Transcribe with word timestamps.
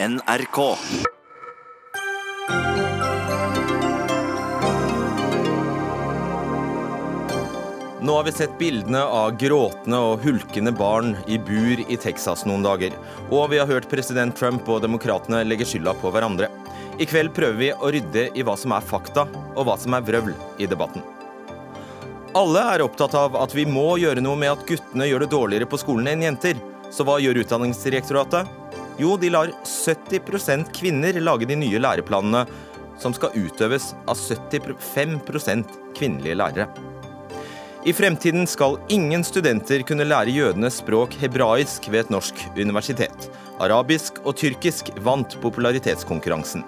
NRK. 0.00 0.76
Nå 8.00 8.12
har 8.12 8.24
vi 8.24 8.32
sett 8.32 8.58
bildene 8.58 9.02
av 9.02 9.34
gråtende 9.40 9.98
og 9.98 10.22
hulkende 10.22 10.70
barn 10.72 11.16
i 11.26 11.38
bur 11.38 11.82
i 11.82 11.96
Texas 11.98 12.44
noen 12.46 12.62
dager. 12.62 12.94
Og 13.34 13.50
vi 13.50 13.58
har 13.58 13.66
hørt 13.66 13.90
president 13.90 14.38
Trump 14.38 14.70
og 14.70 14.84
demokratene 14.86 15.42
legge 15.42 15.66
skylda 15.66 15.96
på 15.98 16.14
hverandre. 16.14 16.46
I 17.02 17.10
kveld 17.10 17.34
prøver 17.34 17.58
vi 17.58 17.72
å 17.74 17.90
rydde 17.90 18.28
i 18.38 18.46
hva 18.46 18.54
som 18.54 18.76
er 18.78 18.86
fakta, 18.86 19.26
og 19.56 19.66
hva 19.66 19.74
som 19.82 19.98
er 19.98 20.06
vrøvl 20.06 20.30
i 20.62 20.70
debatten. 20.70 21.02
Alle 22.38 22.62
er 22.76 22.86
opptatt 22.86 23.18
av 23.18 23.34
at 23.42 23.50
vi 23.50 23.66
må 23.66 23.96
gjøre 23.98 24.22
noe 24.22 24.38
med 24.38 24.54
at 24.54 24.64
guttene 24.70 25.10
gjør 25.10 25.26
det 25.26 25.32
dårligere 25.34 25.66
på 25.66 25.82
skolen 25.82 26.14
enn 26.14 26.22
jenter. 26.28 26.62
Så 26.94 27.02
hva 27.02 27.18
gjør 27.18 27.42
Utdanningsdirektoratet? 27.42 28.67
Jo, 28.98 29.16
de 29.16 29.30
lar 29.30 29.52
70% 29.62 30.72
kvinner 30.74 31.20
lage 31.22 31.46
de 31.46 31.56
nye 31.58 31.78
læreplanene, 31.78 32.44
som 32.98 33.14
skal 33.14 33.34
utøves 33.38 33.92
av 34.10 34.18
75% 34.18 35.76
kvinnelige 35.94 36.38
lærere. 36.38 36.66
I 37.86 37.92
fremtiden 37.94 38.42
skal 38.50 38.74
ingen 38.90 39.22
studenter 39.24 39.84
kunne 39.86 40.04
lære 40.08 40.34
jødenes 40.34 40.80
språk 40.82 41.14
hebraisk 41.20 41.86
ved 41.92 42.00
et 42.02 42.10
norsk 42.10 42.42
universitet. 42.58 43.28
Arabisk 43.62 44.18
og 44.26 44.34
tyrkisk 44.36 44.90
vant 45.06 45.38
popularitetskonkurransen. 45.42 46.66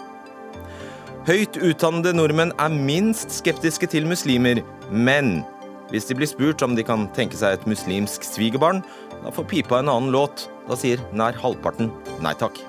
Høyt 1.27 1.59
utdannede 1.59 2.15
nordmenn 2.17 2.55
er 2.63 2.73
minst 2.73 3.35
skeptiske 3.35 3.91
til 3.91 4.07
muslimer, 4.09 4.63
men 4.89 5.43
hvis 5.91 6.07
de 6.07 6.17
blir 6.17 6.31
spurt 6.31 6.63
om 6.63 6.79
de 6.79 6.87
kan 6.87 7.09
tenke 7.17 7.37
seg 7.37 7.59
et 7.59 7.67
muslimsk 7.69 8.25
svigerbarn, 8.25 8.81
da 9.21 9.35
får 9.35 9.49
pipa 9.51 9.83
en 9.83 9.91
annen 9.91 10.15
låt. 10.15 10.47
Da 10.71 10.77
sier 10.79 11.01
nær 11.11 11.35
halvparten 11.35 11.89
nei 12.23 12.31
takk. 12.39 12.61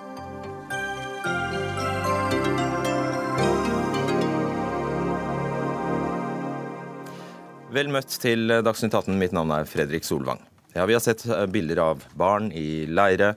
Vel 7.72 7.92
møtt 7.94 8.16
til 8.24 8.50
Dagsnytt 8.66 8.98
18. 8.98 9.14
Mitt 9.22 9.36
navn 9.38 9.54
er 9.54 9.70
Fredrik 9.70 10.08
Solvang. 10.08 10.42
Ja, 10.74 10.88
Vi 10.90 10.98
har 10.98 11.04
sett 11.04 11.28
eh, 11.30 11.46
bilder 11.46 11.84
av 11.84 12.02
barn 12.18 12.50
i 12.58 12.88
leire, 12.90 13.36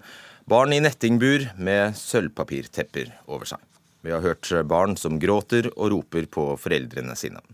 barn 0.49 0.73
i 0.73 0.81
nettingbur 0.81 1.51
med 1.61 1.93
sølvpapirtepper 2.01 3.13
over 3.29 3.53
seg. 3.53 3.61
Vi 4.01 4.17
har 4.17 4.25
hørt 4.25 4.49
barn 4.69 4.97
som 4.97 5.21
gråter 5.21 5.69
og 5.75 5.93
roper 5.93 6.25
på 6.25 6.55
foreldrene 6.61 7.17
sine. 7.21 7.45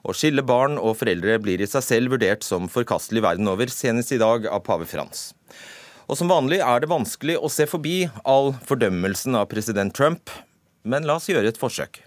Å 0.00 0.14
skille 0.16 0.44
barn 0.46 0.78
og 0.80 0.96
foreldre 0.96 1.36
blir 1.44 1.60
i 1.60 1.68
seg 1.68 1.84
selv 1.84 2.16
vurdert 2.16 2.46
som 2.46 2.70
forkastelig 2.72 3.24
verden 3.24 3.50
over, 3.52 3.68
senest 3.68 4.16
i 4.16 4.20
dag 4.22 4.48
av 4.48 4.64
pave 4.64 4.88
Frans. 4.88 5.34
Og 6.08 6.16
som 6.16 6.30
vanlig 6.32 6.62
er 6.64 6.80
det 6.80 6.88
vanskelig 6.88 7.34
å 7.36 7.50
se 7.52 7.66
forbi 7.68 8.06
all 8.24 8.54
fordømmelsen 8.64 9.36
av 9.36 9.50
president 9.50 9.92
Trump, 9.92 10.32
men 10.88 11.04
la 11.04 11.18
oss 11.18 11.28
gjøre 11.28 11.52
et 11.52 11.60
forsøk. 11.60 12.00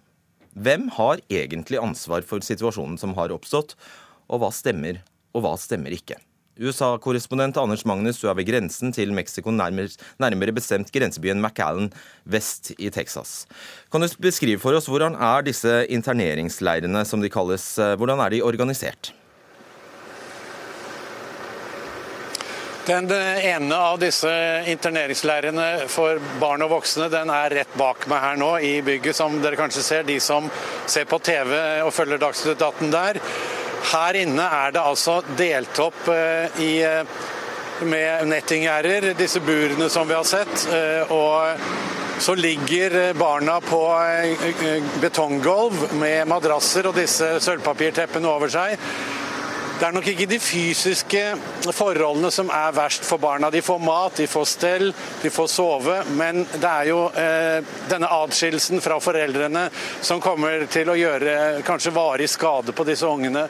Hvem 0.58 0.88
har 0.98 1.22
egentlig 1.30 1.78
ansvar 1.78 2.26
for 2.26 2.42
situasjonen 2.42 2.98
som 2.98 3.14
har 3.20 3.34
oppstått, 3.36 3.76
og 4.26 4.42
hva 4.42 4.50
stemmer, 4.56 5.04
og 5.38 5.46
hva 5.46 5.54
stemmer 5.62 5.94
ikke? 5.94 6.18
USA-korrespondent 6.62 7.62
Anders 7.62 7.86
Magnus, 7.86 8.18
du 8.20 8.26
er 8.30 8.36
ved 8.38 8.50
grensen 8.50 8.90
til 8.94 9.14
Mexico, 9.14 9.54
nærmere, 9.54 9.94
nærmere 10.22 10.58
bestemt 10.58 10.90
grensebyen 10.94 11.40
McAllen 11.40 11.94
vest 12.26 12.74
i 12.82 12.90
Texas. 12.90 13.46
Kan 13.94 14.02
du 14.02 14.10
beskrive 14.22 14.60
for 14.62 14.76
oss 14.78 14.90
hvordan 14.90 15.14
er 15.16 15.46
disse 15.46 15.86
interneringsleirene, 15.94 17.06
som 17.06 17.22
de 17.22 17.30
kalles, 17.32 17.76
hvordan 17.78 18.26
er 18.26 18.34
de 18.34 18.46
organisert? 18.50 19.14
Den 22.86 23.12
ene 23.12 23.78
av 23.78 24.00
disse 24.02 24.30
interneringsleirene 24.72 25.86
for 25.92 26.18
barn 26.42 26.64
og 26.66 26.72
voksne 26.80 27.12
den 27.14 27.30
er 27.30 27.54
rett 27.54 27.76
bak 27.78 28.08
meg 28.10 28.24
her 28.24 28.40
nå 28.42 28.50
i 28.66 28.72
bygget, 28.86 29.16
som 29.16 29.38
dere 29.44 29.60
kanskje 29.60 29.84
ser, 29.86 30.08
de 30.08 30.18
som 30.24 30.48
ser 30.90 31.06
på 31.06 31.20
TV 31.22 31.54
og 31.86 31.94
følger 31.94 32.22
Dagsnytt 32.22 32.62
18 32.62 32.90
der. 32.94 33.22
Her 33.92 34.18
inne 34.18 34.48
er 34.64 34.74
det 34.74 34.82
altså 34.82 35.20
delt 35.38 35.78
opp 35.82 36.10
eh, 36.10 36.62
i, 36.62 36.74
med 37.86 38.28
nettinggjerder, 38.34 39.12
disse 39.18 39.42
burene 39.46 39.90
som 39.90 40.10
vi 40.10 40.18
har 40.18 40.26
sett. 40.26 40.68
Eh, 40.74 41.14
og 41.14 42.22
så 42.22 42.34
ligger 42.38 43.14
barna 43.18 43.60
på 43.62 43.82
eh, 44.02 44.92
betonggulv 45.02 45.92
med 46.02 46.30
madrasser 46.30 46.90
og 46.90 46.98
disse 46.98 47.36
sølvpapirteppene 47.46 48.30
over 48.30 48.50
seg. 48.54 48.78
Det 49.82 49.88
er 49.88 49.96
nok 49.96 50.08
ikke 50.12 50.28
de 50.30 50.38
fysiske 50.38 51.22
forholdene 51.74 52.30
som 52.30 52.52
er 52.54 52.76
verst 52.78 53.02
for 53.02 53.18
barna. 53.18 53.48
De 53.50 53.64
får 53.66 53.80
mat, 53.82 54.14
de 54.14 54.28
får 54.30 54.46
stell, 54.52 54.92
de 55.24 55.32
får 55.34 55.50
sove. 55.50 55.96
Men 56.20 56.44
det 56.52 56.70
er 56.70 56.90
jo 56.92 57.00
eh, 57.18 57.72
denne 57.90 58.12
atskillelsen 58.14 58.78
fra 58.86 59.00
foreldrene 59.02 59.66
som 60.06 60.22
kommer 60.22 60.68
til 60.70 60.94
å 60.94 61.00
gjøre 61.00 61.34
kanskje 61.66 61.96
varig 61.98 62.30
skade 62.30 62.78
på 62.78 62.86
disse 62.86 63.10
ungene. 63.10 63.48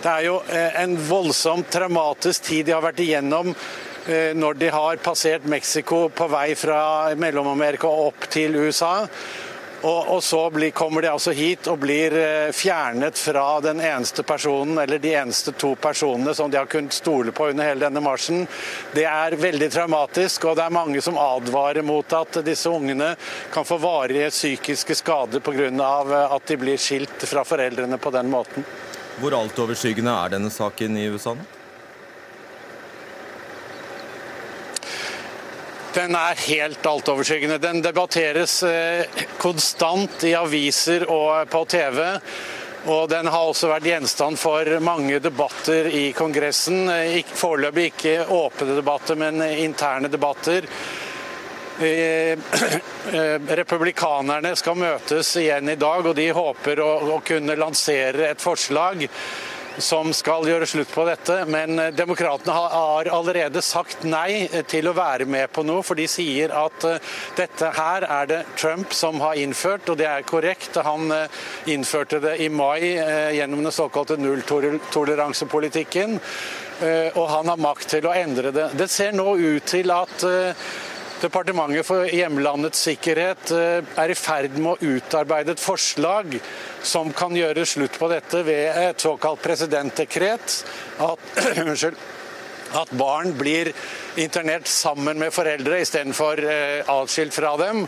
Det 0.00 0.08
er 0.08 0.24
jo 0.30 0.40
eh, 0.48 0.80
en 0.86 0.96
voldsomt 1.04 1.68
traumatisk 1.76 2.48
tid 2.48 2.64
de 2.64 2.78
har 2.78 2.88
vært 2.88 3.04
igjennom 3.04 3.52
eh, 3.52 4.32
når 4.32 4.62
de 4.64 4.72
har 4.72 5.04
passert 5.04 5.44
Mexico 5.44 6.06
på 6.08 6.32
vei 6.32 6.54
fra 6.56 6.78
Mellom-Amerika 7.12 7.92
og 7.92 8.14
opp 8.14 8.30
til 8.32 8.56
USA. 8.56 9.02
Og, 9.84 10.08
og 10.08 10.22
så 10.24 10.50
blir, 10.50 10.70
kommer 10.70 11.02
de 11.04 11.10
altså 11.12 11.32
hit 11.36 11.66
og 11.68 11.82
blir 11.82 12.14
eh, 12.16 12.52
fjernet 12.56 13.18
fra 13.20 13.60
den 13.60 13.82
eneste 13.84 14.24
personen, 14.24 14.78
eller 14.80 14.98
de 14.98 15.12
eneste 15.12 15.52
to 15.60 15.74
personene 15.76 16.32
som 16.34 16.50
de 16.50 16.56
har 16.56 16.70
kunnet 16.72 16.96
stole 16.96 17.34
på 17.36 17.50
under 17.52 17.68
hele 17.68 17.84
denne 17.84 18.00
marsjen. 18.00 18.46
Det 18.94 19.04
er 19.04 19.36
veldig 19.36 19.68
traumatisk, 19.74 20.48
og 20.48 20.56
det 20.56 20.64
er 20.64 20.76
mange 20.78 21.02
som 21.04 21.20
advarer 21.20 21.84
mot 21.84 22.16
at 22.16 22.40
disse 22.46 22.72
ungene 22.72 23.10
kan 23.52 23.68
få 23.68 23.76
varige 23.82 24.30
psykiske 24.32 24.96
skader 25.02 25.44
pga. 25.44 25.68
Eh, 25.68 26.32
at 26.38 26.48
de 26.48 26.56
blir 26.64 26.80
skilt 26.80 27.28
fra 27.28 27.44
foreldrene 27.44 28.00
på 28.00 28.14
den 28.14 28.32
måten. 28.32 28.64
Hvor 29.20 29.36
altoverskyggende 29.36 30.16
er 30.24 30.32
denne 30.38 30.50
saken 30.50 30.96
i 30.96 31.10
USA 31.12 31.36
nå? 31.36 31.44
Den 35.94 36.16
er 36.18 36.40
helt 36.48 36.86
altoverskyggende. 36.86 37.60
Den 37.62 37.82
debatteres 37.82 38.62
eh, 38.66 39.04
konstant 39.38 40.24
i 40.26 40.32
aviser 40.34 41.04
og 41.06 41.46
på 41.50 41.60
TV. 41.70 42.00
Og 42.90 43.06
den 43.08 43.30
har 43.30 43.46
også 43.46 43.70
vært 43.70 43.86
gjenstand 43.88 44.36
for 44.36 44.68
mange 44.84 45.20
debatter 45.22 45.86
i 45.94 46.08
Kongressen. 46.16 46.90
Foreløpig 47.38 47.86
ikke 47.92 48.16
åpne 48.26 48.74
debatter, 48.76 49.20
men 49.22 49.40
interne 49.54 50.10
debatter. 50.10 50.66
Eh, 53.04 53.40
republikanerne 53.58 54.54
skal 54.56 54.78
møtes 54.78 55.32
igjen 55.36 55.68
i 55.68 55.74
dag, 55.76 56.06
og 56.06 56.14
de 56.16 56.28
håper 56.32 56.80
å, 56.80 56.86
å 57.12 57.18
kunne 57.26 57.56
lansere 57.58 58.30
et 58.30 58.40
forslag 58.40 59.02
som 59.78 60.12
skal 60.14 60.46
gjøre 60.48 60.66
slutt 60.68 60.90
på 60.94 61.04
dette. 61.08 61.40
Men 61.50 61.78
eh, 61.78 61.92
demokratene 61.94 62.54
har 62.54 63.10
allerede 63.12 63.62
sagt 63.64 64.04
nei 64.06 64.46
eh, 64.46 64.62
til 64.68 64.88
å 64.88 64.96
være 64.96 65.26
med 65.30 65.52
på 65.54 65.64
noe, 65.66 65.82
for 65.86 65.98
de 65.98 66.06
sier 66.10 66.54
at 66.54 66.86
eh, 66.88 67.12
dette 67.38 67.70
her 67.76 68.06
er 68.06 68.30
det 68.30 68.40
Trump 68.56 68.94
som 68.94 69.20
har 69.24 69.38
innført, 69.40 69.88
og 69.90 69.98
det 70.00 70.08
er 70.10 70.26
korrekt. 70.28 70.76
Han 70.84 71.12
innførte 71.70 72.20
det 72.22 72.36
i 72.42 72.48
mai 72.52 72.94
gjennom 73.34 73.62
den 73.64 73.74
såkalte 73.74 74.16
nulltoleransepolitikken. 74.20 76.18
Og 77.14 77.26
han 77.30 77.48
har 77.48 77.60
makt 77.62 77.88
til 77.94 78.08
å 78.08 78.14
endre 78.16 78.50
det. 78.54 78.66
Det 78.78 78.88
ser 78.90 79.14
nå 79.14 79.36
ut 79.38 79.66
til 79.70 79.92
at 79.94 80.24
Departementet 81.24 81.86
for 81.88 82.04
hjemlandets 82.04 82.82
sikkerhet 82.84 83.48
er 83.54 84.10
i 84.12 84.16
ferd 84.18 84.58
med 84.58 84.74
å 84.74 84.90
utarbeide 84.96 85.54
et 85.54 85.62
forslag 85.62 86.34
som 86.84 87.12
kan 87.16 87.32
gjøre 87.32 87.64
slutt 87.64 87.96
på 87.96 88.10
dette 88.12 88.42
ved 88.44 88.76
et 88.82 89.00
såkalt 89.00 89.40
presidentdekret. 89.44 90.58
At, 91.00 91.24
at 92.82 92.92
barn 93.00 93.32
blir 93.38 93.72
internert 94.20 94.68
sammen 94.68 95.18
med 95.22 95.32
foreldre 95.32 95.80
istedenfor 95.80 96.44
eh, 96.44 96.92
atskilt 96.92 97.34
fra 97.34 97.54
dem. 97.56 97.86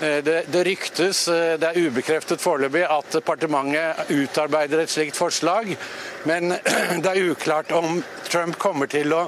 Eh, 0.00 0.20
det, 0.22 0.42
det, 0.52 0.64
ryktes, 0.68 1.24
eh, 1.28 1.56
det 1.58 1.72
er 1.72 1.88
ubekreftet 1.88 2.42
foreløpig, 2.42 2.84
at 2.86 3.18
departementet 3.18 4.12
utarbeider 4.14 4.84
et 4.84 4.92
slikt 4.92 5.18
forslag. 5.18 5.74
Men 6.28 6.52
det 7.02 7.08
er 7.08 7.30
uklart 7.32 7.72
om 7.72 8.02
Trump 8.28 8.58
kommer 8.60 8.90
til 8.90 9.12
å 9.16 9.24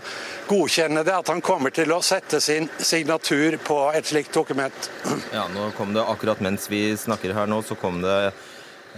godkjenne 0.50 1.05
det, 1.06 1.17
at 1.23 1.32
han 1.32 1.43
kommer 1.44 1.73
til 1.75 1.93
å 1.94 2.02
sette 2.05 2.43
sin 2.44 2.69
signatur 2.79 3.56
på 3.64 3.81
et 3.97 4.12
slikt 4.12 4.37
dokument. 4.37 4.91
Ja, 5.37 5.47
nå 5.52 5.70
kom 5.76 5.94
det 5.94 6.02
Akkurat 6.02 6.41
mens 6.43 6.67
vi 6.70 6.91
snakker 6.99 7.35
her 7.37 7.49
nå, 7.49 7.61
så 7.62 7.76
kom 7.79 8.00
det 8.02 8.32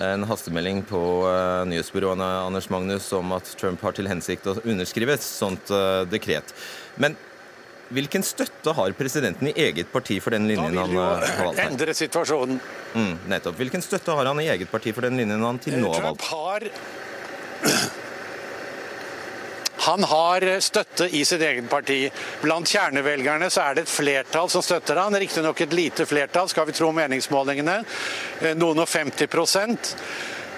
en 0.01 0.25
hastemelding 0.25 0.81
på 0.89 1.01
nyhetsbyråene 1.69 2.29
Anders 2.47 2.71
Magnus 2.73 3.11
om 3.13 3.35
at 3.37 3.51
Trump 3.61 3.83
har 3.85 3.93
til 3.93 4.09
hensikt 4.09 4.49
å 4.49 4.55
underskrive 4.65 5.19
et 5.19 5.25
sånt 5.27 5.69
uh, 5.69 6.07
dekret. 6.09 6.55
Men 6.97 7.19
hvilken 7.93 8.25
støtte 8.25 8.73
har 8.73 8.95
presidenten 8.97 9.51
i 9.51 9.55
eget 9.67 9.93
parti 9.93 10.17
for 10.25 10.33
den 10.33 10.49
linjen 10.49 10.79
han 10.81 10.97
uh, 10.97 11.03
har 11.03 11.27
valgt? 11.45 11.61
her? 11.61 11.69
Endre 11.69 11.97
situasjonen. 11.97 12.61
Mm, 12.97 13.15
nettopp. 13.35 13.61
Hvilken 13.61 13.85
støtte 13.85 14.17
har 14.17 14.33
han 14.33 14.41
i 14.41 14.49
eget 14.55 14.73
parti 14.73 14.95
for 14.97 15.05
den 15.05 15.21
linjen 15.21 15.45
han 15.45 15.61
til 15.61 15.77
nå 15.77 15.93
har 15.93 16.09
valgt? 16.09 16.25
Trump 16.25 16.33
har 16.33 17.12
Han 19.83 20.05
har 20.07 20.45
støtte 20.63 21.09
i 21.11 21.25
sitt 21.27 21.43
eget 21.43 21.67
parti. 21.71 22.05
Blant 22.43 22.71
kjernevelgerne 22.71 23.49
så 23.51 23.65
er 23.65 23.75
det 23.75 23.87
et 23.87 23.91
flertall 23.91 24.51
som 24.53 24.63
støtter 24.63 25.01
han. 25.03 25.17
Riktignok 25.19 25.65
et 25.65 25.75
lite 25.75 26.07
flertall, 26.07 26.47
skal 26.49 26.69
vi 26.69 26.77
tro 26.77 26.93
meningsmålingene. 26.95 27.81
Eh, 28.43 28.55
noen 28.55 28.85
og 28.85 28.89
50 28.89 29.27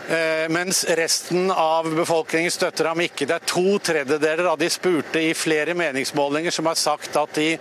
Eh, 0.08 0.48
mens 0.48 0.84
resten 0.84 1.50
av 1.50 1.94
befolkningen 1.96 2.50
støtter 2.50 2.90
ham 2.90 3.00
ikke. 3.00 3.24
Det 3.24 3.38
er 3.38 3.46
to 3.48 3.78
tredjedeler 3.80 4.50
av 4.50 4.58
de 4.60 4.68
spurte 4.68 5.22
i 5.24 5.32
flere 5.32 5.72
meningsmålinger 5.74 6.52
som 6.52 6.68
har 6.68 6.76
sagt 6.76 7.16
at 7.16 7.38
de 7.38 7.54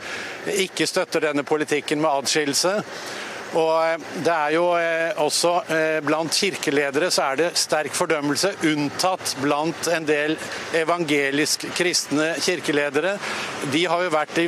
ikke 0.66 0.88
støtter 0.88 1.30
denne 1.30 1.46
politikken 1.48 2.04
med 2.04 2.12
adskillelse. 2.12 2.82
Og 3.54 3.74
eh, 3.86 4.06
det 4.26 4.34
er 4.34 4.54
jo 4.56 4.64
eh, 4.80 5.22
også 5.22 5.52
eh, 5.74 5.98
Blant 6.06 6.34
kirkeledere 6.34 7.10
så 7.14 7.28
er 7.30 7.40
det 7.40 7.50
sterk 7.60 7.94
fordømmelse, 7.96 8.54
unntatt 8.72 9.36
blant 9.42 9.90
en 9.94 10.08
del 10.08 10.36
evangelisk 10.78 11.68
kristne 11.78 12.34
kirkeledere. 12.42 13.16
De 13.74 13.84
har 13.90 14.04
jo 14.04 14.14
vært 14.14 14.36
de 14.38 14.48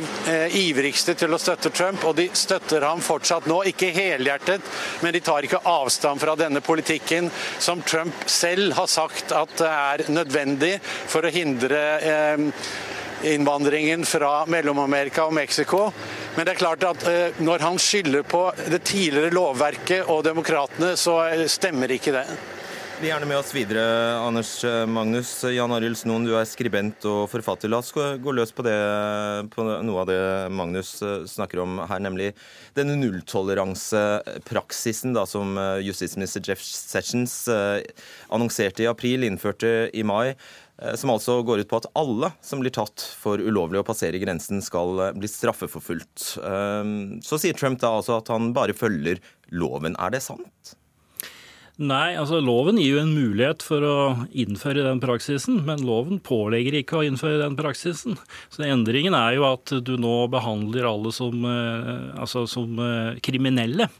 ivrigste 0.58 1.14
til 1.18 1.32
å 1.32 1.40
støtte 1.40 1.70
Trump, 1.74 2.04
og 2.08 2.16
de 2.18 2.26
støtter 2.36 2.84
ham 2.86 3.02
fortsatt 3.04 3.46
nå. 3.50 3.60
Ikke 3.70 3.92
helhjertet, 3.94 4.64
men 5.04 5.14
de 5.14 5.22
tar 5.24 5.46
ikke 5.46 5.62
avstand 5.70 6.22
fra 6.22 6.36
denne 6.38 6.62
politikken 6.64 7.30
som 7.62 7.82
Trump 7.86 8.26
selv 8.30 8.76
har 8.78 8.90
sagt 8.90 9.34
at 9.36 9.62
er 9.66 10.06
nødvendig 10.12 10.76
for 10.82 11.26
å 11.26 11.32
hindre 11.32 11.82
innvandringen 13.26 14.04
fra 14.06 14.44
Mellom-Amerika 14.50 15.26
og 15.26 15.34
Mexico. 15.34 15.88
Men 16.36 16.44
det 16.44 16.52
er 16.52 16.58
klart 16.60 16.82
at 16.84 17.00
eh, 17.08 17.32
når 17.40 17.62
han 17.64 17.78
skylder 17.80 18.20
på 18.28 18.52
det 18.68 18.82
tidligere 18.84 19.32
lovverket 19.32 20.04
og 20.12 20.20
demokratene, 20.26 20.92
så 21.00 21.24
eh, 21.30 21.46
stemmer 21.48 21.88
ikke 21.96 22.12
det. 22.12 22.26
Vi 22.96 23.06
er 23.06 23.10
gjerne 23.14 23.28
med 23.28 23.38
oss 23.38 23.54
videre, 23.56 23.82
Anders 24.20 24.64
eh, 24.68 24.86
Magnus. 24.88 25.44
Jan 25.48 25.72
Arild 25.72 25.96
Snoen, 25.96 26.24
du 26.28 26.36
er 26.36 26.44
skribent 26.48 27.04
og 27.08 27.30
forfatter. 27.32 27.68
La 27.72 27.78
oss 27.80 27.92
gå 27.96 28.32
løs 28.36 28.52
på, 28.52 28.62
det, 28.68 28.76
på 29.54 29.64
noe 29.64 30.00
av 30.02 30.06
det 30.10 30.20
Magnus 30.52 31.02
snakker 31.32 31.58
om 31.64 31.80
her, 31.88 32.00
nemlig 32.04 32.34
denne 32.76 32.96
nulltoleransepraksisen 33.00 35.16
som 35.24 35.56
justisminister 35.80 36.44
Jeff 36.44 36.60
Sessions 36.60 37.48
annonserte 38.28 38.84
i 38.84 38.92
april, 38.92 39.24
innførte 39.24 39.88
i 39.96 40.04
mai. 40.04 40.36
Eh, 40.82 40.94
som 40.94 41.10
altså 41.10 41.40
går 41.46 41.64
ut 41.64 41.70
på 41.70 41.80
at 41.80 41.90
alle 41.96 42.32
som 42.44 42.60
blir 42.60 42.74
tatt 42.74 43.04
for 43.16 43.40
ulovlig 43.40 43.80
å 43.80 43.86
passere 43.86 44.20
grensen, 44.20 44.60
skal 44.64 45.06
eh, 45.06 45.14
bli 45.16 45.30
straffeforfulgt. 45.30 46.34
Eh, 46.42 46.96
så 47.24 47.40
sier 47.40 47.56
Trump 47.56 47.80
da 47.82 47.96
altså 47.98 48.18
at 48.20 48.32
han 48.32 48.52
bare 48.56 48.76
følger 48.76 49.22
loven. 49.56 49.96
Er 49.96 50.12
det 50.12 50.24
sant? 50.26 50.76
Nei, 51.76 52.14
altså 52.16 52.38
loven 52.40 52.78
gir 52.80 52.94
jo 52.94 53.00
en 53.02 53.12
mulighet 53.12 53.60
for 53.60 53.84
å 53.84 53.96
innføre 54.32 54.86
den 54.86 55.00
praksisen, 55.02 55.58
men 55.66 55.82
loven 55.84 56.22
pålegger 56.24 56.78
ikke 56.78 56.96
å 56.96 57.02
innføre 57.04 57.42
den 57.42 57.56
praksisen. 57.58 58.16
Så 58.48 58.64
endringen 58.64 59.12
er 59.16 59.34
jo 59.36 59.44
at 59.44 59.74
du 59.84 59.92
nå 60.00 60.14
behandler 60.32 60.88
alle 60.88 61.12
som, 61.12 61.44
altså 62.16 62.46
som 62.48 62.80
kriminelle. 63.20 63.90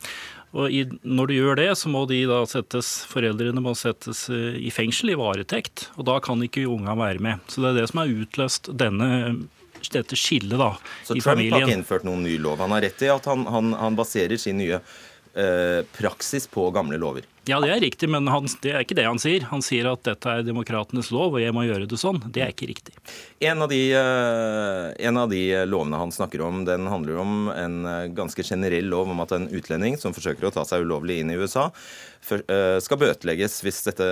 Og 0.56 0.72
i, 0.72 0.84
når 1.04 1.28
du 1.28 1.34
gjør 1.36 1.58
det, 1.60 1.68
så 1.76 1.90
må 1.92 2.06
de 2.08 2.22
da 2.28 2.40
settes, 2.48 2.92
foreldrene 3.10 3.60
må 3.60 3.74
settes 3.76 4.24
eh, 4.32 4.56
i 4.56 4.72
fengsel, 4.72 5.12
i 5.12 5.18
varetekt. 5.18 5.90
Og 6.00 6.08
da 6.08 6.16
kan 6.24 6.40
ikke 6.44 6.64
unga 6.70 6.96
være 6.96 7.22
med. 7.22 7.44
Så 7.52 7.64
det 7.64 7.72
er 7.72 7.82
det 7.82 7.90
som 7.92 8.02
har 8.02 8.14
utløst 8.24 8.72
denne 8.72 9.10
dette 9.92 10.16
skillet 10.18 10.56
da, 10.58 10.72
i 11.14 11.20
familien. 11.20 11.20
Så 11.20 11.20
Trump 11.20 11.42
har 11.52 11.60
ikke 11.60 11.76
innført 11.76 12.06
noen 12.08 12.24
ny 12.26 12.38
lov. 12.42 12.58
Han 12.64 12.72
har 12.74 12.82
rett 12.86 13.04
i 13.04 13.12
at 13.12 13.28
han, 13.28 13.44
han, 13.52 13.74
han 13.76 13.98
baserer 13.98 14.40
sin 14.40 14.58
nye 14.58 14.80
eh, 14.80 15.82
praksis 15.94 16.48
på 16.50 16.70
gamle 16.74 16.98
lover. 16.98 17.28
Ja, 17.46 17.60
det 17.62 17.68
er 17.70 17.78
riktig, 17.78 18.08
men 18.10 18.26
han, 18.26 18.48
det 18.62 18.72
er 18.74 18.82
ikke 18.82 18.96
det 18.98 19.04
han 19.06 19.20
sier. 19.22 19.44
Han 19.52 19.62
sier 19.62 19.86
at 19.92 20.02
dette 20.08 20.32
er 20.32 20.42
demokratenes 20.42 21.12
lov, 21.14 21.36
og 21.36 21.42
jeg 21.42 21.54
må 21.54 21.62
gjøre 21.62 21.86
det 21.86 21.98
sånn. 22.00 22.18
Det 22.34 22.42
er 22.42 22.50
ikke 22.50 22.66
riktig. 22.72 22.96
En 23.38 23.62
av 23.62 23.70
de, 23.70 23.78
eh, 23.94 24.88
en 25.06 25.20
av 25.20 25.30
de 25.30 25.42
lovene 25.70 26.00
han 26.00 26.14
snakker 26.14 26.42
om, 26.42 26.64
den 26.66 26.90
handler 26.90 27.20
om 27.22 27.46
en 27.54 27.78
eh, 27.86 28.08
ganske 28.18 28.42
generell 28.42 28.90
lov 28.90 29.14
om 29.14 29.22
at 29.22 29.36
en 29.36 29.46
utlending 29.54 29.94
som 30.00 30.16
forsøker 30.16 30.48
å 30.48 30.54
ta 30.56 30.66
seg 30.66 30.82
ulovlig 30.82 31.20
inn 31.22 31.30
i 31.30 31.38
USA, 31.38 31.68
eh, 32.34 32.80
skal 32.82 33.02
bøtelegges 33.04 33.60
hvis 33.62 33.82
dette 33.86 34.10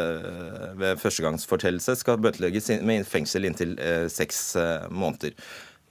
ved 0.79 1.03
førstegangsfortellelse 1.03 1.99
skal 1.99 2.23
bøtelegges 2.23 2.71
med 2.87 3.03
fengsel 3.09 3.51
inntil 3.51 3.75
seks 4.15 4.53
måneder. 4.95 5.35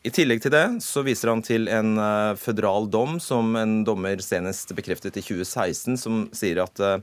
I 0.04 0.12
tillegg 0.12 0.42
til 0.44 0.52
det 0.52 0.66
så 0.84 1.00
viser 1.08 1.32
han 1.32 1.42
til 1.46 1.70
en 1.72 1.96
uh, 1.96 2.36
føderal 2.36 2.90
dom 2.92 3.22
som 3.24 3.56
en 3.56 3.78
dommer 3.88 4.20
senest 4.20 4.74
bekreftet 4.76 5.16
i 5.16 5.24
2016, 5.24 5.96
som 6.02 6.26
sier 6.36 6.60
at 6.66 6.82
uh, 6.84 7.00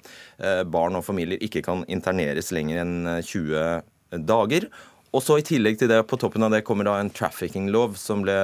barn 0.69 0.99
og 0.99 1.07
familier 1.07 1.41
ikke 1.41 1.65
kan 1.65 1.87
interneres 1.89 2.53
lenger 2.53 2.83
enn 2.83 2.97
20 3.25 4.21
dager. 4.29 4.69
Og 5.11 5.25
så 5.25 5.41
I 5.41 5.47
tillegg 5.47 5.81
til 5.81 5.89
det, 5.91 5.99
på 6.07 6.19
toppen 6.21 6.45
av 6.47 6.53
det 6.55 6.63
kommer 6.67 6.87
da 6.87 6.99
en 7.01 7.11
trafficking-lov 7.11 7.97
som 7.99 8.21
ble 8.23 8.37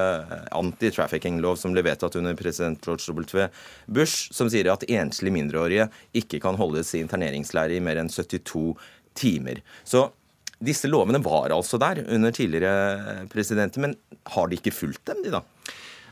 anti-trafficking-lov 0.57 1.61
som 1.61 1.77
ble 1.77 1.85
vedtatt 1.87 2.17
under 2.19 2.35
president 2.39 2.81
George 2.83 3.13
W. 3.13 3.47
Bush, 3.87 4.33
som 4.35 4.51
sier 4.51 4.73
at 4.73 4.89
enslige 4.89 5.37
mindreårige 5.37 5.87
ikke 6.19 6.41
kan 6.43 6.59
holdes 6.59 6.95
i 6.97 7.05
interneringsleire 7.05 7.77
i 7.77 7.85
mer 7.85 8.01
enn 8.03 8.11
72 8.11 8.73
timer. 9.21 9.61
Så 9.87 10.09
disse 10.65 10.89
lovene 10.89 11.21
var 11.25 11.53
altså 11.55 11.81
der 11.81 12.05
under 12.07 12.33
tidligere 12.35 13.27
presidenter, 13.33 13.83
men 13.83 13.97
har 14.35 14.49
de 14.49 14.59
ikke 14.59 14.75
fulgt 14.75 15.05
dem, 15.11 15.25
de 15.25 15.35
da? 15.35 15.45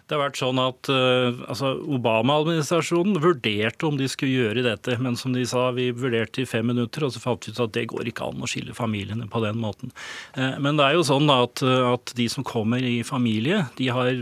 Det 0.04 0.18
har 0.18 0.20
vært 0.20 0.36
sånn 0.36 0.58
at 0.60 0.88
uh, 0.92 1.38
altså 1.48 1.70
Obama-administrasjonen 1.96 3.22
vurderte 3.24 3.86
om 3.88 3.96
de 3.96 4.04
skulle 4.12 4.34
gjøre 4.36 4.64
dette, 4.66 4.98
men 5.00 5.16
som 5.16 5.32
de 5.32 5.46
sa, 5.48 5.70
vi 5.72 5.86
vurderte 5.96 6.42
i 6.42 6.48
fem 6.48 6.66
minutter, 6.68 7.06
og 7.06 7.14
så 7.14 7.22
fant 7.22 7.48
vi 7.48 7.54
ut 7.54 7.62
at 7.64 7.72
det 7.72 7.86
går 7.88 8.10
ikke 8.10 8.28
an 8.28 8.44
å 8.44 8.50
skille 8.50 8.76
familiene 8.76 9.30
på 9.32 9.40
den 9.46 9.56
måten. 9.62 9.94
Uh, 10.36 10.60
men 10.60 10.76
det 10.76 10.90
er 10.90 10.98
jo 10.98 11.06
sånn 11.08 11.32
at, 11.32 11.64
at, 11.64 12.12
de 12.20 12.28
som 12.28 12.44
kommer 12.44 12.84
i 12.84 12.98
familie, 13.06 13.62
de 13.80 13.88
har 13.96 14.12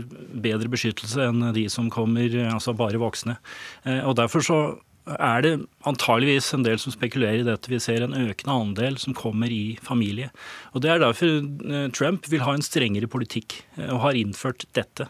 bedre 0.47 0.71
beskyttelse 0.71 1.27
enn 1.27 1.49
de 1.57 1.67
som 1.71 1.91
kommer 1.91 2.31
altså 2.47 2.71
bare 2.77 3.01
voksne. 3.01 3.35
Og 4.07 4.15
derfor 4.15 4.45
så 4.45 4.59
er 5.11 5.43
det 5.43 5.53
antageligvis 5.83 6.53
en 6.53 6.63
del 6.63 6.79
som 6.79 6.93
spekulerer 6.93 7.41
i 7.41 7.47
dette. 7.47 7.71
Vi 7.71 7.79
ser 7.81 8.05
en 8.05 8.15
økende 8.15 8.55
andel 8.55 8.97
som 9.01 9.15
kommer 9.17 9.51
i 9.51 9.77
familie. 9.83 10.29
Og 10.73 10.83
Det 10.83 10.91
er 10.91 11.01
derfor 11.03 11.39
eh, 11.39 11.89
Trump 11.95 12.29
vil 12.31 12.43
ha 12.45 12.55
en 12.55 12.63
strengere 12.65 13.09
politikk 13.11 13.59
eh, 13.77 13.89
og 13.89 14.01
har 14.07 14.19
innført 14.19 14.65
dette. 14.77 15.09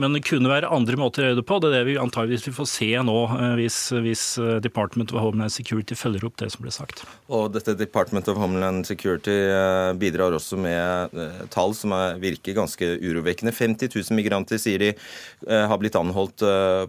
Men 0.00 0.16
det 0.16 0.24
kunne 0.26 0.50
være 0.50 0.70
andre 0.74 0.98
måter 0.98 1.22
å 1.22 1.28
gjøre 1.28 1.38
det 1.38 1.46
på. 1.46 1.58
Det 1.62 1.70
er 1.70 1.74
det 1.76 1.88
vi 1.90 1.96
antageligvis 2.00 2.46
vil 2.48 2.56
få 2.56 2.66
se 2.70 2.90
nå, 3.06 3.16
eh, 3.34 3.56
hvis, 3.60 3.78
hvis, 4.06 4.24
Department 4.64 5.12
of 5.14 5.22
Homeland 5.22 5.52
Security 5.54 5.98
følger 5.98 6.26
opp 6.28 6.38
det 6.40 6.50
som 6.54 6.64
ble 6.64 6.72
sagt. 6.74 7.04
Og 7.34 7.50
dette 7.54 7.76
Department 7.78 8.30
of 8.30 8.38
Homeland 8.38 8.86
Security 8.86 9.34
bidrar 9.98 10.34
også 10.34 10.58
med 10.60 11.14
tall 11.52 11.74
som 11.76 11.92
virker 12.22 12.56
ganske 12.56 12.88
urovekkende. 13.02 13.54
50 13.54 13.90
000 13.90 14.18
migranter, 14.18 14.60
sier 14.62 14.80
de, 14.80 14.90
har 15.46 15.78
blitt 15.80 15.98
anholdt 15.98 16.42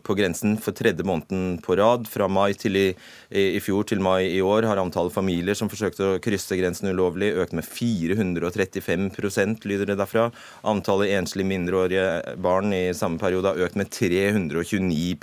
på 0.06 0.18
grensen 0.18 0.56
for 0.62 0.76
tredje 0.78 1.06
måneden 1.06 1.60
på 1.66 1.78
rad. 1.80 2.10
Fra 2.10 2.30
mai 2.32 2.54
til 2.58 2.80
i 2.80 2.88
i 3.30 3.60
fjor 3.64 3.88
til 3.90 4.02
mai 4.04 4.28
i 4.30 4.42
år 4.46 4.68
har 4.70 4.80
antallet 4.82 5.14
familier 5.14 5.58
som 5.58 5.70
forsøkte 5.72 6.08
å 6.08 6.22
krysse 6.24 6.58
grensen 6.60 6.92
ulovlig, 6.92 7.34
økt 7.42 7.56
med 7.58 7.66
435% 7.68 9.66
lyder 9.70 9.92
det 9.92 10.00
derfra. 10.00 10.30
Antallet 10.68 11.16
enslige 11.18 11.50
mindreårige 11.50 12.36
barn 12.42 12.74
i 12.76 12.88
samme 12.98 13.22
periode 13.22 13.54
har 13.54 13.68
økt 13.68 13.80
med 13.80 13.92
329 13.94 15.16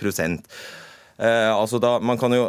eh, 1.18 1.50
altså 1.52 1.78
da, 1.82 1.98
man 2.02 2.20
kan 2.20 2.34
jo 2.36 2.48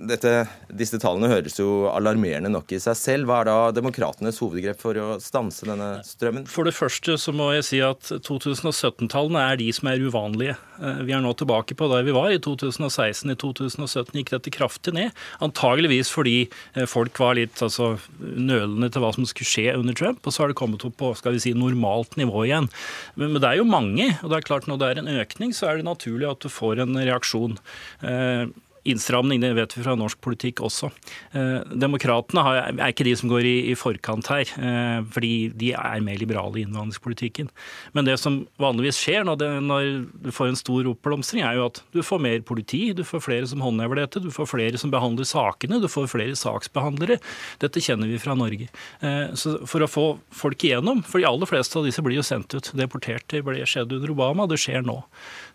dette, 0.00 0.32
disse 0.72 0.98
tallene 1.00 1.30
høres 1.30 1.58
jo 1.60 1.90
alarmerende 1.92 2.50
nok 2.52 2.72
i 2.72 2.80
seg 2.82 2.96
selv. 2.98 3.28
Hva 3.28 3.42
er 3.42 3.50
da 3.50 3.58
demokratenes 3.76 4.40
hovedgrep 4.42 4.80
for 4.80 4.96
å 5.00 5.08
stanse 5.22 5.68
denne 5.68 5.98
strømmen? 6.06 6.48
For 6.50 6.68
det 6.68 6.76
første 6.76 7.18
så 7.20 7.34
må 7.36 7.50
jeg 7.56 7.66
si 7.68 7.82
at 7.84 8.12
2017-tallene 8.16 9.44
er 9.52 9.60
de 9.60 9.70
som 9.76 9.90
er 9.92 10.04
uvanlige. 10.04 10.56
Eh, 10.80 11.02
vi 11.06 11.14
er 11.14 11.22
nå 11.22 11.32
tilbake 11.36 11.76
på 11.76 11.88
der 11.92 12.06
vi 12.06 12.14
var 12.16 12.32
i 12.32 12.40
2016. 12.42 13.32
I 13.32 13.38
2017 13.40 14.16
gikk 14.16 14.32
dette 14.34 14.52
kraftig 14.54 14.94
ned. 14.96 15.16
Antageligvis 15.44 16.12
fordi 16.12 16.38
eh, 16.46 16.88
folk 16.90 17.20
var 17.20 17.36
litt 17.38 17.60
altså, 17.64 17.92
nølende 18.20 18.90
til 18.92 19.04
hva 19.04 19.12
som 19.16 19.28
skulle 19.28 19.50
skje 19.50 19.76
under 19.76 19.96
Trump. 19.96 20.24
Og 20.24 20.34
så 20.34 20.44
har 20.44 20.52
det 20.52 20.58
kommet 20.60 20.86
opp 20.88 20.96
på 21.00 21.12
skal 21.18 21.36
vi 21.36 21.44
si, 21.44 21.54
normalt 21.56 22.16
nivå 22.20 22.46
igjen. 22.48 22.70
Men, 23.16 23.34
men 23.34 23.42
det 23.42 23.52
er 23.52 23.60
jo 23.60 23.68
mange. 23.68 24.10
og 24.22 24.32
det 24.32 24.40
er 24.40 24.48
klart 24.48 24.68
Når 24.70 24.80
det 24.80 24.90
er 24.90 25.02
en 25.02 25.14
økning, 25.20 25.54
så 25.56 25.70
er 25.70 25.80
det 25.80 25.88
naturlig 25.88 26.28
at 26.30 26.42
du 26.42 26.50
får 26.52 26.84
en 26.84 26.98
reaksjon. 26.98 27.58
Eh, 28.06 28.48
innstramning, 28.88 29.40
det 29.42 29.52
vet 29.56 29.74
vi 29.76 29.82
fra 29.84 29.94
norsk 29.98 30.20
politikk 30.24 30.62
også. 30.64 30.88
Eh, 31.36 31.60
demokratene 31.76 32.44
er 32.70 32.92
ikke 32.92 33.04
de 33.06 33.14
som 33.18 33.30
går 33.30 33.46
i, 33.46 33.54
i 33.72 33.76
forkant 33.78 34.30
her, 34.32 34.48
eh, 34.56 35.00
fordi 35.12 35.50
de 35.60 35.72
er 35.76 36.04
mer 36.04 36.20
liberale 36.20 36.60
i 36.60 36.64
innvandringspolitikken. 36.64 37.50
Men 37.96 38.08
det 38.08 38.16
som 38.22 38.40
vanligvis 38.60 39.00
skjer 39.00 39.26
når, 39.28 39.40
det, 39.42 39.50
når, 39.66 39.90
du 40.24 40.30
får 40.34 40.52
en 40.52 40.60
stor 40.60 40.88
oppblomstring, 40.94 41.44
er 41.44 41.58
jo 41.58 41.68
at 41.68 41.82
du 41.92 42.00
får 42.06 42.22
mer 42.24 42.40
politi, 42.46 42.82
du 42.96 43.04
får 43.06 43.24
flere 43.26 43.50
som 43.50 43.64
håndhever 43.64 44.00
dette, 44.00 44.22
du 44.24 44.30
får 44.34 44.48
flere 44.54 44.80
som 44.80 44.92
behandler 44.92 45.28
sakene, 45.28 45.82
du 45.82 45.88
får 45.90 46.08
flere 46.12 46.38
saksbehandlere. 46.38 47.20
Dette 47.60 47.84
kjenner 47.84 48.10
vi 48.10 48.20
fra 48.22 48.36
Norge. 48.38 48.70
Eh, 49.04 49.36
så 49.36 49.58
for 49.68 49.84
å 49.84 49.90
få 49.90 50.06
folk 50.32 50.64
igjennom, 50.64 51.04
for 51.04 51.20
de 51.20 51.28
aller 51.28 51.50
fleste 51.50 51.76
av 51.78 51.86
disse 51.88 52.02
blir 52.04 52.18
jo 52.18 52.26
sendt 52.26 52.56
ut, 52.56 52.72
deportert. 52.80 53.28
Det 53.30 53.44
ble 53.44 53.60
skjedd 53.68 53.92
under 53.92 54.16
Obama, 54.16 54.48
det 54.48 54.60
skjer 54.62 54.84
nå. 54.86 55.02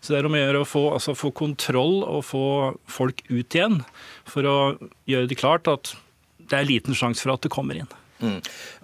Så 0.00 0.12
det 0.12 0.20
er 0.20 0.28
om 0.28 0.36
å 0.36 0.40
gjøre 0.40 0.62
å 0.62 0.68
få, 0.68 0.84
altså, 0.94 1.16
få 1.18 1.32
kontroll 1.34 2.04
og 2.06 2.22
få 2.28 2.46
folk 2.90 3.15
ut 3.28 3.56
igjen 3.56 3.80
for 4.28 4.48
å 4.48 4.56
gjøre 5.08 5.30
det 5.30 5.38
klart 5.40 5.70
at 5.70 5.94
det 6.46 6.60
er 6.60 6.68
liten 6.68 6.96
sjanse 6.96 7.24
for 7.24 7.34
at 7.34 7.46
det 7.46 7.52
kommer 7.54 7.78
inn. 7.78 7.90
Mm. 8.20 8.38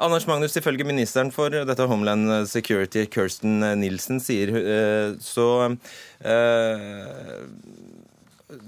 Anders 0.05 0.27
Magnus, 0.29 0.57
ifølge 0.61 0.85
ministeren 0.85 1.31
for 1.33 1.53
dette 1.53 1.87
Homeland 1.89 2.49
Security, 2.51 3.07
Kirsten 3.09 3.63
Nilsen, 3.81 4.21
sier 4.21 4.53
så 5.25 5.49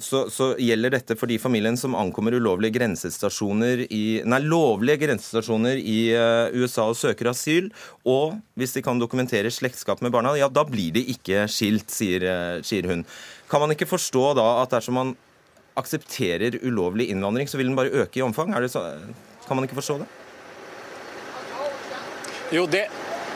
så, 0.01 0.23
så, 0.33 0.47
gjelder 0.61 0.95
dette 0.95 1.17
for 1.19 1.29
de 1.29 1.37
familiene 1.41 1.77
som 1.77 1.97
ankommer 1.99 2.37
ulovlige 2.39 2.79
grensestasjoner 2.79 3.85
i, 3.93 4.23
nei, 4.25 4.41
lovlige 4.45 5.03
grensestasjoner 5.05 5.81
i 5.81 5.99
uh, 6.17 6.55
USA 6.57 6.87
og 6.91 6.97
søker 6.99 7.29
asyl. 7.33 7.69
Og 8.09 8.39
hvis 8.59 8.77
de 8.77 8.85
kan 8.85 9.01
dokumentere 9.01 9.53
slektskap 9.53 10.03
med 10.05 10.15
barna, 10.15 10.35
ja, 10.41 10.49
da 10.49 10.65
blir 10.69 10.95
de 10.97 11.05
ikke 11.15 11.45
skilt, 11.53 11.93
sier, 11.93 12.25
sier 12.65 12.89
hun. 12.91 13.05
Kan 13.51 13.65
man 13.65 13.75
ikke 13.75 13.91
forstå 13.91 14.31
da 14.39 14.49
at 14.63 14.73
dersom 14.73 14.99
man 15.01 15.15
aksepterer 15.75 16.59
ulovlig 16.63 17.09
innvandring, 17.11 17.49
så 17.49 17.59
vil 17.59 17.71
den 17.71 17.79
bare 17.79 17.93
øke 18.05 18.21
i 18.21 18.23
omfang? 18.23 18.55
Så, 18.69 18.85
kan 19.47 19.57
man 19.57 19.67
ikke 19.67 19.81
forstå 19.81 19.99
det? 19.99 20.11
Jo, 22.53 22.67
det, 22.67 22.87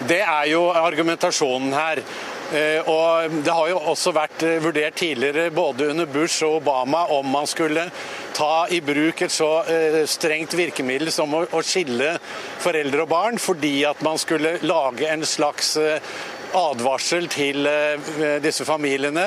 det 0.09 0.21
er 0.23 0.51
jo 0.53 0.69
argumentasjonen 0.71 1.73
her. 1.75 2.03
Eh, 2.49 2.81
og 2.89 3.31
Det 3.45 3.53
har 3.53 3.69
jo 3.69 3.81
også 3.93 4.13
vært 4.17 4.43
eh, 4.47 4.57
vurdert 4.65 4.97
tidligere, 4.97 5.51
både 5.53 5.91
under 5.93 6.07
Bush 6.09 6.45
og 6.47 6.63
Obama, 6.63 7.05
om 7.13 7.27
man 7.29 7.47
skulle 7.47 7.85
ta 8.33 8.65
i 8.73 8.81
bruk 8.81 9.21
et 9.21 9.35
så 9.35 9.51
eh, 9.69 9.99
strengt 10.09 10.57
virkemiddel 10.57 11.13
som 11.13 11.35
å 11.37 11.61
skille 11.61 12.15
foreldre 12.63 13.05
og 13.05 13.13
barn, 13.13 13.41
fordi 13.43 13.83
at 13.85 14.01
man 14.07 14.17
skulle 14.17 14.57
lage 14.65 15.11
en 15.13 15.27
slags 15.29 15.77
advarsel 16.57 17.29
til 17.29 17.69
disse 18.41 18.65
familiene 18.65 19.27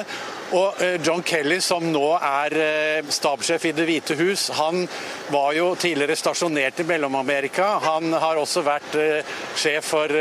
og 0.51 0.81
eh, 0.83 0.97
John 1.03 1.23
Kelly, 1.23 1.61
som 1.63 1.85
nå 1.93 2.07
er 2.17 2.55
eh, 2.59 3.09
stabssjef 3.11 3.69
i 3.69 3.71
Det 3.75 3.85
hvite 3.87 4.17
hus, 4.19 4.49
han 4.57 4.83
var 5.31 5.53
jo 5.55 5.69
tidligere 5.79 6.17
stasjonert 6.19 6.81
i 6.83 6.85
Mellom-Amerika. 6.89 7.67
Han 7.85 8.11
har 8.19 8.39
også 8.39 8.63
vært 8.65 8.97
eh, 8.99 9.31
sjef 9.55 9.91
for 9.93 10.11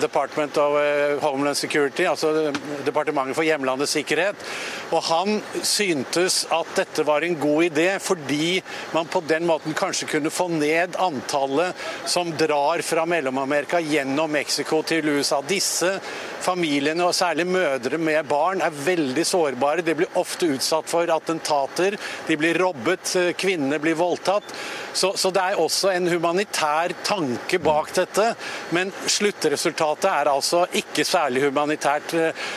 Department 0.00 0.58
of 0.60 0.74
Homeland 1.22 1.58
Security, 1.58 2.04
altså 2.08 2.50
Departementet 2.86 3.36
for 3.38 3.46
hjemlandets 3.46 3.94
sikkerhet. 3.96 4.42
Og 4.90 5.02
han 5.06 5.40
syntes 5.66 6.42
at 6.54 6.72
dette 6.78 7.06
var 7.06 7.24
en 7.26 7.38
god 7.38 7.68
idé, 7.68 7.88
fordi 8.02 8.60
man 8.94 9.10
på 9.10 9.22
den 9.28 9.46
måten 9.46 9.76
kanskje 9.76 10.10
kunne 10.16 10.34
få 10.34 10.48
ned 10.52 10.98
antallet 11.02 11.86
som 12.10 12.32
drar 12.38 12.82
fra 12.86 13.06
Mellom-Amerika 13.06 13.80
gjennom 13.82 14.34
Mexico 14.34 14.82
til 14.86 15.14
USA. 15.14 15.42
Disse 15.46 15.96
familiene, 16.44 17.04
og 17.06 17.14
særlig 17.16 17.46
mødre 17.48 17.98
med 17.98 18.26
barn, 18.28 18.62
er 18.64 18.74
veldig 18.86 19.26
sårbare. 19.26 19.84
De 19.86 19.94
blir 19.98 20.18
ofte 20.20 20.50
utsatt 20.56 20.88
for 20.90 21.10
attentater, 21.12 21.96
de 22.26 22.38
blir 22.38 22.58
robbet, 22.60 23.14
kvinnene 23.38 23.80
blir 23.82 23.98
voldtatt. 23.98 24.54
Så, 24.96 25.12
så, 25.16 25.30
det 25.34 25.42
er 25.42 25.60
også 25.60 25.90
en 25.92 26.08
humanitær 26.08 26.94
tanke 27.04 27.60
bak 27.62 27.92
dette. 27.96 28.30
Men 28.76 28.92
sluttresultatet 29.06 30.08
er 30.10 30.32
altså 30.32 30.64
ikke 30.76 31.04
særlig 31.04 31.44
humanitært. 31.46 32.14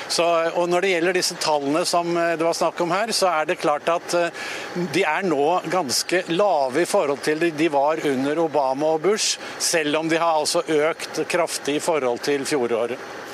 Så, 0.07 0.27
og 0.55 0.69
når 0.71 0.85
det 0.85 0.93
gjelder 0.93 1.19
disse 1.19 1.39
tallene 1.41 1.83
som 1.87 2.13
det 2.15 2.45
var 2.45 2.55
snakk 2.57 2.79
om 2.83 2.93
her, 2.95 3.11
så 3.15 3.31
er 3.33 3.49
det 3.49 3.59
klart 3.61 3.89
at 3.91 4.15
eh, 4.17 4.43
de 4.93 5.03
er 5.07 5.25
nå 5.27 5.59
ganske 5.71 6.23
lave 6.31 6.83
i 6.83 6.89
forhold 6.89 7.23
til 7.25 7.49
de 7.55 7.69
var 7.71 8.01
under 8.07 8.39
Obama 8.39 8.93
og 8.95 9.01
Bush, 9.01 9.39
selv 9.59 9.99
om 9.99 10.09
de 10.09 10.19
har 10.19 10.39
altså 10.39 10.63
økt 10.63 11.23
kraftig 11.29 11.79
i 11.79 11.83
forhold 11.83 12.23
til 12.25 12.45
fjoråret. 12.47 13.27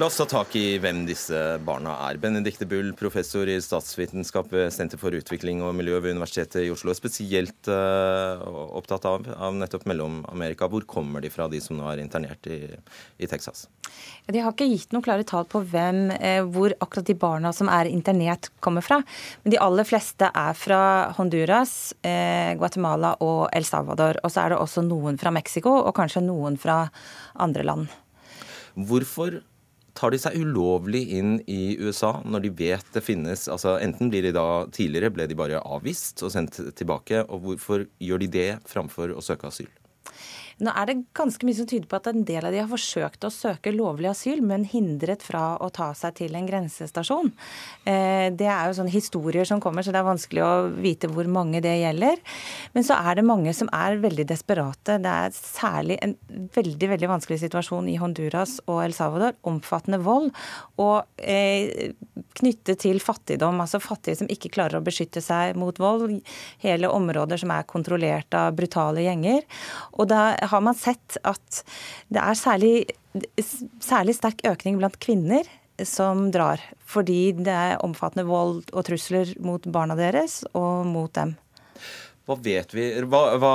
La 0.00 0.06
oss 0.06 0.16
ta 0.16 0.24
tak 0.24 0.54
i 0.56 0.78
hvem 0.80 1.02
disse 1.04 1.36
barna 1.66 1.92
er. 2.06 2.16
Benedicte 2.16 2.64
Bull, 2.64 2.94
professor 2.96 3.44
i 3.44 3.58
statsvitenskap 3.60 4.48
ved 4.48 4.70
Senter 4.72 4.96
for 4.96 5.12
utvikling 5.12 5.60
og 5.60 5.74
miljø 5.76 5.98
ved 6.00 6.14
Universitetet 6.16 6.64
i 6.64 6.70
Oslo, 6.72 6.94
er 6.94 6.96
spesielt 6.96 7.68
uh, 7.68 8.40
opptatt 8.72 9.04
av, 9.10 9.28
av 9.36 9.58
nettopp 9.60 9.84
Mellom-Amerika. 9.92 10.70
Hvor 10.72 10.86
kommer 10.88 11.20
de 11.20 11.28
fra, 11.34 11.50
de 11.52 11.60
som 11.60 11.76
nå 11.76 11.84
er 11.90 12.00
internert 12.00 12.48
i, 12.48 12.72
i 13.20 13.28
Texas? 13.28 13.66
De 14.32 14.40
har 14.40 14.56
ikke 14.56 14.70
gitt 14.70 14.96
noen 14.96 15.04
klare 15.04 15.28
tall 15.28 15.44
på 15.52 15.60
hvem, 15.60 16.00
eh, 16.16 16.40
hvor 16.40 16.72
akkurat 16.80 17.12
de 17.12 17.18
barna 17.26 17.52
som 17.52 17.68
er 17.68 17.92
internert, 17.92 18.48
kommer 18.64 18.80
fra. 18.80 19.02
Men 19.44 19.58
de 19.58 19.60
aller 19.60 19.84
fleste 19.92 20.32
er 20.32 20.56
fra 20.56 20.82
Honduras, 21.20 21.92
eh, 22.00 22.56
Guatemala 22.56 23.18
og 23.20 23.50
El 23.52 23.68
Salvador. 23.68 24.24
Og 24.24 24.32
så 24.32 24.46
er 24.46 24.56
det 24.56 24.64
også 24.64 24.88
noen 24.88 25.20
fra 25.20 25.36
Mexico, 25.36 25.82
og 25.84 25.92
kanskje 26.00 26.24
noen 26.24 26.56
fra 26.56 26.86
andre 27.36 27.68
land. 27.74 27.98
Hvorfor 28.72 29.42
tar 29.98 30.14
de 30.14 30.20
seg 30.20 30.38
ulovlig 30.40 31.02
inn 31.18 31.36
i 31.50 31.76
USA 31.80 32.14
når 32.24 32.46
de 32.46 32.52
vet 32.62 32.88
det 32.94 33.04
finnes 33.04 33.46
altså 33.52 33.76
Enten 33.82 34.10
blir 34.12 34.24
de 34.26 34.34
da 34.36 34.64
Tidligere 34.72 35.12
ble 35.14 35.28
de 35.30 35.38
bare 35.38 35.60
avvist 35.62 36.22
og 36.24 36.32
sendt 36.34 36.58
tilbake. 36.78 37.24
og 37.28 37.46
Hvorfor 37.46 37.86
gjør 38.00 38.24
de 38.24 38.32
det 38.38 38.50
framfor 38.68 39.14
å 39.14 39.24
søke 39.24 39.50
asyl? 39.50 39.70
Nå 40.60 40.72
er 40.76 40.88
det 40.88 40.98
ganske 41.16 41.46
mye 41.46 41.56
som 41.56 41.68
tyder 41.70 41.88
på 41.88 41.98
at 41.98 42.10
en 42.10 42.24
del 42.28 42.44
av 42.44 42.52
de 42.54 42.60
har 42.60 42.70
forsøkt 42.70 43.24
å 43.24 43.32
søke 43.32 43.72
lovlig 43.74 44.10
asyl, 44.10 44.42
men 44.44 44.66
hindret 44.68 45.24
fra 45.24 45.56
å 45.62 45.70
ta 45.74 45.92
seg 45.96 46.18
til 46.20 46.36
en 46.36 46.48
grensestasjon. 46.48 47.32
Eh, 47.88 48.28
det 48.36 48.48
er 48.48 48.68
jo 48.68 48.76
sånne 48.78 48.92
historier 48.92 49.48
som 49.48 49.62
kommer, 49.62 49.84
så 49.84 49.94
det 49.94 50.02
er 50.02 50.08
vanskelig 50.08 50.44
å 50.44 50.52
vite 50.82 51.10
hvor 51.12 51.28
mange 51.30 51.62
det 51.64 51.74
gjelder. 51.80 52.20
Men 52.76 52.86
så 52.86 52.98
er 53.00 53.18
det 53.18 53.26
mange 53.28 53.54
som 53.56 53.70
er 53.74 54.00
veldig 54.02 54.26
desperate. 54.28 54.98
Det 55.02 55.16
er 55.26 55.36
særlig 55.36 55.98
en 56.04 56.16
veldig 56.54 56.92
veldig 56.94 57.10
vanskelig 57.14 57.40
situasjon 57.44 57.88
i 57.92 57.98
Honduras 58.02 58.58
og 58.66 58.82
El 58.84 58.96
Salvador. 58.96 59.36
Omfattende 59.48 60.02
vold 60.02 60.30
og 60.82 61.06
eh, 61.18 61.92
knyttet 62.38 62.82
til 62.84 63.00
fattigdom. 63.02 63.60
Altså 63.62 63.80
fattige 63.82 64.20
som 64.20 64.30
ikke 64.32 64.52
klarer 64.52 64.80
å 64.80 64.84
beskytte 64.84 65.22
seg 65.24 65.56
mot 65.58 65.78
vold. 65.82 66.20
Hele 66.62 66.90
områder 66.92 67.40
som 67.40 67.52
er 67.54 67.68
kontrollert 67.68 68.34
av 68.36 68.54
brutale 68.58 69.04
gjenger. 69.06 69.44
Og 69.98 70.08
da 70.12 70.32
har 70.50 70.64
man 70.64 70.78
sett 70.78 71.18
at 71.22 71.62
det 72.12 72.22
er 72.22 72.38
særlig, 72.38 72.74
særlig 73.82 74.16
sterk 74.18 74.44
økning 74.48 74.78
blant 74.80 74.98
kvinner 75.02 75.48
som 75.88 76.28
drar. 76.34 76.62
Fordi 76.86 77.32
det 77.38 77.52
er 77.52 77.80
omfattende 77.84 78.26
vold 78.28 78.72
og 78.72 78.86
trusler 78.86 79.34
mot 79.42 79.64
barna 79.72 79.96
deres 79.98 80.42
og 80.52 80.86
mot 80.88 81.12
dem. 81.16 81.36
Hva 82.22 82.36
vet 82.38 82.70
vi, 82.70 82.84
hva, 83.10 83.22
hva, 83.42 83.54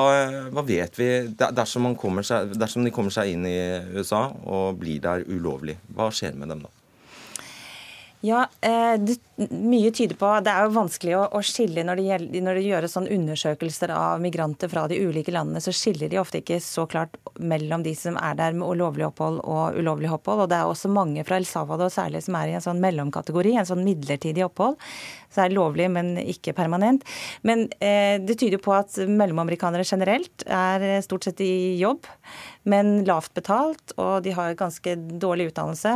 hva 0.52 0.64
vet 0.68 0.98
vi 1.00 1.08
dersom, 1.40 1.88
seg, 2.20 2.52
dersom, 2.60 2.84
de 2.84 2.92
kommer 2.92 3.14
seg 3.16 3.32
inn 3.32 3.48
i 3.48 3.60
USA 3.96 4.26
og 4.44 4.82
blir 4.82 5.00
der 5.04 5.24
ulovlig? 5.24 5.78
Hva 5.96 6.10
skjer 6.12 6.36
med 6.36 6.52
dem 6.52 6.66
da? 6.66 6.74
Ja, 8.26 8.48
eh, 8.62 8.98
det, 9.00 9.20
Mye 9.38 9.92
tyder 9.94 10.18
på 10.18 10.30
Det 10.42 10.50
er 10.50 10.66
jo 10.66 10.74
vanskelig 10.74 11.12
å, 11.14 11.26
å 11.38 11.42
skille 11.46 11.84
når 11.86 12.00
det, 12.00 12.06
gjelder, 12.08 12.42
når 12.48 12.58
det 12.58 12.64
gjøres 12.66 12.96
sånn 12.98 13.10
undersøkelser 13.14 13.92
av 13.94 14.24
migranter 14.24 14.72
fra 14.72 14.88
de 14.90 14.98
ulike 14.98 15.34
landene, 15.36 15.62
så 15.62 15.70
skiller 15.76 16.10
de 16.10 16.18
ofte 16.18 16.42
ikke 16.42 16.58
så 16.64 16.88
klart 16.90 17.14
mellom 17.38 17.86
de 17.86 17.94
som 17.94 18.18
er 18.18 18.40
der 18.40 18.58
med 18.58 18.80
lovlig 18.82 19.06
opphold 19.06 19.38
og 19.46 19.78
ulovlig 19.78 20.10
opphold. 20.10 20.48
Og 20.48 20.50
det 20.50 20.58
er 20.58 20.72
også 20.72 20.90
mange 20.90 21.22
fra 21.28 21.38
El 21.38 21.46
Salvador 21.46 21.94
særlig 21.94 22.24
som 22.26 22.40
er 22.40 22.50
i 22.50 22.58
en 22.58 22.66
sånn 22.66 22.82
mellomkategori, 22.82 23.54
en 23.62 23.70
sånn 23.70 23.86
midlertidig 23.86 24.48
opphold. 24.48 24.82
Så 25.34 25.44
er 25.44 25.52
det 25.52 25.58
lovlig, 25.58 25.90
men 25.92 26.16
ikke 26.22 26.56
permanent. 26.58 27.06
Men 27.48 27.68
eh, 27.80 28.18
det 28.24 28.40
tyder 28.40 28.62
på 28.64 28.74
at 28.78 28.98
mellomamerikanere 29.08 29.86
generelt 29.88 30.46
er 30.48 31.02
stort 31.06 31.28
sett 31.28 31.44
i 31.46 31.78
jobb 31.82 32.08
men 32.68 33.06
lavt 33.08 33.34
betalt, 33.34 33.94
og 33.96 34.24
de 34.26 34.34
har 34.36 34.58
ganske 34.60 34.96
dårlig 34.96 35.52
utdannelse, 35.52 35.94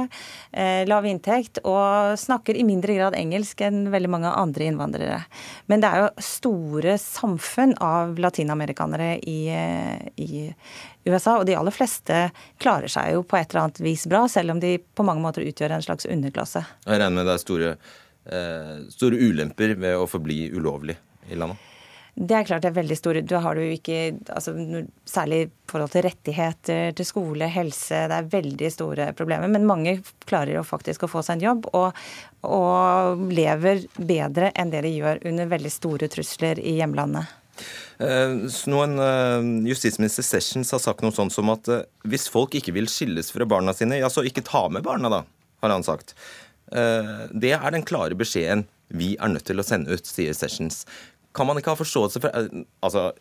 eh, 0.52 0.88
lav 0.88 1.06
inntekt, 1.06 1.60
og 1.68 2.16
snakker 2.20 2.56
i 2.56 2.64
mindre 2.68 2.96
grad 2.96 3.18
engelsk 3.20 3.62
enn 3.68 3.90
veldig 3.92 4.12
mange 4.12 4.32
andre 4.32 4.70
innvandrere. 4.70 5.20
Men 5.68 5.84
det 5.84 5.92
er 5.92 6.06
jo 6.06 6.26
store 6.26 6.96
samfunn 7.02 7.76
av 7.84 8.16
latinamerikanere 8.24 9.18
i, 9.20 9.40
eh, 9.50 10.00
i 10.16 10.54
USA, 11.06 11.40
og 11.40 11.46
de 11.46 11.58
aller 11.58 11.76
fleste 11.76 12.32
klarer 12.62 12.88
seg 12.88 13.14
jo 13.14 13.24
på 13.24 13.38
et 13.38 13.52
eller 13.52 13.66
annet 13.66 13.82
vis 13.84 14.08
bra, 14.08 14.28
selv 14.28 14.52
om 14.52 14.60
de 14.60 14.78
på 14.78 15.04
mange 15.04 15.22
måter 15.22 15.44
utgjør 15.44 15.76
en 15.76 15.84
slags 15.84 16.06
underklasse. 16.06 16.64
Jeg 16.86 17.00
regner 17.00 17.18
med 17.18 17.26
det 17.26 17.34
er 17.34 17.44
store, 17.44 17.72
eh, 17.72 17.76
store 18.22 19.18
ulemper 19.18 19.74
ved 19.82 19.98
å 19.98 20.06
forbli 20.08 20.44
ulovlig 20.54 20.94
i 21.34 21.38
landet? 21.40 21.58
Det 22.14 22.36
er 22.36 22.44
klart 22.44 22.66
det 22.66 22.72
er 22.74 22.76
veldig 22.76 22.96
store. 23.00 23.22
Du 23.24 23.38
har 23.40 23.56
du 23.56 23.64
ikke 23.64 24.18
altså, 24.36 24.54
Særlig 25.08 25.46
i 25.46 25.50
forhold 25.72 25.94
til 25.94 26.04
rettigheter 26.06 26.96
til 26.98 27.08
skole, 27.08 27.48
helse. 27.48 28.02
Det 28.12 28.18
er 28.18 28.32
veldig 28.34 28.72
store 28.74 29.10
problemer. 29.18 29.52
Men 29.52 29.68
mange 29.68 29.96
klarer 30.28 30.58
jo 30.58 30.66
faktisk 30.68 31.08
å 31.08 31.12
få 31.12 31.24
seg 31.24 31.40
en 31.40 31.46
jobb, 31.46 31.70
og, 31.78 32.02
og 32.44 33.24
lever 33.32 33.86
bedre 33.96 34.52
enn 34.52 34.74
det 34.74 34.84
de 34.86 34.96
gjør 34.98 35.24
under 35.32 35.54
veldig 35.56 35.72
store 35.72 36.12
trusler 36.12 36.60
i 36.60 36.76
hjemlandet. 36.82 37.32
Eh, 38.02 38.36
noen 38.72 39.00
eh, 39.00 39.50
Justisminister 39.70 40.26
Sessions 40.26 40.72
har 40.74 40.82
sagt 40.84 41.04
noe 41.06 41.16
sånt 41.16 41.34
som 41.36 41.52
at 41.54 41.68
eh, 41.72 41.84
hvis 42.10 42.28
folk 42.32 42.56
ikke 42.58 42.74
vil 42.76 42.90
skilles 42.92 43.32
fra 43.32 43.48
barna 43.48 43.76
sine, 43.78 44.00
ja, 44.02 44.10
så 44.12 44.26
ikke 44.26 44.44
ta 44.48 44.66
med 44.74 44.84
barna, 44.88 45.12
da, 45.12 45.24
har 45.64 45.76
han 45.76 45.86
sagt. 45.86 46.16
Det 46.72 47.52
er 47.52 47.74
den 47.76 47.84
klare 47.88 48.16
beskjeden 48.16 48.66
vi 48.96 49.14
er 49.20 49.32
nødt 49.32 49.48
til 49.48 49.62
å 49.62 49.66
sende 49.66 49.96
ut, 49.96 50.08
sier 50.08 50.36
Sessions. 50.36 50.84
Kan 51.36 51.48
man 51.48 51.60
ikke 51.60 51.74
ha 51.74 51.80
forståelse 51.80 52.24
for 52.24 52.34
eh, 52.36 52.66
altså, 52.84 53.12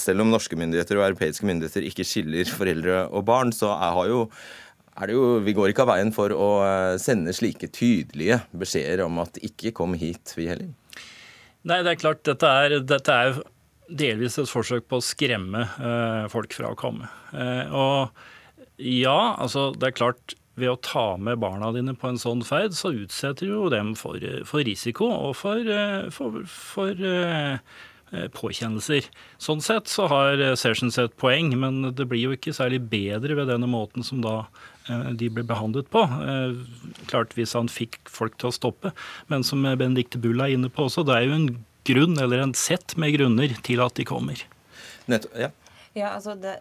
Selv 0.00 0.22
om 0.24 0.30
norske 0.32 0.56
myndigheter 0.56 0.98
og 0.98 1.08
europeiske 1.10 1.46
myndigheter 1.46 1.86
ikke 1.86 2.06
skiller 2.06 2.48
foreldre 2.48 3.04
og 3.08 3.24
barn, 3.28 3.50
så 3.54 3.72
er, 3.74 4.00
jo, 4.10 4.24
er 5.02 5.14
jo 5.14 5.24
Vi 5.44 5.54
går 5.56 5.72
ikke 5.72 5.86
av 5.86 5.92
veien 5.92 6.12
for 6.16 6.34
å 6.34 6.50
eh, 6.66 6.98
sende 7.02 7.34
slike 7.36 7.70
tydelige 7.74 8.40
beskjeder 8.50 9.04
om 9.06 9.22
at 9.22 9.40
ikke 9.46 9.74
kom 9.76 9.96
hit, 9.98 10.34
vi 10.38 10.50
heller. 10.50 10.74
Nei, 11.68 11.82
det 11.84 11.92
er 11.92 12.00
klart, 12.00 12.24
dette 12.24 12.48
er, 12.48 12.78
dette 12.88 13.16
er 13.22 13.40
delvis 13.90 14.38
et 14.40 14.48
forsøk 14.48 14.86
på 14.88 15.00
å 15.00 15.04
skremme 15.04 15.66
eh, 15.66 16.28
folk 16.32 16.54
fra 16.56 16.72
å 16.72 16.78
komme. 16.78 17.10
Eh, 17.34 17.74
og 17.74 18.80
ja, 18.80 19.34
altså 19.36 19.70
det 19.76 19.90
er 19.90 19.98
klart 19.98 20.39
ved 20.60 20.72
å 20.72 20.80
ta 20.84 21.04
med 21.20 21.40
barna 21.42 21.72
dine 21.74 21.96
på 21.98 22.10
en 22.10 22.20
sånn 22.20 22.44
ferd, 22.46 22.76
så 22.76 22.92
utsetter 22.94 23.48
du 23.48 23.54
jo 23.54 23.70
dem 23.72 23.94
for, 23.98 24.20
for 24.48 24.66
risiko 24.66 25.08
og 25.10 25.38
for, 25.38 25.70
for, 26.14 26.42
for 26.48 27.06
påkjennelser. 28.34 29.06
Sånn 29.38 29.62
sett 29.62 29.90
så 29.90 30.08
har 30.10 30.40
Sessions 30.58 30.98
et 30.98 31.14
poeng, 31.20 31.52
men 31.58 31.92
det 31.94 32.08
blir 32.10 32.24
jo 32.24 32.34
ikke 32.34 32.54
særlig 32.56 32.82
bedre 32.90 33.36
ved 33.38 33.50
denne 33.52 33.68
måten 33.70 34.06
som 34.06 34.22
da 34.24 34.42
de 35.14 35.28
ble 35.30 35.44
behandlet 35.46 35.86
på. 35.92 36.02
Klart 37.10 37.36
hvis 37.38 37.54
han 37.54 37.70
fikk 37.70 38.00
folk 38.10 38.34
til 38.40 38.50
å 38.50 38.56
stoppe, 38.56 38.90
men 39.30 39.46
som 39.46 39.62
Benedicte 39.62 40.18
Bull 40.22 40.42
er 40.42 40.56
inne 40.56 40.72
på 40.72 40.88
også, 40.88 41.06
det 41.06 41.16
er 41.16 41.28
jo 41.28 41.36
en 41.36 41.50
grunn, 41.86 42.18
eller 42.20 42.42
en 42.42 42.56
sett 42.58 42.96
med 43.00 43.14
grunner, 43.14 43.54
til 43.66 43.82
at 43.84 43.94
de 43.98 44.08
kommer. 44.08 44.42
Nettopp, 45.10 45.38
ja. 45.38 45.52
Ja, 45.96 46.12
altså 46.16 46.36
det, 46.38 46.60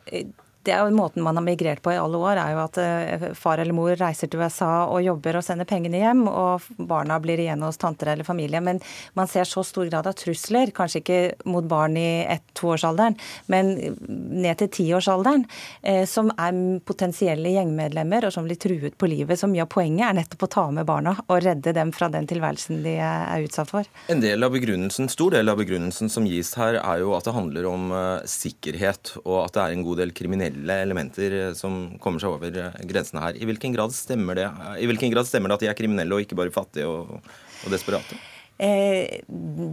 det 0.69 0.75
er 0.75 0.85
jo 0.85 0.97
Måten 0.99 1.23
man 1.23 1.38
har 1.38 1.45
migrert 1.45 1.81
på 1.81 1.93
i 1.93 1.97
alle 1.99 2.19
år, 2.19 2.39
er 2.41 2.53
jo 2.53 2.61
at 2.61 2.77
eh, 2.81 3.27
far 3.38 3.61
eller 3.61 3.75
mor 3.75 3.93
reiser 3.97 4.29
til 4.29 4.41
USA 4.41 4.85
og 4.91 5.01
jobber 5.05 5.39
og 5.39 5.45
sender 5.45 5.67
pengene 5.69 6.01
hjem, 6.01 6.25
og 6.27 6.65
barna 6.89 7.19
blir 7.23 7.39
igjen 7.39 7.63
hos 7.63 7.79
tanter 7.79 8.11
eller 8.11 8.27
familie. 8.27 8.59
Men 8.63 8.81
man 9.17 9.29
ser 9.31 9.47
så 9.47 9.63
stor 9.65 9.88
grad 9.89 10.09
av 10.09 10.17
trusler, 10.19 10.73
kanskje 10.75 11.01
ikke 11.01 11.19
mot 11.49 11.65
barn 11.69 11.95
i 11.99 12.25
ett-toårsalderen, 12.27 13.15
men 13.53 13.71
ned 14.09 14.59
til 14.59 14.71
tiårsalderen, 14.79 15.45
eh, 15.81 16.03
som 16.09 16.33
er 16.35 16.59
potensielle 16.85 17.53
gjengmedlemmer 17.55 18.27
og 18.27 18.35
som 18.35 18.47
blir 18.47 18.59
truet 18.59 18.97
på 18.99 19.09
livet. 19.09 19.39
Så 19.39 19.49
mye 19.49 19.63
av 19.65 19.71
poenget 19.71 20.09
er 20.09 20.19
nettopp 20.19 20.49
å 20.49 20.51
ta 20.57 20.65
med 20.75 20.89
barna 20.89 21.15
og 21.25 21.41
redde 21.45 21.73
dem 21.77 21.93
fra 21.95 22.11
den 22.11 22.27
tilværelsen 22.29 22.83
de 22.83 22.97
er 22.99 23.47
utsatt 23.47 23.71
for. 23.71 23.88
En 24.11 24.23
del 24.23 24.43
av 24.43 24.53
begrunnelsen, 24.53 25.09
stor 25.11 25.38
del 25.38 25.49
av 25.49 25.61
begrunnelsen 25.61 26.11
som 26.11 26.27
gis 26.27 26.53
her, 26.59 26.81
er 26.81 27.05
jo 27.05 27.15
at 27.15 27.29
det 27.29 27.38
handler 27.38 27.69
om 27.69 27.89
sikkerhet, 28.29 29.15
og 29.23 29.45
at 29.45 29.55
det 29.55 29.63
er 29.63 29.77
en 29.77 29.85
god 29.88 30.03
del 30.03 30.13
kriminelle 30.15 30.58
kriminelle 30.59 30.81
elementer 30.81 31.31
eh, 31.31 31.53
som 31.53 31.97
kommer 31.99 32.19
seg 32.19 32.29
over 32.29 32.51
eh, 32.57 32.85
grensene 32.85 33.21
her. 33.23 33.37
I 33.37 33.45
hvilken 33.45 33.73
grad 33.73 33.93
stemmer 33.93 34.35
det, 34.35 34.49
I 34.79 34.85
hvilken 34.85 35.11
grad 35.11 35.27
stemmer 35.27 35.49
det 35.49 35.55
at 35.55 35.61
de 35.61 35.69
er 35.69 35.77
kriminelle 35.77 36.13
og 36.13 36.21
ikke 36.21 36.35
bare 36.35 36.51
fattige 36.51 36.87
og, 36.87 37.21
og 37.65 37.71
desperate? 37.71 38.15
Eh, 38.59 39.19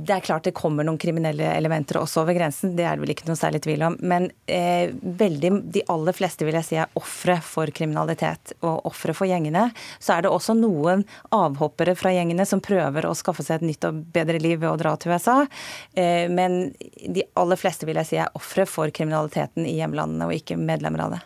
det 0.06 0.14
er 0.14 0.22
klart 0.22 0.44
det 0.46 0.54
kommer 0.54 0.86
noen 0.86 0.98
kriminelle 1.02 1.48
elementer 1.56 1.98
også 1.98 2.22
over 2.22 2.36
grensen, 2.36 2.76
det 2.78 2.84
er 2.86 2.94
det 2.94 3.02
vel 3.02 3.12
ikke 3.16 3.26
noe 3.26 3.38
særlig 3.38 3.64
tvil 3.64 3.82
om. 3.82 3.96
Men 3.98 4.28
eh, 4.46 4.92
veldig, 4.94 5.50
de 5.74 5.82
aller 5.90 6.14
fleste 6.14 6.46
vil 6.46 6.54
jeg 6.60 6.68
si 6.68 6.78
er 6.78 6.92
ofre 6.98 7.40
for 7.42 7.72
kriminalitet 7.74 8.54
og 8.60 8.86
ofre 8.86 9.16
for 9.16 9.26
gjengene. 9.26 9.68
Så 9.98 10.14
er 10.14 10.22
det 10.22 10.30
også 10.30 10.54
noen 10.54 11.02
avhoppere 11.34 11.96
fra 11.98 12.14
gjengene 12.14 12.46
som 12.46 12.62
prøver 12.62 13.08
å 13.08 13.14
skaffe 13.18 13.42
seg 13.46 13.58
et 13.58 13.70
nytt 13.72 13.88
og 13.90 14.04
bedre 14.14 14.38
liv 14.38 14.60
ved 14.62 14.70
å 14.70 14.78
dra 14.78 14.94
til 15.00 15.16
USA. 15.16 15.40
Eh, 15.98 16.30
men 16.30 16.70
de 17.02 17.26
aller 17.34 17.58
fleste 17.58 17.88
vil 17.88 17.98
jeg 18.02 18.12
si 18.12 18.20
er 18.22 18.38
ofre 18.38 18.68
for 18.70 18.94
kriminaliteten 18.94 19.66
i 19.66 19.80
hjemlandene 19.80 20.30
og 20.30 20.38
ikke 20.38 20.60
medlemmer 20.60 21.08
av 21.08 21.18
det. 21.18 21.24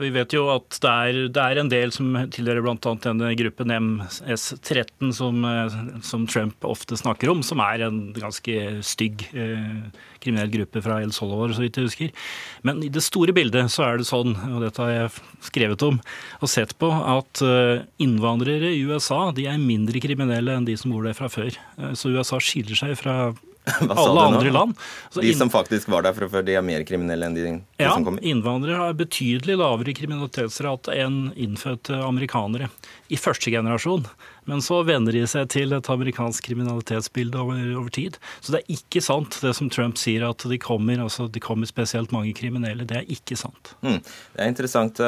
Vi 0.00 0.10
vet 0.14 0.32
jo 0.32 0.46
at 0.52 0.78
det 0.80 0.90
er, 0.90 1.18
det 1.32 1.42
er 1.42 1.60
en 1.60 1.70
del 1.72 1.92
som 1.94 2.14
tilhører 2.32 2.64
bl.a. 2.64 2.92
denne 3.04 3.32
gruppen 3.38 3.72
MS-13 3.74 5.12
som, 5.16 5.42
eh, 5.44 5.76
som, 6.06 6.24
Trump 6.30 6.64
ofte 6.64 6.96
snakker 6.96 7.32
om, 7.32 7.42
som 7.44 7.60
er 7.64 7.84
en 7.86 8.00
ganske 8.16 8.54
stygg 8.86 9.26
eh, 9.34 9.90
kriminell 10.22 10.52
gruppe 10.52 10.82
fra 10.84 11.00
El 11.04 11.12
Solovar, 11.16 11.52
så 11.56 11.64
vidt 11.64 11.80
jeg 11.80 11.90
husker. 11.90 12.14
Men 12.66 12.80
i 12.84 12.90
det 12.92 13.04
store 13.04 13.34
bildet 13.36 13.72
så 13.72 13.86
er 13.86 14.00
det 14.00 14.08
sånn, 14.08 14.34
og 14.54 14.64
dette 14.64 14.84
har 14.84 14.94
jeg 14.94 15.12
skrevet 15.50 15.84
om 15.86 16.00
og 16.40 16.52
sett 16.52 16.76
på, 16.80 16.90
at 16.90 17.44
eh, 17.44 17.84
innvandrere 18.02 18.72
i 18.72 18.82
USA 18.88 19.28
de 19.36 19.48
er 19.50 19.60
mindre 19.60 20.00
kriminelle 20.02 20.56
enn 20.56 20.68
de 20.68 20.76
som 20.80 20.94
bor 20.94 21.06
der 21.06 21.16
fra 21.18 21.30
før. 21.32 21.52
Eh, 21.78 21.94
så 21.98 22.12
USA 22.14 22.40
skiller 22.40 22.78
seg 22.78 22.96
fra 23.00 23.32
alle 23.88 24.20
andre 24.20 24.50
land. 24.50 24.74
Så 25.10 25.20
de 25.20 25.34
som 25.34 25.50
faktisk 25.50 25.88
var 25.88 26.02
der 26.02 26.14
fra 26.16 26.28
før, 26.28 26.44
de 26.46 26.56
er 26.56 26.64
mer 26.64 26.84
kriminelle 26.88 27.28
enn 27.28 27.36
de, 27.36 27.44
de 27.44 27.84
ja, 27.84 27.92
som 27.92 28.06
kommer? 28.06 28.22
Ja, 28.22 28.32
innvandrere 28.32 28.78
har 28.80 28.98
betydelig 28.98 29.58
lavere 29.60 29.94
kriminalitetsrate 29.96 30.96
enn 30.96 31.18
innfødte 31.36 32.00
amerikanere 32.06 32.70
i 33.12 33.18
første 33.20 33.52
generasjon. 33.52 34.06
Men 34.50 34.62
så 34.64 34.80
venner 34.86 35.14
de 35.14 35.24
seg 35.30 35.50
til 35.52 35.74
et 35.76 35.90
amerikansk 35.92 36.48
kriminalitetsbilde 36.48 37.38
over, 37.38 37.60
over, 37.76 37.90
tid. 37.94 38.16
Så 38.40 38.54
det 38.54 38.62
er 38.62 38.78
ikke 38.78 39.02
sant 39.04 39.38
det 39.44 39.52
som 39.58 39.70
Trump 39.72 40.00
sier, 40.00 40.24
at 40.26 40.46
de 40.48 40.58
kommer, 40.60 41.02
altså 41.04 41.28
de 41.30 41.42
kommer 41.42 41.68
spesielt 41.70 42.14
mange 42.14 42.32
kriminelle. 42.38 42.88
Det 42.88 43.02
er 43.02 43.12
ikke 43.12 43.38
sant. 43.38 43.74
Mm, 43.84 44.00
det 44.00 44.40
er 44.40 44.50
interessant. 44.50 45.04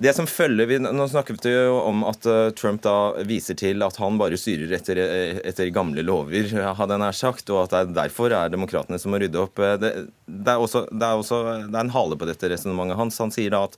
Det 0.00 0.12
som 0.16 0.26
følger 0.28 0.68
vi, 0.70 0.78
Nå 0.80 1.06
snakket 1.12 1.44
vi 1.44 1.50
jo 1.52 1.74
om 1.84 2.04
at 2.08 2.24
eh, 2.28 2.52
Trump 2.56 2.80
da 2.86 3.22
viser 3.28 3.56
til 3.60 3.84
at 3.84 3.98
han 4.00 4.16
bare 4.20 4.38
styrer 4.40 4.72
etter, 4.78 5.00
eh, 5.02 5.40
etter 5.44 5.68
gamle 5.74 6.04
lover, 6.06 6.48
hadde 6.78 6.96
jeg 6.96 7.02
nær 7.02 7.18
sagt, 7.18 7.52
og 7.52 7.66
at 7.66 7.74
det 7.74 7.80
er 7.82 7.98
derfor 7.98 8.32
er 8.32 8.52
demokratene 8.52 9.00
som 9.00 9.12
må 9.12 9.20
rydde 9.20 9.42
opp. 9.42 9.60
Eh, 9.60 9.76
det, 9.82 9.90
det, 10.24 10.54
er, 10.54 10.56
også, 10.56 10.86
det, 10.88 11.04
er, 11.04 11.20
også, 11.20 11.42
det 11.66 11.76
er 11.76 11.84
en 11.84 11.92
hale 11.92 12.16
på 12.16 12.30
dette 12.30 12.48
resonnementet 12.52 13.00
hans. 13.00 13.20
Han 13.20 13.34
sier 13.34 13.52
da 13.52 13.66
at 13.68 13.76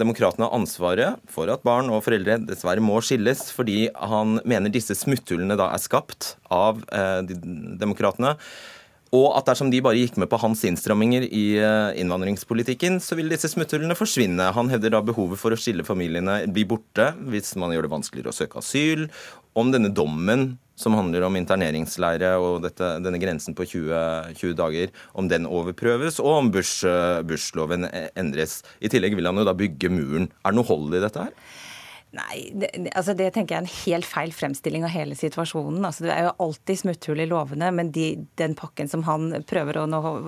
Demokratene 0.00 0.48
har 0.48 0.56
ansvaret 0.58 1.20
for 1.30 1.48
at 1.48 1.62
barn 1.64 1.92
og 1.94 2.02
foreldre 2.02 2.40
dessverre 2.42 2.82
må 2.82 2.96
skilles, 3.06 3.44
fordi 3.54 3.84
han 3.94 4.40
mener 4.42 4.72
disse 4.74 4.96
smutthullene 4.98 5.54
da 5.56 5.68
er 5.70 5.80
skapt 5.80 6.32
av 6.52 6.82
eh, 6.90 7.22
demokratene. 7.80 8.34
Og 9.16 9.32
at 9.34 9.48
dersom 9.48 9.72
de 9.72 9.80
bare 9.82 9.98
gikk 9.98 10.20
med 10.22 10.30
på 10.30 10.38
hans 10.38 10.60
innstramminger 10.68 11.24
i 11.26 11.44
eh, 11.58 11.98
innvandringspolitikken, 11.98 13.00
så 13.02 13.18
vil 13.18 13.32
disse 13.32 13.50
smutthullene 13.50 13.96
forsvinne. 13.98 14.52
Han 14.54 14.70
hevder 14.70 14.94
da 14.94 15.02
behovet 15.02 15.40
for 15.40 15.50
å 15.50 15.58
skille 15.58 15.86
familiene 15.86 16.44
blir 16.46 16.68
borte 16.70 17.08
hvis 17.32 17.56
man 17.58 17.74
gjør 17.74 17.88
det 17.88 17.94
vanskeligere 17.96 18.30
å 18.30 18.36
søke 18.36 18.62
asyl. 18.62 19.08
Om 19.58 19.72
denne 19.74 19.90
dommen 19.90 20.52
som 20.78 20.94
handler 20.96 21.26
om 21.26 21.36
interneringsleire 21.36 22.36
og 22.40 22.62
dette, 22.64 22.94
denne 23.04 23.18
grensen 23.20 23.56
på 23.58 23.66
20, 23.68 24.30
20, 24.38 24.54
dager, 24.56 24.94
om 25.18 25.28
den 25.28 25.48
overprøves, 25.50 26.20
og 26.22 26.36
om 26.38 26.52
Bush-loven 26.54 27.88
endres. 28.14 28.60
I 28.80 28.88
tillegg 28.92 29.18
vil 29.18 29.28
han 29.28 29.42
jo 29.42 29.48
da 29.48 29.56
bygge 29.58 29.90
muren. 29.92 30.30
Er 30.40 30.54
det 30.54 30.60
noe 30.60 30.70
hold 30.70 30.94
i 30.96 31.02
dette 31.02 31.26
her? 31.26 31.34
Nei, 32.10 32.50
det, 32.58 32.72
altså 32.98 33.12
det 33.14 33.28
tenker 33.36 33.54
jeg 33.54 33.60
er 33.60 33.66
en 33.68 33.76
helt 33.84 34.06
feil 34.08 34.32
fremstilling 34.34 34.82
av 34.82 34.90
hele 34.90 35.14
situasjonen. 35.14 35.78
Altså 35.86 36.08
det 36.08 36.10
er 36.10 36.24
jo 36.26 36.32
alltid 36.42 36.80
smutthull 36.80 37.20
i 37.22 37.26
lovene, 37.30 37.68
men 37.70 37.92
de, 37.94 38.08
den 38.40 38.56
pakken 38.58 38.90
som 38.90 39.04
han 39.06 39.28
prøver 39.46 39.78
å 39.78 39.84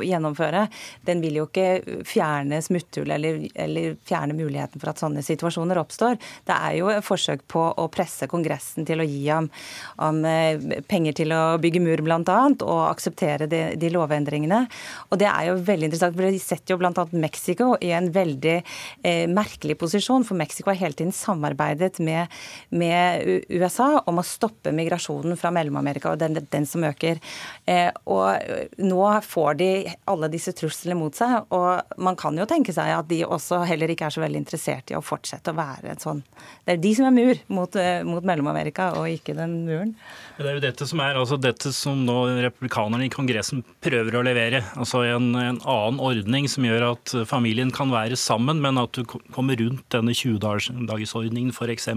gjennomføre, 0.07 0.69
den 1.09 1.23
vil 1.25 1.41
jo 1.41 1.49
ikke 1.49 2.05
fjerne 2.07 2.61
smutthull 2.63 3.11
eller, 3.11 3.41
eller, 3.59 3.97
fjerne 4.07 4.37
muligheten 4.39 4.79
for 4.79 4.93
at 4.93 5.03
sånne 5.03 5.25
situasjoner 5.27 5.81
oppstår. 5.83 6.21
Det 6.47 6.55
er 6.55 6.77
jo 6.79 6.93
et 6.93 7.03
forsøk 7.03 7.43
på 7.51 7.65
å 7.75 7.89
presse 7.91 8.31
Kongressen 8.31 8.87
til 8.87 9.03
å 9.03 9.09
gi 9.09 9.25
ham, 9.27 9.51
ham 9.99 10.23
eh, 10.29 10.79
penger 10.87 11.19
til 11.19 11.35
å 11.35 11.43
bygge 11.63 11.83
mur, 11.83 12.05
bl.a., 12.07 12.39
og 12.63 12.85
akseptere 12.93 13.51
de, 13.51 13.65
de, 13.75 13.91
lovendringene. 13.91 14.63
Og 15.11 15.19
det 15.19 15.27
er 15.33 15.51
jo 15.51 15.59
veldig 15.59 15.91
interessant, 15.91 16.15
for 16.15 16.31
de 16.31 16.47
setter 16.47 16.77
jo 16.77 16.79
bl.a. 16.79 17.09
Mexico 17.19 17.73
i 17.83 17.91
en 17.99 18.13
veldig 18.15 18.57
eh, 18.63 19.27
merkelig 19.27 19.81
posisjon, 19.83 20.23
for 20.29 20.39
Mexico 20.39 20.71
har 20.71 20.79
hele 20.85 20.99
tiden 21.03 21.15
samarbeidet 21.17 21.72
samarbeidet 21.73 21.99
med, 21.99 22.27
med 22.71 23.43
USA 23.49 24.03
om 24.07 24.19
å 24.19 24.23
stoppe 24.23 24.73
migrasjonen 24.73 25.37
fra 25.37 25.51
Mellom-Amerika 25.51 26.13
og 26.13 26.19
den, 26.19 26.39
den, 26.51 26.67
som 26.67 26.85
øker. 26.85 27.19
Eh, 27.67 27.91
og 28.07 28.39
nå 28.79 29.21
får 29.23 29.55
de 29.59 29.71
alle 30.07 30.29
disse 30.29 30.53
truslene 30.53 30.99
mot 30.99 31.15
seg, 31.15 31.47
og 31.51 31.83
man 31.99 32.17
kan 32.17 32.37
jo 32.37 32.47
tenke 32.47 32.73
seg 32.73 32.93
at 32.93 33.09
de 33.09 33.25
også 33.25 33.63
heller 33.67 33.91
ikke 33.91 34.07
er 34.07 34.15
så 34.15 34.23
veldig 34.23 34.43
interessert 34.43 34.91
i 34.91 34.97
å 34.97 35.03
fortsette 35.03 35.53
å 35.53 35.57
være 35.57 35.93
en 35.93 36.03
sånn 36.03 36.23
Det 36.65 36.75
er 36.75 36.81
de 36.83 36.93
som 36.95 37.07
er 37.07 37.15
mur 37.15 37.39
mot, 37.49 37.77
eh, 37.77 38.03
mot 38.05 38.25
Mellom-Amerika, 38.25 38.93
og 38.99 39.09
ikke 39.09 39.35
den 39.37 39.65
muren. 39.67 39.95
Det 40.39 40.49
er 40.49 40.59
jo 40.59 40.65
dette 40.65 40.87
som 40.89 41.01
er 41.03 41.19
altså 41.19 41.39
dette 41.41 41.73
som 41.75 42.05
nå 42.07 42.19
republikanerne 42.43 43.07
i 43.07 43.13
Kongressen 43.13 43.63
prøver 43.83 44.17
å 44.17 44.25
levere. 44.25 44.63
Altså 44.77 45.03
en, 45.07 45.33
en 45.37 45.61
annen 45.61 46.01
ordning 46.03 46.49
som 46.51 46.65
gjør 46.67 46.93
at 46.93 47.15
familien 47.29 47.73
kan 47.75 47.93
være 47.93 48.19
sammen, 48.19 48.61
men 48.63 48.81
at 48.81 48.95
du 48.97 49.05
kommer 49.07 49.59
rundt 49.59 49.85
denne 49.95 50.15
20-dagersordningen 50.17 51.53
f.eks. 51.63 51.89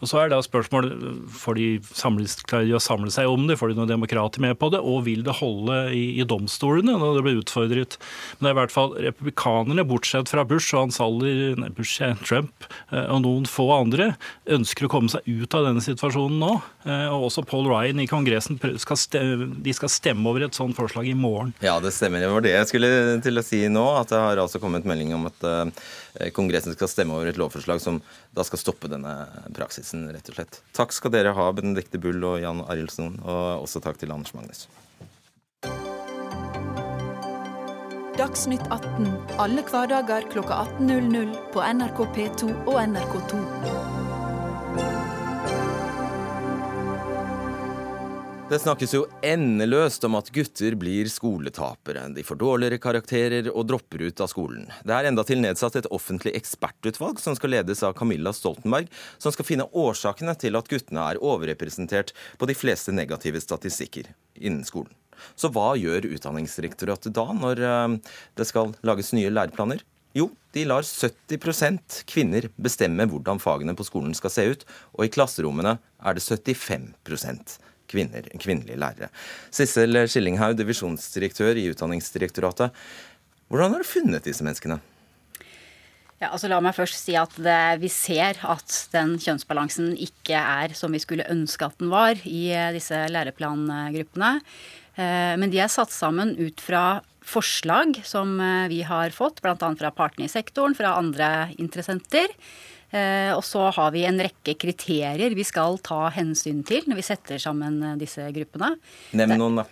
Og 0.00 0.10
så 0.10 0.22
er 0.22 0.32
da 0.32 0.40
spørsmålet 0.44 0.94
får 1.34 1.58
de 1.58 1.68
samles, 1.90 2.36
å 2.44 2.82
samle 2.82 3.12
seg 3.14 3.30
om 3.30 3.46
det, 3.48 3.58
får 3.60 3.72
de 3.72 3.78
noen 3.80 3.90
demokrater 3.90 4.42
med 4.44 4.58
på 4.60 4.70
det, 4.74 4.80
og 4.80 5.04
vil 5.08 5.24
det 5.26 5.36
holde 5.40 5.78
i, 5.94 6.04
i 6.20 6.26
domstolene 6.28 6.96
når 7.00 7.18
det 7.18 7.24
blir 7.26 7.40
utfordret. 7.42 7.98
Men 8.38 8.46
det 8.46 8.52
er 8.52 8.56
i 8.56 8.60
hvert 8.62 8.74
fall 8.74 8.94
republikanerne, 9.08 9.86
bortsett 9.88 10.32
fra 10.32 10.46
Bush 10.48 10.74
og 10.74 10.86
hans 10.86 11.00
alder, 11.02 11.58
nei, 11.60 11.70
Bush, 11.74 12.00
Trump 12.24 12.68
eh, 12.92 13.06
og 13.06 13.24
noen 13.24 13.48
få 13.48 13.68
andre, 13.76 14.12
ønsker 14.50 14.86
å 14.86 14.92
komme 14.92 15.12
seg 15.12 15.26
ut 15.26 15.56
av 15.56 15.68
denne 15.68 15.84
situasjonen 15.84 16.40
nå. 16.42 16.52
Eh, 16.84 17.06
og 17.12 17.28
også 17.30 17.44
Paul 17.48 17.68
Ryan 17.70 18.02
i 18.02 18.08
Kongressen 18.10 18.58
skal 18.82 19.00
stemme, 19.00 19.50
de 19.64 19.76
skal 19.76 19.92
stemme 19.92 20.28
over 20.30 20.46
et 20.46 20.56
sånt 20.56 20.76
forslag 20.76 21.08
i 21.10 21.16
morgen. 21.18 21.54
Ja, 21.64 21.78
det 21.82 21.94
stemmer. 21.96 22.22
Det 22.22 22.32
var 22.32 22.44
det 22.44 22.54
jeg 22.54 22.70
skulle 22.70 22.90
til 23.24 23.40
å 23.40 23.44
si 23.44 23.64
nå. 23.72 23.84
At 24.00 24.12
det 24.12 24.20
har 24.20 24.42
altså 24.42 24.60
kommet 24.62 24.86
melding 24.88 25.14
om 25.16 25.28
at 25.30 25.46
uh, 25.46 25.86
Kongressen 26.34 26.76
skal 26.76 26.90
stemme 26.90 27.16
over 27.16 27.26
et 27.30 27.38
lovforslag 27.40 27.80
som 27.82 28.00
da 28.36 28.44
skal 28.46 28.60
stoppe 28.60 28.90
denne 28.90 29.14
praksisen, 29.56 30.06
rett 30.14 30.28
og 30.30 30.38
slett. 30.38 30.60
Takk 30.76 30.94
skal 30.94 31.14
dere 31.14 31.34
ha, 31.34 31.48
Benedicte 31.56 31.98
Bull 31.98 32.22
og 32.22 32.40
Jan 32.42 32.62
Arildsen, 32.68 33.18
Og 33.24 33.64
også 33.66 33.82
takk 33.82 33.98
til 33.98 34.14
Anders 34.14 34.34
Magnus. 34.36 34.68
Dagsnytt 38.14 38.62
18 38.70 39.08
alle 39.42 39.64
hverdager 39.66 40.28
klokka 40.30 40.60
18.00 40.78 41.34
på 41.50 41.64
NRK 41.74 42.04
P2 42.14 42.52
og 42.70 42.78
NRK2. 42.84 43.42
Det 48.54 48.60
snakkes 48.62 48.92
jo 48.94 49.00
endeløst 49.26 50.04
om 50.06 50.14
at 50.14 50.28
gutter 50.30 50.76
blir 50.78 51.08
skoletapere. 51.10 52.04
De 52.14 52.22
får 52.22 52.36
dårligere 52.38 52.76
karakterer 52.78 53.48
og 53.50 53.64
dropper 53.66 54.04
ut 54.06 54.20
av 54.22 54.28
skolen. 54.30 54.68
Det 54.86 54.94
er 54.94 55.08
endatil 55.08 55.40
nedsatt 55.42 55.80
et 55.80 55.88
offentlig 55.90 56.36
ekspertutvalg 56.38 57.18
som 57.18 57.34
skal 57.34 57.50
ledes 57.56 57.82
av 57.82 57.96
Camilla 57.98 58.30
Stoltenberg, 58.30 58.86
som 59.18 59.34
skal 59.34 59.48
finne 59.48 59.66
årsakene 59.74 60.36
til 60.38 60.54
at 60.54 60.70
guttene 60.70 61.02
er 61.02 61.18
overrepresentert 61.18 62.14
på 62.38 62.46
de 62.46 62.54
fleste 62.54 62.94
negative 62.94 63.42
statistikker 63.42 64.12
innen 64.38 64.62
skolen. 64.62 64.94
Så 65.34 65.50
hva 65.50 65.72
gjør 65.74 66.06
Utdanningsdirektoratet 66.14 67.18
da, 67.18 67.26
når 67.34 67.66
eh, 67.72 67.98
det 68.38 68.46
skal 68.46 68.78
lages 68.86 69.10
nye 69.18 69.34
læreplaner? 69.34 69.82
Jo, 70.14 70.28
de 70.54 70.62
lar 70.70 70.86
70% 70.86 72.04
kvinner 72.06 72.52
bestemme 72.54 73.10
hvordan 73.10 73.42
fagene 73.42 73.74
på 73.74 73.90
skolen 73.90 74.14
skal 74.14 74.30
se 74.30 74.50
ut, 74.52 74.66
og 74.94 75.08
i 75.08 75.14
klasserommene 75.18 75.80
er 76.06 76.14
det 76.14 76.22
75 76.22 76.92
kvinner, 77.90 78.26
kvinnelige 78.40 78.80
lærere. 78.80 79.10
Sissel 79.54 80.04
Skillinghaug, 80.08 80.56
divisjonsdirektør 80.58 81.60
i 81.60 81.68
Utdanningsdirektoratet. 81.72 82.74
Hvordan 83.52 83.76
har 83.76 83.84
du 83.84 83.88
funnet 83.88 84.26
disse 84.26 84.44
menneskene? 84.46 84.80
Ja, 86.22 86.30
altså 86.30 86.48
La 86.48 86.60
meg 86.62 86.76
først 86.76 86.96
si 87.02 87.16
at 87.18 87.34
det, 87.42 87.82
vi 87.82 87.90
ser 87.92 88.38
at 88.48 88.76
den 88.94 89.16
kjønnsbalansen 89.20 89.92
ikke 90.00 90.38
er 90.38 90.72
som 90.78 90.94
vi 90.94 91.02
skulle 91.02 91.26
ønske 91.28 91.66
at 91.66 91.76
den 91.82 91.90
var 91.92 92.20
i 92.24 92.46
eh, 92.54 92.70
disse 92.72 93.02
læreplangruppene. 93.12 94.30
Eh, 94.94 95.34
men 95.40 95.52
de 95.52 95.60
er 95.60 95.72
satt 95.72 95.92
sammen 95.92 96.32
ut 96.38 96.62
fra 96.64 97.02
forslag 97.24 97.98
som 98.06 98.38
eh, 98.40 98.68
vi 98.72 98.80
har 98.86 99.12
fått, 99.16 99.42
bl.a. 99.44 99.56
fra 99.58 99.90
partene 99.96 100.28
i 100.28 100.32
sektoren, 100.32 100.76
fra 100.78 100.94
andre 101.00 101.50
interessenter. 101.58 102.32
Eh, 102.94 103.32
og 103.34 103.42
så 103.46 103.66
har 103.74 103.90
vi 103.94 104.04
en 104.06 104.20
rekke 104.22 104.54
kriterier 104.60 105.34
vi 105.34 105.46
skal 105.46 105.80
ta 105.82 106.06
hensyn 106.14 106.62
til 106.66 106.84
når 106.86 107.00
vi 107.00 107.06
setter 107.06 107.40
sammen 107.42 107.80
eh, 107.82 107.96
disse 107.98 108.26
gruppene. 108.34 108.74
Nevn 109.18 109.40
noen, 109.40 109.62
da. 109.62 109.64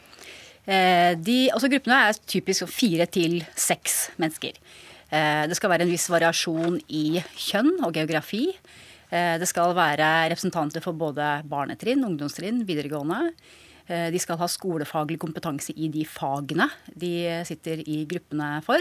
Eh, 0.63 1.13
de, 1.19 1.37
altså 1.55 1.71
gruppene 1.71 2.01
er 2.09 2.19
typisk 2.27 2.71
fire 2.71 3.07
til 3.11 3.43
seks 3.59 4.09
mennesker. 4.23 4.59
Det 5.13 5.53
skal 5.59 5.69
være 5.69 5.85
en 5.85 5.91
viss 5.93 6.07
variasjon 6.09 6.79
i 6.97 7.21
kjønn 7.37 7.83
og 7.85 7.91
geografi. 7.93 8.47
Det 9.13 9.45
skal 9.45 9.75
være 9.77 10.07
representanter 10.33 10.81
for 10.81 10.97
både 10.97 11.27
barnetrinn, 11.45 12.01
ungdomstrinn, 12.09 12.63
videregående. 12.65 13.35
De 13.85 14.23
skal 14.23 14.39
ha 14.41 14.49
skolefaglig 14.49 15.19
kompetanse 15.21 15.77
i 15.77 15.91
de 15.93 16.07
fagene 16.09 16.71
de 16.97 17.13
sitter 17.45 17.85
i 17.85 18.07
gruppene 18.09 18.55
for. 18.65 18.81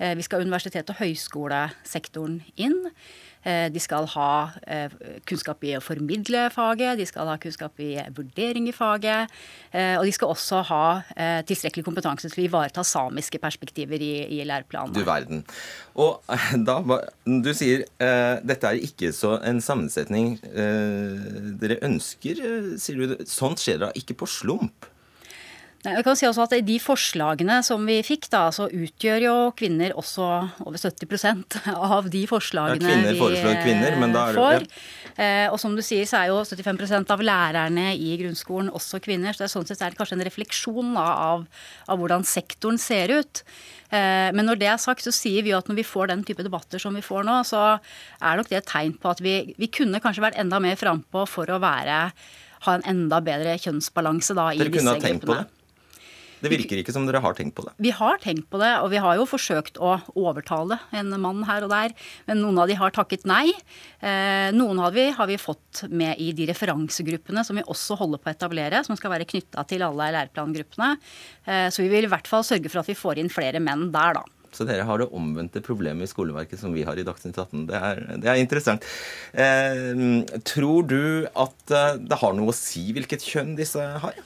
Vi 0.00 0.24
skal 0.24 0.40
ha 0.40 0.48
universitet- 0.48 0.88
og 0.94 1.02
høyskolesektoren 1.02 2.40
inn. 2.56 2.80
Eh, 3.46 3.68
de 3.72 3.80
skal 3.82 4.06
ha 4.14 4.30
eh, 4.66 4.92
kunnskap 5.28 5.62
i 5.66 5.74
å 5.78 5.82
formidle 5.82 6.48
faget, 6.54 6.98
de 6.98 7.06
skal 7.08 7.30
ha 7.30 7.36
kunnskap 7.40 7.78
i 7.82 7.94
vurdering 8.16 8.68
i 8.68 8.74
faget. 8.74 9.30
Eh, 9.70 9.94
og 9.98 10.06
de 10.08 10.14
skal 10.14 10.32
også 10.32 10.62
ha 10.70 10.82
tilstrekkelig 11.48 11.84
kompetanse 11.86 12.30
til 12.32 12.42
å 12.42 12.46
ivareta 12.48 12.82
samiske 12.86 13.40
perspektiver 13.42 14.02
i, 14.02 14.12
i 14.38 14.42
læreplanene. 14.46 14.96
Du 14.96 15.06
verden. 15.06 15.44
Og 15.98 16.20
da, 16.68 16.78
du 17.24 17.50
sier 17.56 17.84
dette 17.98 18.70
er 18.70 18.82
ikke 18.82 19.12
så 19.16 19.36
en 19.46 19.60
sammensetning 19.64 20.36
dere 20.42 21.78
ønsker, 21.86 22.42
sier 22.80 23.00
du. 23.00 23.16
Sånt 23.28 23.62
skjer 23.62 23.82
da 23.82 23.92
ikke 23.98 24.16
på 24.22 24.28
slump? 24.30 24.88
Jeg 25.86 26.02
kan 26.02 26.16
si 26.18 26.26
også 26.26 26.42
at 26.48 26.56
de 26.66 26.76
forslagene 26.82 27.60
som 27.62 27.84
vi 27.86 28.00
fikk, 28.02 28.26
da, 28.32 28.48
så 28.54 28.66
utgjør 28.66 29.22
jo 29.22 29.34
kvinner 29.58 29.92
også 29.94 30.26
over 30.64 30.74
70% 30.74 31.54
av 31.70 32.08
de 32.10 32.24
forslagene 32.26 32.82
ja, 32.82 32.96
kvinner 32.96 33.18
foreslår 33.20 33.60
kvinner, 33.62 33.98
men 34.02 34.14
da 34.16 34.24
er 34.26 34.34
det, 34.34 34.42
får. 34.42 34.66
Ja. 34.66 35.12
Eh, 35.22 35.46
og 35.52 35.60
som 35.62 35.76
du 35.78 35.82
sier, 35.86 36.02
så 36.10 36.18
er 36.18 36.32
jo 36.32 36.40
75% 36.42 37.12
av 37.14 37.22
lærerne 37.22 37.92
i 37.94 38.16
grunnskolen 38.18 38.72
også 38.74 38.98
kvinner. 39.04 39.36
Så 39.36 39.44
det 39.44 39.46
er 39.46 39.52
sånn 39.54 39.68
sett 39.70 39.84
er 39.86 39.94
det 39.94 40.00
kanskje 40.00 40.18
en 40.18 40.26
refleksjon 40.26 40.90
da, 40.98 41.06
av, 41.28 41.44
av, 41.86 42.02
hvordan 42.02 42.26
sektoren 42.26 42.80
ser 42.82 43.14
ut. 43.14 43.44
Eh, 43.94 44.34
men 44.34 44.50
når 44.50 44.58
det 44.58 44.72
er 44.72 44.82
sagt, 44.82 45.06
så 45.06 45.14
sier 45.14 45.46
vi 45.46 45.54
jo 45.54 45.60
at 45.62 45.70
når 45.70 45.78
vi 45.78 45.86
får 45.86 46.10
den 46.10 46.26
type 46.26 46.42
debatter 46.42 46.82
som 46.82 46.98
vi 46.98 47.04
får 47.06 47.22
nå, 47.28 47.38
så 47.46 47.62
er 47.78 48.42
nok 48.42 48.50
det 48.50 48.64
et 48.64 48.70
tegn 48.74 48.98
på 48.98 49.14
at 49.14 49.22
vi, 49.22 49.38
vi 49.54 49.70
kunne 49.70 50.02
kanskje 50.02 50.26
vært 50.26 50.42
enda 50.42 50.58
mer 50.62 50.74
frampå 50.80 51.22
for 51.30 51.54
å 51.54 51.62
være 51.62 52.02
ha 52.66 52.74
en 52.74 52.84
enda 52.90 53.20
bedre 53.22 53.54
kjønnsbalanse 53.62 54.34
da, 54.34 54.50
i 54.50 54.58
disse 54.58 54.66
gruppene. 54.66 54.74
Dere 54.74 54.82
kunne 54.82 54.96
ha 54.98 55.06
tenkt 55.06 55.26
på 55.28 55.36
det? 55.36 55.46
Det 56.42 56.52
virker 56.52 56.80
ikke 56.80 56.94
som 56.94 57.06
dere 57.08 57.22
har 57.24 57.36
tenkt 57.38 57.56
på 57.58 57.64
det. 57.66 57.74
Vi 57.82 57.92
har 57.94 58.20
tenkt 58.22 58.48
på 58.52 58.60
det, 58.62 58.70
og 58.82 58.92
vi 58.92 59.00
har 59.02 59.18
jo 59.18 59.26
forsøkt 59.28 59.80
å 59.82 59.96
overtale 60.18 60.78
en 60.94 61.12
mann 61.20 61.42
her 61.48 61.66
og 61.66 61.72
der. 61.72 61.94
Men 62.28 62.42
noen 62.44 62.62
av 62.62 62.70
de 62.70 62.78
har 62.78 62.94
takket 62.94 63.26
nei. 63.28 63.50
Eh, 63.98 64.48
noen 64.54 64.80
av 64.84 64.94
de 64.94 65.08
har 65.16 65.30
vi 65.30 65.40
fått 65.40 65.84
med 65.90 66.20
i 66.22 66.30
de 66.36 66.48
referansegruppene 66.50 67.44
som 67.46 67.58
vi 67.58 67.66
også 67.66 67.98
holder 67.98 68.22
på 68.22 68.30
å 68.30 68.36
etablere, 68.36 68.82
som 68.86 68.98
skal 68.98 69.16
være 69.16 69.28
knytta 69.28 69.66
til 69.68 69.84
alle 69.86 70.10
læreplangruppene. 70.14 70.94
Eh, 71.44 71.68
så 71.74 71.84
vi 71.84 71.92
vil 71.92 72.08
i 72.08 72.12
hvert 72.12 72.30
fall 72.30 72.46
sørge 72.46 72.70
for 72.70 72.82
at 72.82 72.90
vi 72.90 72.98
får 72.98 73.22
inn 73.22 73.32
flere 73.32 73.62
menn 73.62 73.88
der, 73.94 74.20
da. 74.20 74.26
Så 74.54 74.64
dere 74.66 74.86
har 74.88 75.00
det 75.00 75.10
omvendte 75.14 75.60
problemet 75.64 76.06
i 76.06 76.10
skoleverket 76.10 76.60
som 76.60 76.72
vi 76.74 76.84
har 76.86 76.98
i 76.98 77.04
Dagsnytt 77.06 77.36
18. 77.36 77.66
Det 77.68 77.82
er, 77.90 78.00
det 78.22 78.30
er 78.32 78.40
interessant. 78.40 78.86
Eh, 79.32 79.92
tror 80.48 80.88
du 80.88 81.28
at 81.28 81.74
eh, 81.74 82.00
det 82.00 82.20
har 82.22 82.34
noe 82.36 82.52
å 82.52 82.56
si 82.56 82.88
hvilket 82.96 83.24
kjønn 83.24 83.54
disse 83.58 83.84
har? 84.02 84.18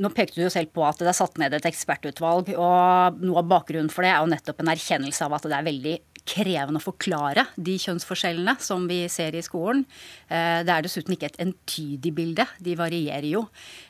Nå 0.00 0.08
pekte 0.16 0.40
du 0.40 0.46
jo 0.46 0.52
selv 0.52 0.70
på 0.72 0.84
at 0.86 1.00
det 1.02 1.10
er 1.10 1.16
satt 1.16 1.36
ned 1.40 1.54
et 1.56 1.66
ekspertutvalg. 1.68 2.54
og 2.56 3.20
Noe 3.20 3.42
av 3.42 3.50
bakgrunnen 3.50 3.90
for 3.92 4.06
det 4.06 4.14
er 4.14 4.22
jo 4.22 4.30
nettopp 4.32 4.62
en 4.62 4.72
erkjennelse 4.72 5.26
av 5.26 5.36
at 5.36 5.48
det 5.50 5.58
er 5.58 5.66
veldig 5.66 5.96
krevende 6.30 6.80
å 6.80 6.84
forklare 6.84 7.46
de 7.56 7.74
kjønnsforskjellene 7.80 8.54
som 8.62 8.86
vi 8.88 9.02
ser 9.12 9.36
i 9.36 9.42
skolen. 9.44 9.84
Eh, 10.28 10.60
det 10.66 10.72
er 10.72 10.86
dessuten 10.86 11.16
ikke 11.16 11.30
et 11.30 11.40
entydig 11.44 12.12
bilde. 12.16 12.46
De 12.62 12.76
varierer 12.78 13.28
jo. 13.28 13.44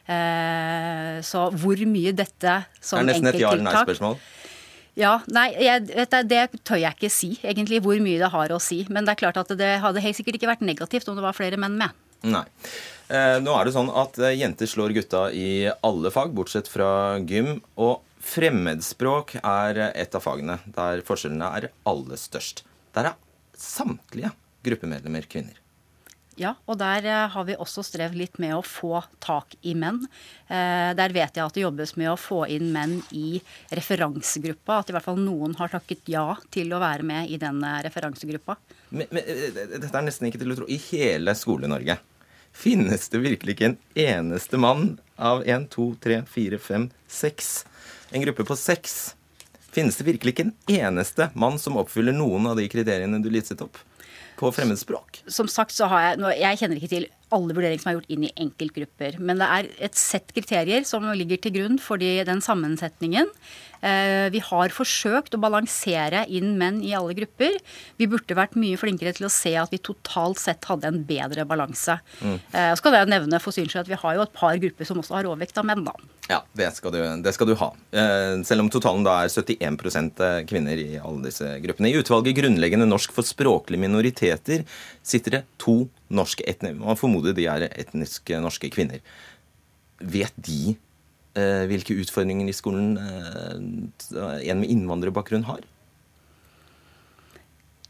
Eh, 0.07 1.20
så 1.27 1.46
hvor 1.55 1.87
mye 1.90 2.14
dette 2.16 2.61
som 2.81 3.03
enkelttiltak 3.03 3.03
Det 3.03 3.03
er 3.03 3.11
nesten 3.11 3.33
et 3.35 3.42
ja 3.42 3.55
eller 3.55 3.68
nei-spørsmål? 3.68 4.20
Ja, 4.99 5.14
nei, 5.33 5.46
jeg, 5.62 5.87
det, 5.94 6.23
det 6.29 6.42
tør 6.66 6.81
jeg 6.83 6.99
ikke 6.99 7.12
si, 7.12 7.33
egentlig, 7.46 7.79
hvor 7.85 7.99
mye 8.03 8.18
det 8.20 8.31
har 8.33 8.53
å 8.53 8.61
si. 8.62 8.83
Men 8.90 9.07
det 9.07 9.14
er 9.14 9.23
klart 9.23 9.38
at 9.40 9.53
det 9.57 9.77
hadde 9.85 10.03
helt 10.03 10.18
sikkert 10.18 10.40
ikke 10.40 10.51
vært 10.51 10.66
negativt 10.66 11.09
om 11.09 11.18
det 11.18 11.25
var 11.25 11.37
flere 11.37 11.61
menn 11.61 11.79
med. 11.81 11.94
Nei. 12.26 12.44
Eh, 13.11 13.37
nå 13.42 13.54
er 13.59 13.66
det 13.66 13.74
sånn 13.74 13.90
at 13.90 14.18
eh, 14.22 14.37
jenter 14.38 14.70
slår 14.70 14.94
gutta 14.94 15.24
i 15.35 15.66
alle 15.66 16.12
fag, 16.14 16.35
bortsett 16.37 16.68
fra 16.70 17.18
gym. 17.26 17.56
Og 17.83 18.04
fremmedspråk 18.22 19.40
er 19.40 19.80
et 19.90 20.14
av 20.14 20.22
fagene 20.22 20.61
der 20.76 21.02
forskjellene 21.06 21.48
er 21.59 21.70
aller 21.90 22.20
størst. 22.20 22.62
Der 22.94 23.11
er 23.11 23.18
samtlige 23.59 24.30
gruppemedlemmer 24.62 25.26
kvinner. 25.30 25.56
Ja, 26.38 26.54
og 26.70 26.78
der 26.80 27.04
eh, 27.11 27.24
har 27.33 27.48
vi 27.48 27.56
også 27.59 27.83
strevd 27.85 28.14
litt 28.16 28.38
med 28.40 28.54
å 28.54 28.62
få 28.64 29.00
tak 29.18 29.56
i 29.66 29.74
menn. 29.74 30.04
Der 30.46 31.12
vet 31.14 31.37
jeg 31.37 31.42
at 31.42 31.56
det 31.56 31.64
jobbes 31.64 31.92
med 31.98 32.12
å 32.12 32.18
få 32.18 32.44
inn 32.50 32.70
menn 32.74 32.96
i 33.14 33.40
referansegruppa. 33.74 34.78
At 34.80 34.90
i 34.90 34.94
hvert 34.94 35.09
fall 35.09 35.18
noen 35.18 35.56
har 35.59 35.72
takket 35.72 36.09
ja 36.11 36.24
til 36.54 36.70
å 36.74 36.80
være 36.83 37.06
med 37.06 37.30
i 37.30 37.40
den 37.42 37.59
referansegruppa. 37.85 38.56
Men, 38.90 39.11
men 39.11 39.26
dette 39.74 39.92
er 39.92 40.06
nesten 40.06 40.30
ikke 40.30 40.40
til 40.42 40.54
å 40.54 40.59
tro. 40.62 40.70
I 40.70 40.80
hele 40.90 41.37
Skole-Norge 41.38 41.98
finnes 42.53 43.09
det 43.09 43.23
virkelig 43.23 43.57
ikke 43.57 43.71
en 43.71 43.79
eneste 43.95 44.61
mann 44.61 44.99
av 45.21 45.45
én, 45.45 45.67
to, 45.71 45.93
tre, 46.03 46.23
fire, 46.29 46.59
fem, 46.59 46.89
seks. 47.09 47.65
En 48.11 48.25
gruppe 48.25 48.47
på 48.49 48.57
seks. 48.59 49.15
Finnes 49.71 49.97
det 49.97 50.09
virkelig 50.09 50.35
ikke 50.35 50.49
en 50.49 50.57
eneste 50.81 51.31
mann 51.39 51.61
som 51.63 51.79
oppfyller 51.81 52.17
noen 52.17 52.51
av 52.51 52.59
de 52.59 52.67
kriteriene 52.71 53.23
du 53.23 53.31
listet 53.31 53.63
opp? 53.63 53.79
På 54.41 54.49
fremmedspråk? 54.57 55.21
Som 55.29 55.51
sagt 55.53 55.75
så 55.77 55.85
har 55.91 56.01
jeg 56.07 56.39
Jeg 56.41 56.59
kjenner 56.63 56.79
ikke 56.79 56.95
til 56.95 57.07
alle 57.31 57.55
vurderinger 57.55 57.83
som 57.83 57.91
er 57.91 57.99
gjort 57.99 58.13
inn 58.15 58.25
i 58.25 58.33
enkeltgrupper. 58.41 59.19
Men 59.21 59.39
det 59.43 59.49
er 59.53 59.69
et 59.87 59.99
sett 60.01 60.33
kriterier 60.35 60.87
som 60.89 61.05
ligger 61.13 61.39
til 61.45 61.55
grunn 61.59 61.77
for 61.83 62.01
den 62.01 62.41
sammensetningen. 62.43 63.29
Eh, 63.81 64.29
vi 64.33 64.43
har 64.45 64.75
forsøkt 64.75 65.35
å 65.37 65.40
balansere 65.40 66.27
inn 66.29 66.53
menn 66.61 66.81
i 66.85 66.93
alle 66.97 67.14
grupper. 67.16 67.57
Vi 68.01 68.09
burde 68.11 68.37
vært 68.37 68.59
mye 68.61 68.79
flinkere 68.81 69.14
til 69.16 69.29
å 69.29 69.33
se 69.33 69.55
at 69.57 69.73
vi 69.73 69.81
totalt 69.83 70.40
sett 70.40 70.69
hadde 70.69 70.90
en 70.90 71.01
bedre 71.09 71.47
balanse. 71.49 71.97
Mm. 72.21 72.37
skal 72.37 72.75
så 72.77 72.85
kan 72.85 72.97
jeg 72.97 73.11
nevne 73.11 73.40
for 73.43 73.57
syns 73.57 73.77
at 73.81 73.88
vi 73.88 73.99
har 73.99 74.16
jo 74.16 74.25
et 74.27 74.35
par 74.37 74.59
grupper 74.61 74.88
som 74.88 75.01
også 75.01 75.16
har 75.16 75.31
overvekt 75.31 75.61
av 75.61 75.69
menn, 75.69 75.87
da. 75.87 75.95
Ja, 76.31 76.43
det 76.55 76.69
skal, 76.77 76.95
du, 76.95 77.01
det 77.25 77.33
skal 77.35 77.49
du 77.49 77.57
ha. 77.59 77.71
Eh, 77.90 78.37
selv 78.47 78.66
om 78.66 78.71
totalen 78.73 79.07
da 79.07 79.16
er 79.25 79.33
71% 79.33 80.21
kvinner 80.51 80.79
i 80.79 81.01
alle 81.01 81.25
disse 81.31 81.49
gruppene. 81.64 81.90
I 81.90 82.03
utvalget 82.03 82.37
Grunnleggende 82.40 82.88
norsk 82.88 83.14
for 83.16 83.27
språklige 83.27 83.83
minoriteter 83.83 84.66
sitter 85.03 85.40
det 85.40 85.43
to 85.61 85.83
norske 86.12 86.45
etniske 86.47 86.79
Man 86.81 86.99
formoder 86.99 87.35
de 87.35 87.49
er 87.51 87.66
etnisk 87.71 88.31
norske 88.43 88.71
kvinner. 88.73 89.03
Vet 90.01 90.37
de 90.40 90.77
Eh, 90.77 90.89
hvilke 91.71 91.95
utfordringer 92.03 92.49
i 92.51 92.57
skolen 92.57 92.97
eh, 92.99 93.59
en 94.51 94.62
med 94.62 94.73
innvandrerbakgrunn 94.73 95.47
har? 95.47 95.62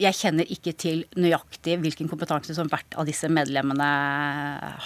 Jeg 0.01 0.17
kjenner 0.17 0.49
ikke 0.49 0.73
til 0.81 1.03
nøyaktig 1.21 1.77
hvilken 1.83 2.09
kompetanse 2.09 2.55
som 2.57 2.71
hvert 2.73 2.97
av 2.97 3.09
disse 3.09 3.29
medlemmene 3.29 3.89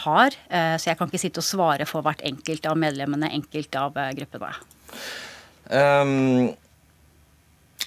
har. 0.04 0.34
Eh, 0.50 0.74
så 0.78 0.90
jeg 0.90 0.98
kan 0.98 1.10
ikke 1.10 1.22
sitte 1.22 1.42
og 1.42 1.46
svare 1.46 1.86
for 1.86 2.06
hvert 2.06 2.22
enkelt 2.26 2.66
av 2.66 2.78
medlemmene, 2.78 3.30
enkelt 3.38 3.78
av 3.78 3.98
gruppene. 4.18 4.50
Um, 5.70 6.52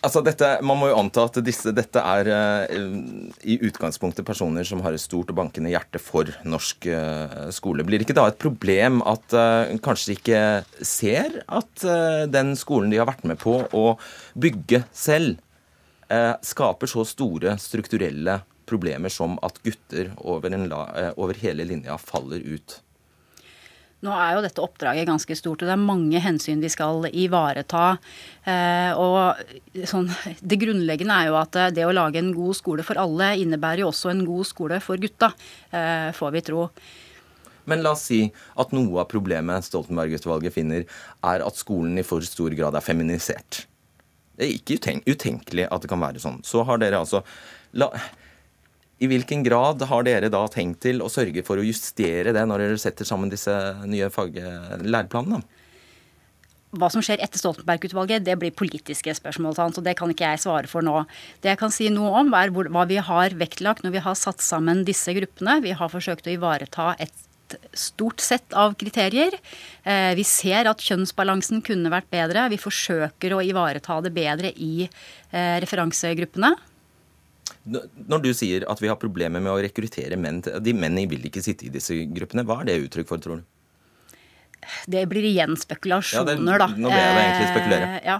Altså 0.05 0.21
dette, 0.21 0.49
Man 0.65 0.77
må 0.77 0.91
jo 0.91 0.97
anta 0.99 1.23
at 1.25 1.39
disse, 1.45 1.71
dette 1.75 2.01
er 2.01 2.29
uh, 2.29 3.31
i 3.41 3.57
utgangspunktet 3.65 4.25
personer 4.27 4.67
som 4.67 4.83
har 4.85 4.93
et 4.93 5.01
stort 5.01 5.31
og 5.33 5.39
bankende 5.39 5.71
hjerte 5.73 6.01
for 6.01 6.29
norsk 6.45 6.89
uh, 6.91 7.47
skole. 7.55 7.85
Blir 7.87 7.99
det 7.99 8.07
ikke 8.07 8.17
da 8.19 8.27
et 8.29 8.39
problem 8.41 9.01
at 9.09 9.33
uh, 9.33 9.73
kanskje 9.83 10.11
de 10.11 10.17
ikke 10.19 10.43
ser 10.85 11.41
at 11.47 11.87
den 12.29 12.53
skolen 12.59 12.93
de 12.93 12.99
har 13.01 13.09
vært 13.09 13.25
med 13.27 13.39
på 13.41 13.59
å 13.73 13.85
bygge 14.37 14.83
selv, 14.95 15.41
skaper 16.07 16.87
så 16.87 17.03
store 17.03 17.57
strukturelle 17.59 18.37
problemer 18.69 19.11
som 19.11 19.35
at 19.43 19.57
gutter 19.65 20.13
over, 20.23 20.53
la, 20.69 20.79
over 21.19 21.35
hele 21.41 21.65
linja 21.67 21.97
faller 21.99 22.43
ut? 22.47 22.77
Nå 24.05 24.13
er 24.13 24.35
jo 24.35 24.43
dette 24.45 24.61
oppdraget 24.61 25.07
ganske 25.09 25.35
stort, 25.39 25.63
og 25.63 25.69
det 25.69 25.73
er 25.73 25.81
mange 25.81 26.19
hensyn 26.21 26.61
vi 26.61 26.69
skal 26.69 27.07
ivareta. 27.09 27.95
Eh, 28.45 28.91
og 28.93 29.81
sånn, 29.89 30.11
det 30.37 30.59
grunnleggende 30.61 31.17
er 31.17 31.31
jo 31.31 31.39
at 31.39 31.57
det 31.73 31.87
å 31.87 31.95
lage 31.95 32.21
en 32.21 32.29
god 32.35 32.59
skole 32.59 32.85
for 32.85 33.01
alle 33.01 33.33
innebærer 33.41 33.81
jo 33.81 33.89
også 33.89 34.13
en 34.13 34.21
god 34.27 34.49
skole 34.49 34.77
for 34.85 35.01
gutta, 35.01 35.31
eh, 35.71 36.11
får 36.13 36.35
vi 36.37 36.43
tro. 36.51 36.67
Men 37.67 37.81
la 37.83 37.95
oss 37.97 38.05
si 38.07 38.21
at 38.31 38.75
noe 38.75 39.01
av 39.01 39.09
problemet 39.11 39.65
Stoltenberg-utvalget 39.67 40.55
finner, 40.55 40.85
er 41.25 41.43
at 41.43 41.59
skolen 41.59 41.97
i 41.99 42.05
for 42.05 42.23
stor 42.23 42.53
grad 42.55 42.77
er 42.77 42.85
feminisert. 42.85 43.65
Det 44.37 44.45
er 44.45 44.53
ikke 44.53 44.93
utenkelig 45.09 45.65
at 45.65 45.83
det 45.83 45.89
kan 45.89 46.05
være 46.05 46.21
sånn. 46.21 46.39
Så 46.45 46.61
har 46.69 46.79
dere 46.79 47.01
altså 47.01 47.23
la, 47.73 47.89
i 48.97 49.09
hvilken 49.09 49.43
grad 49.45 49.83
har 49.89 50.05
dere 50.07 50.31
da 50.33 50.41
tenkt 50.49 50.81
til 50.87 51.03
å 51.05 51.11
sørge 51.11 51.43
for 51.45 51.59
å 51.59 51.65
justere 51.65 52.33
det 52.33 52.45
når 52.49 52.63
dere 52.63 52.81
setter 52.81 53.07
sammen 53.07 53.29
disse 53.29 53.53
nye 53.85 54.09
læreplanene? 54.09 55.43
Hva 56.77 56.89
som 56.91 57.03
skjer 57.05 57.21
etter 57.23 57.39
Stoltenberg-utvalget, 57.39 58.25
det 58.27 58.35
blir 58.41 58.51
politiske 58.51 59.13
spørsmål. 59.15 59.55
Så 59.55 59.83
det 59.85 59.95
kan 59.97 60.11
ikke 60.11 60.33
jeg 60.33 60.41
svare 60.43 60.67
for 60.67 60.83
nå. 60.83 61.05
Det 61.41 61.53
jeg 61.53 61.61
kan 61.61 61.71
si 61.73 61.87
noe 61.93 62.11
om, 62.19 62.33
er 62.35 62.51
hva 62.51 62.83
vi 62.89 62.99
har 62.99 63.37
vektlagt 63.39 63.85
når 63.85 63.95
vi 63.95 64.03
har 64.03 64.17
satt 64.19 64.43
sammen 64.43 64.83
disse 64.87 65.15
gruppene. 65.15 65.61
Vi 65.63 65.77
har 65.77 65.93
forsøkt 65.93 66.27
å 66.27 66.35
ivareta 66.35 66.91
et 66.99 67.15
stort 67.77 68.19
sett 68.19 68.51
av 68.57 68.75
kriterier. 68.79 69.37
Eh, 69.87 70.11
vi 70.19 70.25
ser 70.27 70.67
at 70.67 70.83
kjønnsbalansen 70.83 71.63
kunne 71.63 71.91
vært 71.93 72.09
bedre. 72.11 72.49
Vi 72.51 72.59
forsøker 72.59 73.37
å 73.37 73.43
ivareta 73.45 74.01
det 74.03 74.11
bedre 74.15 74.51
i 74.51 74.83
eh, 74.83 75.55
referansegruppene. 75.63 76.51
Når 77.67 78.23
du 78.23 78.29
sier 78.37 78.63
at 78.71 78.81
vi 78.81 78.89
har 78.91 78.99
problemer 79.01 79.43
med 79.43 79.51
å 79.51 79.59
rekruttere 79.59 80.15
menn 80.19 80.39
De 80.41 80.73
mennene 80.73 81.07
vil 81.11 81.25
ikke 81.27 81.43
sitte 81.43 81.67
i 81.67 81.71
disse 81.73 81.95
gruppene. 82.15 82.45
Hva 82.47 82.61
er 82.61 82.69
det 82.69 82.77
uttrykk 82.85 83.09
for, 83.09 83.23
tror 83.23 83.41
du? 83.41 83.47
Det 84.89 85.03
blir 85.11 85.25
igjen 85.27 85.55
spekulasjoner, 85.59 86.39
ja, 86.39 86.43
det, 86.43 86.57
da. 86.63 86.67
Nå 86.75 86.91
ber 86.91 87.03
jeg 87.03 87.19
egentlig 87.23 87.49
spekulere. 87.53 87.89
Eh, 87.97 88.07
ja. 88.09 88.17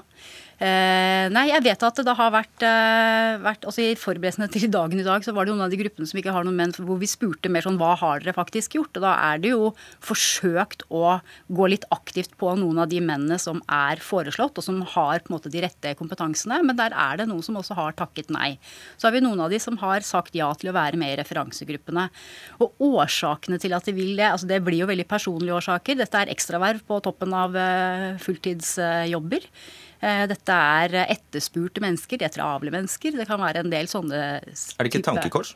Eh, 0.58 1.28
nei, 1.30 1.44
jeg 1.52 1.62
vet 1.68 1.84
at 1.86 2.00
det 2.00 2.04
da 2.08 2.16
har 2.18 2.32
vært, 2.34 2.64
eh, 2.66 3.36
vært 3.44 3.66
altså 3.70 3.84
I 3.84 3.94
forberedelsene 3.94 4.48
til 4.50 4.72
dagen 4.74 4.98
i 4.98 5.06
dag 5.06 5.22
så 5.22 5.30
var 5.36 5.46
det 5.46 5.54
noen 5.54 5.68
av 5.68 5.70
de 5.70 5.78
gruppene 5.78 6.10
som 6.10 6.18
ikke 6.18 6.34
har 6.34 6.48
noen 6.48 6.58
menn, 6.58 6.74
hvor 6.74 6.98
vi 6.98 7.06
spurte 7.06 7.52
mer 7.54 7.62
sånn 7.62 7.78
hva 7.78 7.92
har 7.96 8.24
dere 8.24 8.34
faktisk 8.34 8.74
gjort? 8.74 8.98
Og 8.98 9.06
da 9.06 9.14
er 9.30 9.38
det 9.44 9.52
jo 9.54 9.76
forsøkt 10.02 10.82
å 10.90 11.22
gå 11.54 11.70
litt 11.70 11.86
aktivt 11.94 12.34
på 12.42 12.56
noen 12.58 12.82
av 12.82 12.90
de 12.90 12.98
mennene 12.98 13.38
som 13.38 13.62
er 13.70 14.02
foreslått, 14.02 14.58
og 14.58 14.66
som 14.66 14.82
har 14.82 15.22
på 15.22 15.30
en 15.30 15.38
måte 15.38 15.54
de 15.54 15.62
rette 15.62 15.94
kompetansene. 15.94 16.64
Men 16.66 16.76
der 16.76 16.90
er 16.90 17.22
det 17.22 17.30
noen 17.30 17.46
som 17.46 17.62
også 17.62 17.78
har 17.78 17.94
takket 17.94 18.34
nei. 18.34 18.58
Så 18.98 19.06
har 19.06 19.14
vi 19.14 19.22
noen 19.22 19.46
av 19.46 19.54
de 19.54 19.62
som 19.62 19.78
har 19.78 20.02
sagt 20.02 20.34
ja 20.34 20.50
til 20.58 20.72
å 20.72 20.78
være 20.78 20.98
med 20.98 21.14
i 21.14 21.22
referansegruppene. 21.22 22.10
Og 22.66 22.74
årsakene 22.82 23.62
til 23.62 23.78
at 23.78 23.86
de 23.86 23.94
vil 23.94 24.18
det, 24.18 24.32
altså 24.34 24.50
det 24.50 24.64
blir 24.66 24.82
jo 24.82 24.90
veldig 24.90 25.06
personlige 25.06 25.54
årsaker. 25.62 26.02
Dette 26.02 26.18
er 26.18 26.34
ekstraverv 26.34 26.82
på 26.88 26.98
toppen 27.06 27.38
av 27.38 27.54
eh, 27.54 28.16
fulltidsjobber. 28.26 29.46
Eh, 29.98 30.26
dette 30.30 30.58
er 30.82 30.98
etterspurte 31.08 31.82
mennesker, 31.82 32.20
det 32.22 32.28
er 32.30 32.36
travle 32.36 32.74
mennesker. 32.74 33.18
Det 33.18 33.26
kan 33.30 33.42
være 33.42 33.64
en 33.66 33.74
del 33.74 33.90
sånne 33.90 34.20
Er 34.38 34.44
det 34.46 34.92
ikke 34.92 35.02
et 35.02 35.10
tankekors? 35.10 35.56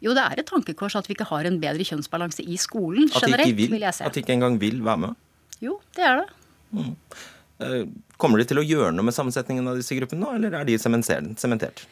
Jo, 0.00 0.14
det 0.16 0.22
er 0.24 0.40
et 0.40 0.48
tankekors 0.48 0.96
at 0.96 1.08
vi 1.08 1.16
ikke 1.16 1.28
har 1.28 1.48
en 1.48 1.58
bedre 1.60 1.84
kjønnsbalanse 1.84 2.44
i 2.44 2.56
skolen 2.60 3.10
generelt, 3.12 3.52
vil, 3.56 3.74
vil 3.74 3.84
jeg 3.84 3.96
se. 3.98 4.06
At 4.08 4.16
de 4.16 4.22
ikke 4.24 4.36
engang 4.36 4.56
vil 4.60 4.80
være 4.84 5.04
med? 5.06 5.18
Jo, 5.60 5.76
det 5.96 6.06
er 6.08 6.22
det. 6.22 6.28
Mm. 6.72 6.94
Eh, 7.60 7.82
kommer 8.20 8.40
de 8.40 8.46
til 8.48 8.60
å 8.60 8.64
gjøre 8.64 8.92
noe 8.96 9.08
med 9.08 9.16
sammensetningen 9.16 9.68
av 9.68 9.80
disse 9.80 9.96
gruppene 9.96 10.24
nå, 10.24 10.36
eller 10.38 10.56
er 10.60 10.68
de 10.68 10.78
sementert? 10.80 11.84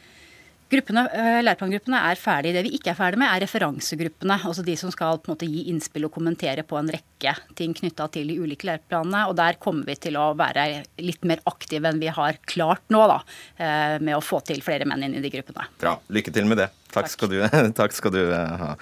Gruppene, 0.68 1.06
eh, 1.16 1.38
Læreplangruppene 1.40 2.00
er 2.10 2.18
ferdige. 2.20 2.52
Det 2.58 2.62
vi 2.66 2.74
ikke 2.76 2.90
er 2.92 2.98
ferdig 2.98 3.18
med, 3.22 3.28
er 3.30 3.40
referansegruppene. 3.46 4.36
Altså 4.50 4.64
de 4.64 4.74
som 4.76 4.92
skal 4.92 5.16
på 5.16 5.30
en 5.30 5.36
måte 5.36 5.48
gi 5.48 5.62
innspill 5.72 6.04
og 6.04 6.12
kommentere 6.12 6.64
på 6.68 6.76
en 6.76 6.90
rekke 6.92 7.32
ting 7.56 7.72
knytta 7.72 8.08
til 8.12 8.28
de 8.28 8.36
ulike 8.36 8.68
læreplanene. 8.68 9.22
Og 9.30 9.36
der 9.40 9.56
kommer 9.62 9.88
vi 9.88 9.96
til 9.96 10.18
å 10.20 10.34
være 10.36 10.84
litt 11.00 11.24
mer 11.24 11.40
aktive 11.48 11.88
enn 11.88 12.02
vi 12.02 12.12
har 12.12 12.36
klart 12.44 12.84
nå, 12.92 13.00
da. 13.08 13.22
Eh, 13.56 13.96
med 14.04 14.18
å 14.18 14.24
få 14.24 14.42
til 14.44 14.60
flere 14.64 14.84
menn 14.88 15.06
inn 15.08 15.16
i 15.16 15.24
de 15.24 15.32
gruppene. 15.32 15.70
Bra. 15.80 15.96
Lykke 16.12 16.36
til 16.36 16.50
med 16.50 16.60
det. 16.60 16.68
Takk, 16.88 17.08
takk. 17.08 17.14
Skal, 17.16 17.32
du, 17.32 17.40
takk 17.80 17.96
skal 17.96 18.12
du 18.12 18.22
ha, 18.32 18.74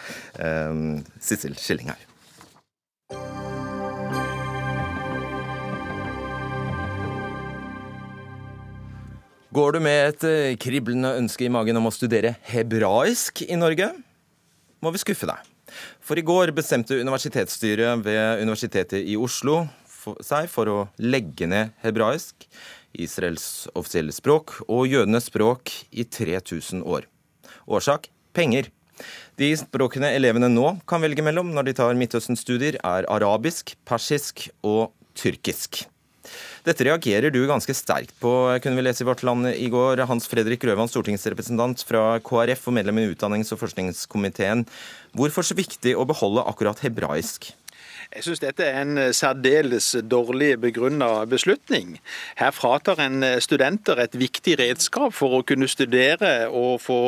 um, 0.42 0.84
Sissel 1.22 1.54
Skilling 1.58 1.94
her. 1.94 2.05
Går 9.56 9.72
du 9.72 9.78
med 9.80 10.02
et 10.10 10.24
eh, 10.28 10.54
kriblende 10.60 11.14
ønske 11.16 11.46
i 11.46 11.52
magen 11.52 11.78
om 11.78 11.86
å 11.88 11.92
studere 11.94 12.34
hebraisk 12.50 13.40
i 13.46 13.56
Norge, 13.56 13.86
må 14.84 14.90
vi 14.92 15.00
skuffe 15.00 15.28
deg. 15.30 15.46
For 16.04 16.20
i 16.20 16.24
går 16.26 16.52
bestemte 16.56 16.98
universitetsstyret 16.98 18.02
ved 18.04 18.42
Universitetet 18.42 19.00
i 19.00 19.16
Oslo 19.16 19.62
seg 20.20 20.50
for 20.52 20.68
å 20.68 20.76
legge 21.00 21.48
ned 21.48 21.72
hebraisk, 21.86 22.44
Israels 23.00 23.64
offisielle 23.72 24.12
språk, 24.12 24.58
og 24.68 24.90
jødenes 24.92 25.30
språk 25.30 25.72
i 25.88 26.04
3000 26.04 26.84
år. 26.84 27.08
Årsak 27.64 28.10
penger. 28.36 28.68
De 29.40 29.54
språkene 29.56 30.12
elevene 30.18 30.52
nå 30.52 30.76
kan 30.88 31.00
velge 31.00 31.24
mellom 31.24 31.56
når 31.56 31.70
de 31.70 31.78
tar 31.80 31.96
Midtøsten-studier, 31.96 32.76
er 32.84 33.08
arabisk, 33.08 33.72
persisk 33.88 34.50
og 34.60 34.90
tyrkisk. 35.16 35.86
Dette 36.66 36.82
reagerer 36.82 37.30
du 37.30 37.44
ganske 37.46 37.74
sterkt 37.78 38.16
på, 38.18 38.30
kunne 38.58 38.80
vi 38.80 38.82
lese 38.82 39.04
i 39.04 39.06
Vårt 39.06 39.22
Land 39.22 39.46
i 39.52 39.68
går. 39.70 40.00
Hans 40.10 40.26
Fredrik 40.26 40.64
Grøvan, 40.64 40.90
stortingsrepresentant 40.90 41.84
fra 41.86 42.16
KrF 42.26 42.64
og 42.66 42.74
medlem 42.74 42.98
i 42.98 43.04
utdannings- 43.12 43.52
og 43.54 43.60
forskningskomiteen. 43.60 44.64
Hvorfor 45.14 45.46
så 45.46 45.54
viktig 45.54 45.92
å 45.94 46.06
beholde 46.10 46.42
akkurat 46.42 46.82
hebraisk? 46.82 47.52
Jeg 48.10 48.24
synes 48.26 48.42
dette 48.42 48.66
er 48.66 48.80
en 48.80 48.98
særdeles 49.14 49.92
dårlig 50.10 50.56
begrunna 50.62 51.24
beslutning. 51.30 52.00
Her 52.38 52.50
fratar 52.54 52.98
en 53.04 53.22
studenter 53.42 54.02
et 54.02 54.18
viktig 54.18 54.56
redskap 54.58 55.14
for 55.14 55.38
å 55.38 55.44
kunne 55.46 55.68
studere 55.70 56.48
og 56.50 56.80
få 56.82 56.98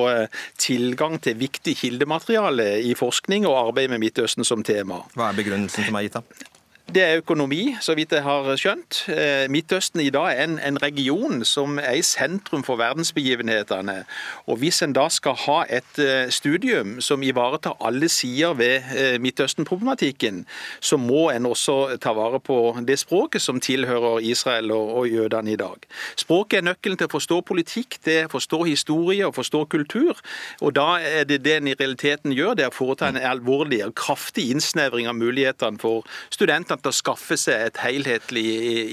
tilgang 0.58 1.18
til 1.22 1.38
viktig 1.38 1.74
kildemateriale 1.82 2.76
i 2.86 2.94
forskning 2.98 3.46
og 3.50 3.58
arbeid 3.64 3.90
med 3.94 4.06
Midtøsten 4.06 4.46
som 4.46 4.62
tema. 4.62 5.02
Hva 5.18 5.32
er 5.32 5.42
begrunnelsen 5.42 5.86
som 5.90 5.98
er 5.98 6.06
gitt, 6.06 6.18
da? 6.18 6.54
Det 6.94 7.02
er 7.04 7.18
økonomi, 7.20 7.76
så 7.84 7.92
vidt 7.92 8.14
jeg 8.16 8.22
har 8.24 8.46
skjønt. 8.56 9.02
Eh, 9.12 9.44
Midtøsten 9.52 10.00
i 10.00 10.08
dag 10.08 10.30
er 10.32 10.46
en, 10.46 10.54
en, 10.56 10.78
region 10.80 11.42
som 11.44 11.76
er 11.76 11.98
i 11.98 12.02
sentrum 12.02 12.62
for 12.64 12.80
verdensbegivenhetene. 12.80 14.06
Og 14.48 14.56
Hvis 14.56 14.80
en 14.82 14.94
da 14.96 15.04
skal 15.12 15.36
ha 15.36 15.58
et 15.68 16.00
eh, 16.00 16.30
studium 16.32 16.94
som 17.04 17.20
ivaretar 17.22 17.76
alle 17.84 18.08
sider 18.08 18.54
ved 18.56 18.88
eh, 18.96 19.18
Midtøsten-problematikken, 19.20 20.46
så 20.80 20.96
må 20.96 21.26
en 21.28 21.50
også 21.50 21.98
ta 22.00 22.14
vare 22.16 22.40
på 22.40 22.56
det 22.88 22.96
språket 23.02 23.44
som 23.44 23.60
tilhører 23.60 24.24
Israel 24.24 24.72
og, 24.72 24.94
og 25.02 25.08
jødene 25.12 25.52
i 25.52 25.60
dag. 25.60 25.84
Språket 26.16 26.62
er 26.62 26.66
nøkkelen 26.70 26.96
til 26.96 27.10
å 27.10 27.14
forstå 27.18 27.42
politikk, 27.52 27.98
til 28.00 28.24
å 28.24 28.32
forstå 28.32 28.62
historie 28.64 29.28
og 29.28 29.36
forstå 29.36 29.64
kultur. 29.76 30.24
Og 30.64 30.72
da 30.80 30.88
er 31.04 31.28
det 31.28 31.42
det 31.44 31.58
en 31.58 31.68
i 31.68 31.76
realiteten 31.76 32.32
gjør, 32.32 32.56
det 32.56 32.64
er 32.64 32.72
å 32.72 32.78
foreta 32.80 33.12
en 33.12 33.20
alvorlig 33.20 33.84
og 33.84 33.94
kraftig 34.00 34.48
innsnevring 34.56 35.12
av 35.12 35.20
mulighetene 35.20 35.84
for 35.84 36.08
studentene 36.32 36.77
til 36.82 36.92
å 36.92 36.96
skaffe 36.96 37.38
seg 37.40 37.68
et 37.68 37.80
helhetlig 37.82 38.46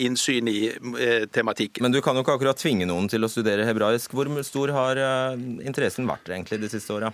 innsyn 0.06 0.50
i 0.52 0.60
eh, 0.72 1.28
tematikken. 1.32 1.86
Men 1.86 1.96
du 1.96 2.02
kan 2.06 2.18
jo 2.18 2.26
ikke 2.26 2.38
akkurat 2.40 2.60
tvinge 2.60 2.88
noen 2.90 3.10
til 3.12 3.26
å 3.26 3.32
studere 3.32 3.68
hebraisk. 3.68 4.16
Hvor 4.16 4.30
stor 4.48 4.74
har 4.76 5.02
eh, 5.02 5.46
interessen 5.66 6.10
vært 6.10 6.32
egentlig 6.34 6.62
de 6.64 6.72
siste 6.76 6.96
åra? 6.96 7.14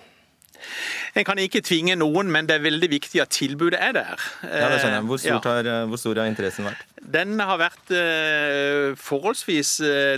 En 1.17 1.25
kan 1.25 1.39
ikke 1.41 1.63
tvinge 1.65 1.95
noen, 1.97 2.29
men 2.29 2.45
det 2.45 2.59
er 2.59 2.65
veldig 2.67 2.89
viktig 2.91 3.21
at 3.23 3.31
tilbudet 3.33 3.79
er 3.81 3.95
der. 3.97 4.25
Ja, 4.45 4.67
det 4.69 4.81
skjønner 4.83 4.99
jeg. 4.99 5.07
Hvor, 5.09 5.21
ja. 5.25 5.37
har, 5.47 5.69
eh, 5.73 5.85
hvor 5.89 6.01
stor 6.01 6.21
har 6.21 6.29
interessen 6.29 6.69
vært? 6.69 6.87
Den 7.01 7.39
har 7.41 7.57
vært 7.57 7.91
uh, 7.97 8.93
forholdsvis 9.01 9.71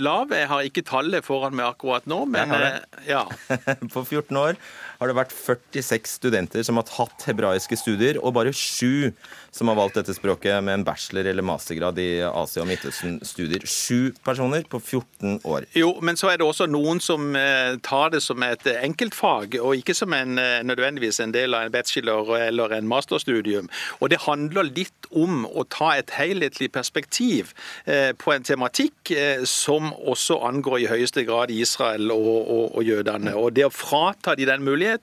lav. 0.04 0.34
Jeg 0.36 0.50
har 0.50 0.66
ikke 0.68 0.84
tallet 0.84 1.24
foran 1.24 1.56
meg 1.56 1.70
akkurat 1.70 2.04
nå, 2.10 2.26
men 2.28 2.52
uh, 2.52 2.76
ja. 3.08 3.24
På 3.94 4.04
14 4.04 4.36
år 4.36 4.60
har 5.04 5.12
det 5.12 5.18
vært 5.18 5.34
46 5.36 6.16
studenter 6.18 6.64
som 6.64 6.78
har 6.80 6.86
tatt 6.88 7.26
hebraiske 7.28 7.76
studier, 7.76 8.18
og 8.24 8.34
bare 8.38 8.54
sju 8.56 9.12
som 9.54 9.68
har 9.70 9.76
valgt 9.78 9.98
dette 10.00 10.14
språket 10.16 10.64
med 10.64 10.80
en 10.80 10.84
bachelor- 10.86 11.28
eller 11.30 11.44
mastergrad 11.46 11.98
i 12.00 12.24
Asia- 12.24 12.62
og 12.64 12.68
Midtøsten-studier. 12.70 13.66
Sju 13.68 14.14
personer 14.24 14.64
på 14.64 14.80
14 14.80 15.40
år. 15.44 15.68
Jo, 15.76 15.92
men 16.00 16.16
så 16.16 16.32
er 16.32 16.40
det 16.40 16.46
også 16.46 16.66
noen 16.70 17.00
som 17.04 17.36
eh, 17.36 17.76
tar 17.84 18.10
det 18.14 18.22
som 18.24 18.42
et 18.42 18.64
enkeltfag, 18.72 19.58
og 19.60 19.76
ikke 19.76 19.94
som 19.94 20.12
en, 20.16 20.38
eh, 20.38 20.62
nødvendigvis 20.64 21.20
en 21.20 21.34
del 21.36 21.54
av 21.54 21.68
en 21.68 21.74
bachelor- 21.74 22.34
eller 22.40 22.72
en 22.72 22.88
masterstudium. 22.88 23.68
Og 24.00 24.10
Det 24.10 24.20
handler 24.24 24.62
litt 24.64 25.08
om 25.10 25.44
å 25.46 25.68
ta 25.68 25.92
et 25.98 26.10
helhetlig 26.10 26.70
perspektiv 26.72 27.52
på 27.84 28.32
en 28.32 28.42
tematikk 28.42 29.10
som 29.46 29.92
også 29.92 30.40
angår 30.46 30.84
i 30.84 30.86
høyeste 30.86 31.24
grad 31.26 31.50
Israel 31.50 32.10
og, 32.12 32.48
og, 32.48 32.76
og 32.76 32.84
jødene. 32.84 33.34
Og 33.34 33.52
Det 33.54 33.64
å 33.66 33.72
frata 33.72 34.34
de 34.36 34.46
den 34.46 34.62
muligheten, 34.62 34.93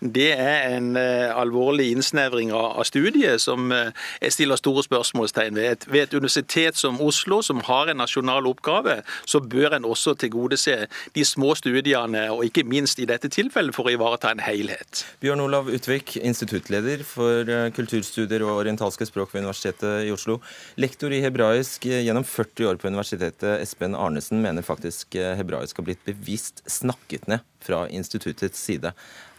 det 0.00 0.30
er 0.34 0.76
en 0.76 0.96
alvorlig 0.98 1.90
innsnevring 1.92 2.52
av 2.54 2.84
studiet 2.88 3.42
som 3.42 3.70
jeg 3.72 4.34
stiller 4.34 4.60
store 4.60 4.84
spørsmålstegn 4.86 5.58
ved. 5.58 5.86
Ved 5.90 6.06
et 6.06 6.14
universitet 6.14 6.78
som 6.78 7.00
Oslo, 7.04 7.40
som 7.42 7.60
har 7.66 7.90
en 7.90 8.00
nasjonal 8.00 8.46
oppgave, 8.50 9.00
så 9.28 9.40
bør 9.40 9.76
en 9.76 9.88
også 9.88 10.14
tilgodese 10.18 10.86
de 11.14 11.24
små 11.24 11.54
studiene, 11.58 12.24
og 12.32 12.44
ikke 12.46 12.64
minst 12.68 13.00
i 13.02 13.06
dette 13.08 13.30
tilfellet 13.32 13.76
for 13.76 13.88
å 13.88 13.94
ivareta 13.94 14.32
en 14.32 14.42
helhet. 14.42 15.04
Bjørn 15.22 15.44
Olav 15.44 15.70
Utvik, 15.72 16.16
instituttleder 16.22 17.04
for 17.06 17.48
eh, 17.48 17.68
kulturstudier 17.76 18.44
og 18.46 18.62
orientalske 18.62 19.08
språk 19.08 19.34
ved 19.34 19.44
Universitetet 19.44 20.08
i 20.08 20.12
Oslo. 20.14 20.38
Lektor 20.80 21.14
i 21.14 21.22
hebraisk 21.24 21.88
gjennom 21.88 22.26
40 22.26 22.72
år 22.72 22.80
på 22.80 22.90
universitetet, 22.92 23.58
Espen 23.62 23.96
Arnesen, 23.98 24.42
mener 24.44 24.66
faktisk 24.66 25.18
eh, 25.18 25.34
hebraisk 25.38 25.80
har 25.80 25.88
blitt 25.90 26.04
bevisst 26.08 26.64
snakket 26.70 27.28
ned 27.30 27.44
fra 27.64 27.86
instituttets 27.88 28.60
side. 28.60 28.92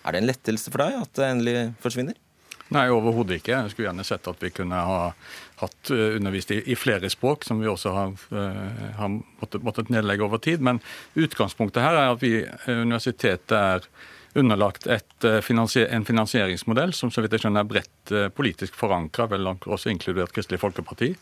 Er 0.06 0.16
det 0.16 0.22
en 0.22 0.30
lettelse 0.30 0.72
for 0.72 0.84
deg 0.84 0.98
at 1.02 1.14
det 1.20 1.30
endelig 1.30 1.56
forsvinner? 1.84 2.18
Nei, 2.70 2.86
overhodet 2.94 3.40
ikke. 3.40 3.56
Jeg 3.56 3.72
skulle 3.72 3.88
gjerne 3.88 4.06
sett 4.06 4.28
at 4.30 4.44
vi 4.46 4.52
kunne 4.54 4.78
ha 4.86 5.00
hatt 5.60 5.92
eh, 5.94 6.16
undervist 6.20 6.54
i, 6.54 6.76
flere 6.78 7.10
språk, 7.10 7.48
som 7.48 7.62
vi 7.64 7.70
også 7.70 7.94
har, 7.96 8.14
uh, 8.30 8.84
har 9.00 9.10
måttet, 9.10 9.64
måttet, 9.66 9.90
nedlegge 9.90 10.28
over 10.28 10.42
tid. 10.44 10.62
Men 10.62 10.82
utgangspunktet 11.18 11.82
her 11.82 11.98
er 11.98 12.14
at 12.14 12.22
vi, 12.22 12.36
eh, 12.46 12.70
universitetet 12.70 13.56
er 13.58 13.90
underlagt 14.38 14.86
et, 14.86 15.26
en 15.26 16.06
finansieringsmodell 16.06 16.94
som 16.94 17.10
så 17.10 17.24
vidt 17.26 17.34
jeg 17.34 17.42
skjønner 17.42 17.66
er 17.66 17.72
bredt 17.72 18.12
politisk 18.38 18.76
forankra, 18.78 19.26
vel 19.32 19.50
også 19.50 19.90
inkludert 19.90 20.36
Kristelig 20.36 20.62
Folkeparti. 20.62 21.16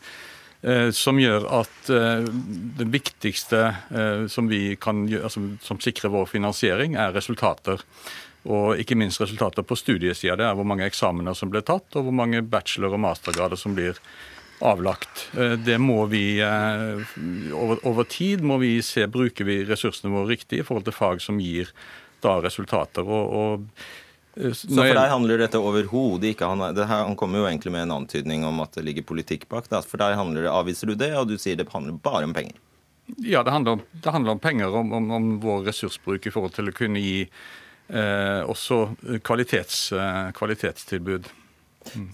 Som 0.92 1.20
gjør 1.22 1.44
at 1.54 1.86
det 1.86 2.86
viktigste 2.90 3.60
som, 4.26 4.48
vi 4.50 4.72
kan, 4.74 5.04
altså, 5.06 5.44
som 5.62 5.78
sikrer 5.78 6.10
vår 6.10 6.26
finansiering, 6.32 6.96
er 6.98 7.14
resultater. 7.14 7.84
Og 8.50 8.80
ikke 8.82 8.98
minst 8.98 9.22
resultater 9.22 9.62
på 9.62 9.78
studiesida. 9.78 10.34
Det 10.34 10.48
er 10.48 10.58
hvor 10.58 10.66
mange 10.66 10.88
eksamener 10.88 11.38
som 11.38 11.52
blir 11.52 11.62
tatt, 11.62 11.86
og 11.94 12.08
hvor 12.08 12.16
mange 12.24 12.42
bachelor- 12.42 12.96
og 12.96 13.04
mastergrader 13.06 13.60
som 13.60 13.78
blir 13.78 14.02
avlagt. 14.58 15.28
Eh, 15.38 15.52
det 15.52 15.78
må 15.78 16.04
vi 16.10 16.40
eh, 16.42 17.02
over, 17.54 17.78
over 17.86 18.08
tid 18.08 18.42
må 18.46 18.58
vi 18.62 18.78
se 18.82 19.06
bruker 19.10 19.46
vi 19.46 19.62
ressursene 19.68 20.12
våre 20.12 20.32
riktig 20.34 20.62
i 20.62 20.66
forhold 20.66 20.88
til 20.88 20.96
fag 20.96 21.22
som 21.22 21.40
gir 21.42 21.70
da 22.24 22.38
resultater. 22.42 23.06
og, 23.06 23.34
og 23.40 23.52
eh, 23.62 24.06
så 24.38 24.68
for 24.70 24.94
deg 24.94 25.10
handler 25.10 25.40
dette 25.42 25.58
overhodet 25.58 26.32
ikke 26.32 26.46
han, 26.46 26.62
det 26.76 26.86
her, 26.86 27.04
han 27.08 27.16
kommer 27.18 27.42
jo 27.42 27.48
egentlig 27.48 27.72
med 27.74 27.86
en 27.88 27.96
antydning 27.96 28.44
om 28.46 28.60
at 28.62 28.76
det 28.78 28.84
ligger 28.86 29.06
politikk 29.08 29.48
bak. 29.50 29.66
Da. 29.72 29.80
For 29.82 29.98
deg 30.00 30.14
handler 30.18 30.46
det, 30.46 30.52
avviser 30.52 30.90
du 30.90 30.94
det, 30.98 31.10
og 31.18 31.26
du 31.30 31.36
sier 31.40 31.58
det 31.58 31.66
handler 31.72 31.98
bare 32.04 32.28
om 32.28 32.34
penger. 32.36 32.58
Ja, 33.16 33.42
det 33.42 33.50
handler, 33.50 33.80
det 33.92 34.12
handler 34.12 34.36
om 34.36 34.38
penger, 34.38 34.74
om, 34.74 34.92
om, 34.92 35.10
om, 35.10 35.28
vår 35.40 35.64
ressursbruk 35.70 36.28
i 36.28 36.32
forhold 36.32 36.54
til 36.54 36.68
å 36.68 36.76
kunne 36.76 37.00
gi 37.00 37.22
eh, 37.24 38.42
også 38.44 38.82
kvalitets, 39.24 39.80
eh, 39.96 40.28
kvalitetstilbud. 40.36 41.30
Mm. 41.94 42.10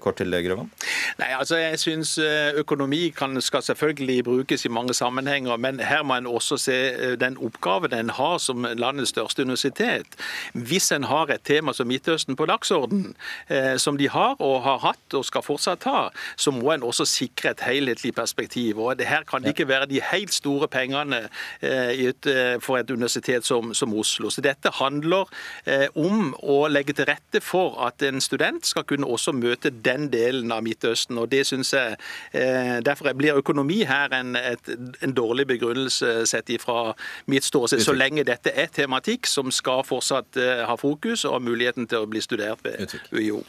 Kort 0.00 0.20
til 0.20 0.30
Grøvan? 0.30 0.70
Nei, 1.18 1.28
altså 1.34 1.56
jeg 1.56 1.78
synes 1.82 2.12
eh, 2.22 2.54
Økonomi 2.60 3.08
kan, 3.16 3.40
skal 3.42 3.62
selvfølgelig 3.62 4.24
brukes 4.24 4.64
i 4.64 4.68
mange 4.68 4.94
sammenhenger, 4.94 5.56
men 5.56 5.80
her 5.80 6.02
må 6.06 6.14
en 6.14 6.26
også 6.26 6.56
se 6.62 6.76
eh, 6.92 7.14
den 7.18 7.38
oppgaven 7.42 7.94
en 7.94 8.12
har 8.14 8.38
som 8.38 8.66
landets 8.78 9.10
største 9.10 9.42
universitet. 9.42 10.14
Hvis 10.54 10.92
en 10.92 11.08
har 11.10 11.32
et 11.34 11.42
tema 11.44 11.72
som 11.74 11.88
Midtøsten 11.90 12.36
på 12.36 12.46
dagsorden, 12.46 13.16
eh, 13.48 13.76
som 13.76 13.98
de 13.98 14.08
har 14.08 14.36
og 14.38 14.62
har 14.62 14.78
hatt 14.84 15.14
og 15.18 15.24
skal 15.26 15.42
fortsatt 15.42 15.88
ha, 15.90 16.08
så 16.36 16.54
må 16.54 16.70
en 16.72 16.86
også 16.86 17.06
sikre 17.08 17.50
et 17.50 17.64
helhetlig 17.66 18.14
perspektiv. 18.14 18.78
Og 18.78 18.98
det 18.98 19.06
Her 19.08 19.26
kan 19.26 19.42
det 19.42 19.56
ikke 19.56 19.68
være 19.68 19.86
de 19.86 20.00
helt 20.12 20.34
store 20.34 20.68
pengene 20.68 21.28
for 22.60 22.76
et 22.76 22.90
universitet 22.90 23.46
som, 23.46 23.74
som, 23.74 23.94
Oslo. 23.94 24.30
Så 24.30 24.40
Dette 24.40 24.70
handler 24.70 25.26
om 25.94 26.34
å 26.42 26.58
legge 26.68 26.92
til 26.92 27.08
rette 27.08 27.40
for 27.40 27.80
at 27.86 28.02
en 28.02 28.20
student 28.20 28.66
skal 28.66 28.84
kunne 28.84 29.06
også 29.06 29.32
møte 29.32 29.47
møte 29.48 29.72
den 29.72 30.08
delen 30.12 30.52
av 30.54 30.62
Midtøsten. 30.66 31.18
og 31.18 31.30
det 31.32 31.46
synes 31.46 31.72
jeg, 31.72 31.96
eh, 32.32 32.80
Derfor 32.84 33.12
blir 33.16 33.38
økonomi 33.38 33.82
her 33.84 34.12
en, 34.14 34.36
et, 34.36 34.68
en 35.02 35.14
dårlig 35.14 35.46
begrunnelse 35.46 36.26
sett 36.26 36.50
ifra 36.50 36.94
mitt 37.26 37.44
ståsted, 37.44 37.80
så 37.80 37.92
lenge 37.92 38.24
dette 38.24 38.52
er 38.54 38.68
tematikk 38.72 39.26
som 39.26 39.50
skal 39.50 39.84
fortsatt 39.84 40.36
eh, 40.36 40.64
ha 40.68 40.76
fokus 40.76 41.24
og 41.24 41.42
muligheten 41.42 41.88
til 41.88 42.04
å 42.04 42.10
bli 42.10 42.20
studert 42.20 42.62
ved 42.64 42.94
UiO. 43.12 43.42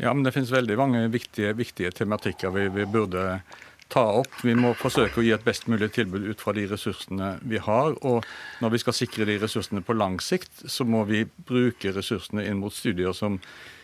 Ja, 0.00 0.14
men 0.14 0.24
Det 0.24 0.32
finnes 0.32 0.52
veldig 0.52 0.76
mange 0.80 1.08
viktige, 1.12 1.52
viktige 1.52 1.90
tematikker 1.90 2.50
vi, 2.54 2.68
vi 2.72 2.86
burde 2.88 3.42
ta 3.90 4.04
opp. 4.20 4.38
Vi 4.46 4.54
må 4.56 4.72
forsøke 4.78 5.20
å 5.20 5.24
gi 5.24 5.32
et 5.34 5.44
best 5.44 5.66
mulig 5.70 5.90
tilbud 5.96 6.28
ut 6.30 6.40
fra 6.40 6.54
de 6.56 6.66
ressursene 6.70 7.34
vi 7.42 7.60
har. 7.60 7.96
Og 8.06 8.24
når 8.62 8.74
vi 8.74 8.80
skal 8.84 8.96
sikre 8.96 9.26
de 9.28 9.38
ressursene 9.42 9.82
på 9.84 9.96
lang 9.98 10.20
sikt, 10.24 10.64
så 10.70 10.86
må 10.88 11.04
vi 11.10 11.24
bruke 11.48 11.92
ressursene 11.96 12.46
inn 12.46 12.62
mot 12.62 12.74
studier 12.74 13.16
som 13.16 13.40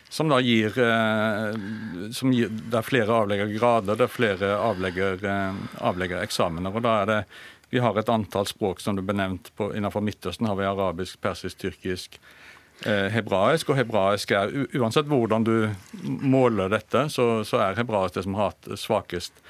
som 0.09 0.29
da 0.29 0.39
gir, 0.41 0.79
eh, 0.79 1.53
som 2.11 2.33
gir 2.33 2.49
Der 2.49 2.81
flere 2.81 3.11
avleggergrader, 3.11 3.95
det 3.95 4.07
er 4.07 4.13
flere 4.13 4.51
eh, 4.55 5.61
avlegger 5.83 6.23
og 6.75 6.81
da 6.81 7.01
er 7.01 7.05
det 7.11 7.21
vi 7.69 7.79
har 7.83 7.97
et 7.99 8.09
antall 8.09 8.47
språk 8.47 8.79
som 8.79 8.95
du 8.95 9.01
benevnt 9.03 9.51
på, 9.55 9.73
innenfor 9.75 10.01
Midtøsten. 10.01 10.47
har 10.47 10.55
vi 10.55 10.65
Arabisk, 10.65 11.19
persisk, 11.21 11.57
tyrkisk, 11.57 12.19
eh, 12.85 13.09
hebraisk. 13.11 13.69
Og 13.69 13.75
hebraisk 13.75 14.31
er 14.31 14.53
Uansett 14.79 15.09
hvordan 15.11 15.43
du 15.43 15.69
måler 16.07 16.69
dette, 16.71 17.09
så, 17.09 17.43
så 17.43 17.59
er 17.59 17.75
hebraisk 17.75 18.15
det 18.15 18.23
som 18.23 18.39
har 18.39 18.53
hatt 18.53 18.79
svakest 18.79 19.43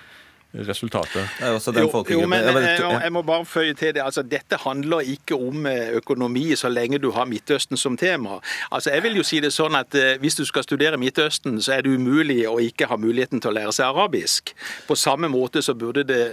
resultatet. 0.66 1.30
Det 1.40 1.48
er 1.48 1.52
også 1.54 1.72
den 1.72 1.84
jo, 1.84 2.04
jo, 2.10 2.28
men 2.28 2.40
jeg, 2.40 3.00
jeg 3.04 3.12
må 3.14 3.22
bare 3.22 3.46
føye 3.46 3.74
til 3.74 3.94
det. 3.94 4.02
altså 4.02 4.22
Dette 4.22 4.58
handler 4.64 5.00
ikke 5.00 5.36
om 5.36 5.66
eh, 5.66 5.92
økonomi 6.00 6.56
så 6.56 6.70
lenge 6.70 7.00
du 7.00 7.12
har 7.12 7.26
Midtøsten 7.26 7.78
som 7.78 7.98
tema. 7.98 8.40
Altså 8.72 8.90
Jeg 8.90 9.04
vil 9.04 9.18
jo 9.18 9.24
si 9.24 9.40
det 9.44 9.54
sånn 9.54 9.76
at 9.76 9.96
eh, 9.96 10.18
Hvis 10.20 10.36
du 10.36 10.46
skal 10.46 10.64
studere 10.64 10.98
Midtøsten, 10.98 11.62
så 11.62 11.78
er 11.78 11.86
det 11.86 11.94
umulig 11.94 12.48
å 12.50 12.58
ikke 12.64 12.88
ha 12.90 12.98
muligheten 12.98 13.42
til 13.42 13.52
å 13.52 13.58
lære 13.60 13.76
seg 13.76 13.90
arabisk. 13.92 14.54
På 14.88 14.96
samme 14.96 15.30
måte 15.30 15.62
så 15.62 15.76
burde 15.78 16.04
det 16.08 16.24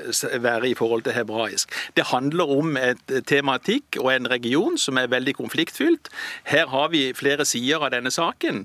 være 0.40 0.70
i 0.70 0.74
forhold 0.78 1.04
til 1.04 1.16
hebraisk. 1.16 1.72
Det 1.96 2.08
handler 2.12 2.50
om 2.58 2.76
et 2.80 3.12
eh, 3.12 3.22
tematikk 3.26 4.00
og 4.00 4.12
en 4.14 4.30
region 4.30 4.78
som 4.78 4.98
er 4.98 5.12
veldig 5.12 5.37
konfliktfylt. 5.37 6.08
Her 6.48 6.66
har 6.72 6.88
vi 6.94 7.12
flere 7.16 7.44
sider 7.44 7.82
av 7.84 7.92
denne 7.94 8.10
saken, 8.10 8.64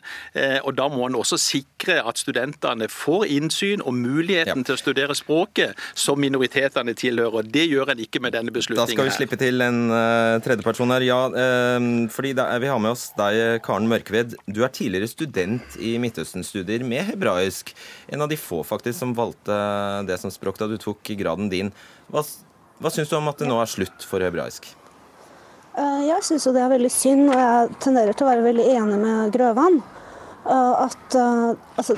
og 0.63 0.73
da 0.77 0.87
må 0.91 1.05
en 1.07 1.15
også 1.17 1.37
sikre 1.41 1.99
at 2.07 2.19
studentene 2.19 2.87
får 2.91 3.25
innsyn 3.33 3.81
og 3.81 3.95
muligheten 3.97 4.61
ja. 4.61 4.65
til 4.67 4.75
å 4.75 4.79
studere 4.79 5.15
språk 5.17 5.48
språket 5.49 5.75
som 5.93 6.19
minoritetene 6.19 6.93
tilhører. 6.93 7.43
Det 7.43 7.65
gjør 7.67 7.91
en 7.93 7.99
ikke 7.99 8.21
med 8.21 8.33
denne 8.33 8.51
beslutningen. 8.51 8.87
Da 8.87 8.93
skal 8.93 9.09
vi 9.09 9.15
slippe 9.15 9.37
til 9.37 9.61
en 9.61 9.89
uh, 9.91 10.39
tredjeperson 10.43 10.91
her. 10.91 11.01
Ja, 11.01 11.27
uh, 11.29 12.09
fordi 12.09 12.33
da, 12.33 12.57
vi 12.59 12.67
har 12.67 12.79
med 12.79 12.91
oss 12.91 13.11
deg, 13.17 13.61
Karen 13.63 13.87
Mørkved. 13.89 14.35
Du 14.47 14.63
er 14.63 14.69
tidligere 14.71 15.07
student 15.07 15.77
i 15.79 15.97
Midtøsten-studier 15.99 16.83
med 16.83 17.09
hebraisk. 17.09 17.73
En 18.09 18.21
av 18.21 18.29
de 18.29 18.37
få 18.37 18.63
faktisk 18.63 18.99
som 18.99 19.15
valgte 19.15 19.55
det 20.07 20.19
som 20.19 20.31
språk 20.31 20.59
da 20.59 20.67
du 20.67 20.77
tok 20.77 21.03
graden 21.19 21.49
din. 21.49 21.71
Hva, 22.09 22.23
hva 22.79 22.91
syns 22.93 23.09
du 23.09 23.17
om 23.17 23.29
at 23.29 23.39
det 23.39 23.49
nå 23.49 23.59
er 23.61 23.69
slutt 23.69 24.05
for 24.05 24.23
hebraisk? 24.23 24.69
Eh, 25.79 26.01
jeg 26.09 26.25
syns 26.25 26.47
jo 26.47 26.53
det 26.55 26.63
er 26.63 26.73
veldig 26.73 26.91
synd, 26.91 27.29
og 27.29 27.39
jeg 27.39 27.79
tenderer 27.83 28.17
til 28.17 28.25
å 28.25 28.31
være 28.31 28.45
veldig 28.49 28.67
enig 28.73 28.99
med 28.99 29.33
Grøvan. 29.35 29.81
Eh, 30.45 30.83
at 30.83 31.15
uh, 31.15 31.51
altså, 31.75 31.95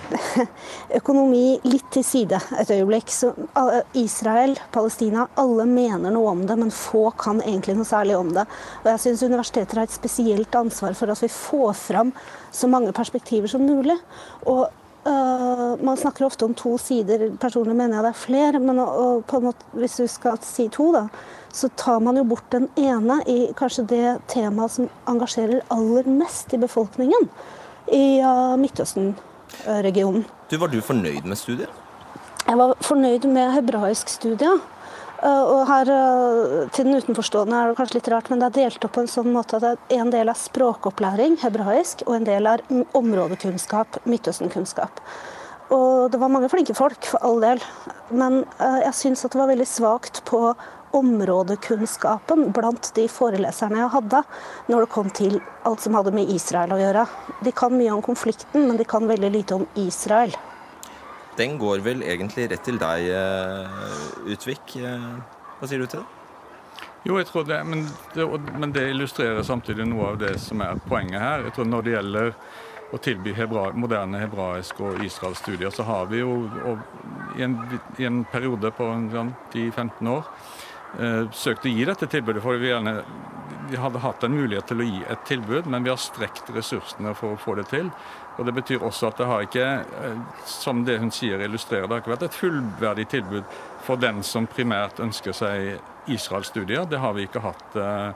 økonomi 0.99 1.59
litt 1.63 1.85
til 1.93 2.03
side 2.03 2.39
et 2.59 2.73
øyeblikk. 2.73 3.13
Så, 3.13 3.29
uh, 3.55 3.77
Israel, 4.01 4.57
Palestina, 4.73 5.27
alle 5.39 5.67
mener 5.69 6.11
noe 6.11 6.33
om 6.33 6.41
det, 6.49 6.57
men 6.59 6.73
få 6.73 7.11
kan 7.21 7.43
egentlig 7.45 7.77
noe 7.77 7.87
særlig 7.87 8.17
om 8.17 8.33
det. 8.35 8.47
Og 8.81 8.89
jeg 8.91 9.03
syns 9.05 9.23
universiteter 9.29 9.79
har 9.79 9.87
et 9.87 9.95
spesielt 9.95 10.57
ansvar 10.57 10.97
for 10.97 11.13
at 11.13 11.21
vi 11.21 11.31
får 11.31 11.73
fram 11.79 12.13
så 12.51 12.67
mange 12.71 12.91
perspektiver 12.97 13.51
som 13.51 13.63
mulig. 13.67 13.99
Og 14.49 14.65
uh, 14.65 15.77
Man 15.79 16.01
snakker 16.01 16.25
ofte 16.25 16.49
om 16.49 16.57
to 16.57 16.75
sider, 16.81 17.29
personlig 17.39 17.77
mener 17.77 17.99
jeg 17.99 18.07
det 18.09 18.11
er 18.15 18.25
flere, 18.25 18.59
men 18.59 18.81
og, 18.83 19.23
en 19.37 19.47
måte, 19.47 19.69
hvis 19.77 20.01
du 20.01 20.09
skal 20.11 20.41
si 20.43 20.67
to, 20.73 20.91
da, 20.97 21.05
så 21.53 21.69
tar 21.77 22.01
man 22.03 22.17
jo 22.17 22.27
bort 22.27 22.49
den 22.51 22.67
ene 22.79 23.21
i 23.29 23.39
kanskje 23.55 23.87
det 23.93 24.05
temaet 24.33 24.75
som 24.75 24.91
engasjerer 25.09 25.63
aller 25.71 26.09
mest 26.09 26.53
i 26.55 26.59
befolkningen 26.59 27.29
i 27.91 28.21
Midtøsten-regionen. 28.61 30.25
Du, 30.49 30.57
Var 30.57 30.71
du 30.71 30.81
fornøyd 30.81 31.27
med 31.27 31.39
studiet? 31.39 31.69
Jeg 32.47 32.57
var 32.57 32.73
fornøyd 32.83 33.27
med 33.31 33.53
hebraisk 33.53 34.09
studie. 34.09 34.55
Eh, 35.21 35.43
og 35.53 35.67
her, 35.69 35.89
eh, 35.89 36.69
Til 36.73 36.85
den 36.85 36.97
utenforstående 36.97 37.53
er 37.53 37.67
det 37.69 37.77
kanskje 37.77 37.99
litt 37.99 38.09
rart, 38.09 38.29
men 38.29 38.39
det 38.39 38.47
er 38.49 38.63
delt 38.63 38.85
opp 38.85 38.93
på 38.93 39.01
en 39.01 39.11
sånn 39.11 39.29
måte 39.31 39.61
at 39.61 39.77
en 39.93 40.09
del 40.09 40.29
er 40.29 40.33
språkopplæring, 40.33 41.37
hebraisk, 41.43 42.01
og 42.07 42.15
en 42.15 42.23
del 42.25 42.47
er 42.47 42.63
områdekunnskap, 42.97 44.01
Midtøsten-kunnskap. 44.05 45.01
Og 45.69 46.11
det 46.11 46.19
var 46.19 46.33
mange 46.33 46.49
flinke 46.49 46.73
folk, 46.75 47.05
for 47.05 47.21
all 47.21 47.39
del. 47.39 47.61
Men 48.09 48.45
eh, 48.59 48.81
jeg 48.87 48.93
syns 48.93 49.25
at 49.25 49.31
det 49.31 49.39
var 49.39 49.51
veldig 49.53 49.67
svakt 49.67 50.23
på 50.25 50.55
områdekunnskapen 50.97 52.51
blant 52.55 52.91
de 52.95 53.07
foreleserne 53.11 53.81
jeg 53.81 53.93
hadde, 53.95 54.21
når 54.69 54.85
det 54.85 54.93
kom 54.93 55.09
til 55.15 55.39
alt 55.67 55.83
som 55.83 55.97
hadde 55.97 56.13
med 56.15 56.31
Israel 56.33 56.75
å 56.75 56.79
gjøre. 56.81 57.05
De 57.45 57.53
kan 57.55 57.75
mye 57.75 57.91
om 57.95 58.05
konflikten, 58.05 58.67
men 58.67 58.79
de 58.79 58.87
kan 58.87 59.09
veldig 59.09 59.33
lite 59.33 59.59
om 59.59 59.67
Israel. 59.79 60.33
Den 61.37 61.57
går 61.57 61.83
vel 61.85 62.03
egentlig 62.03 62.49
rett 62.51 62.65
til 62.65 62.79
deg, 62.81 63.07
eh, 63.07 64.33
Utvik. 64.33 64.75
Eh, 64.75 65.13
hva 65.59 65.67
sier 65.67 65.79
du 65.79 65.87
til 65.87 66.01
det? 66.01 66.09
Jo, 67.03 67.17
jeg 67.17 67.25
tror 67.31 67.45
det 67.49 67.63
men, 67.65 67.87
det, 68.13 68.25
men 68.61 68.73
det 68.75 68.89
illustrerer 68.91 69.41
samtidig 69.43 69.87
noe 69.89 70.11
av 70.11 70.19
det 70.21 70.35
som 70.41 70.61
er 70.61 70.77
poenget 70.85 71.21
her. 71.21 71.47
Jeg 71.47 71.55
tror 71.55 71.65
Når 71.65 71.81
det 71.81 71.95
gjelder 71.95 72.33
å 72.91 72.99
tilby 72.99 73.33
hebra, 73.33 73.69
moderne 73.73 74.19
hebraisk 74.19 74.81
og 74.83 75.03
Israel-studier, 75.05 75.71
så 75.71 75.85
har 75.87 76.09
vi 76.11 76.19
jo 76.19 76.33
og, 76.67 76.81
i, 77.37 77.43
en, 77.45 77.55
i, 77.97 78.05
en, 78.05 78.23
periode 78.27 78.71
på 78.75 78.83
10-15 78.83 80.09
år 80.11 80.27
eh, 80.27 80.40
søkt 81.31 81.65
å 81.65 81.71
gi 81.71 81.85
dette 81.87 82.07
tilbudet. 82.11 82.41
for 82.43 82.59
vi, 82.59 82.67
gjerne, 82.67 83.03
vi 83.69 83.77
hadde 83.79 84.01
hatt 84.03 84.23
en 84.23 84.35
mulighet 84.35 84.67
til 84.67 84.81
å 84.83 84.87
gi 84.87 85.03
et 85.07 85.23
tilbud, 85.25 85.69
men 85.71 85.83
vi 85.83 85.89
har 85.89 85.99
strekt 86.01 86.49
ressursene 86.51 87.13
for 87.15 87.35
å 87.35 87.39
få 87.39 87.55
det 87.55 87.69
til. 87.71 87.91
Og 88.37 88.45
Det 88.45 88.53
betyr 88.57 88.83
også 88.83 89.07
at 89.07 89.17
det 89.17 89.27
har 89.29 89.45
ikke, 89.45 89.65
eh, 90.03 90.21
som 90.45 90.83
det 90.85 90.99
hun 90.99 91.11
sier 91.11 91.39
illustrerer, 91.39 91.87
det 91.87 91.95
har 91.95 92.03
ikke 92.03 92.15
vært 92.15 92.27
et 92.29 92.39
fullverdig 92.39 93.07
tilbud 93.07 93.43
for 93.85 93.95
den 93.95 94.23
som 94.23 94.47
primært 94.47 94.99
ønsker 94.99 95.35
seg 95.35 95.79
Israel-studier. 96.07 96.87
Det 96.89 96.99
har 96.99 97.13
vi 97.13 97.27
ikke 97.27 97.43
hatt 97.43 97.75
eh, 97.75 98.13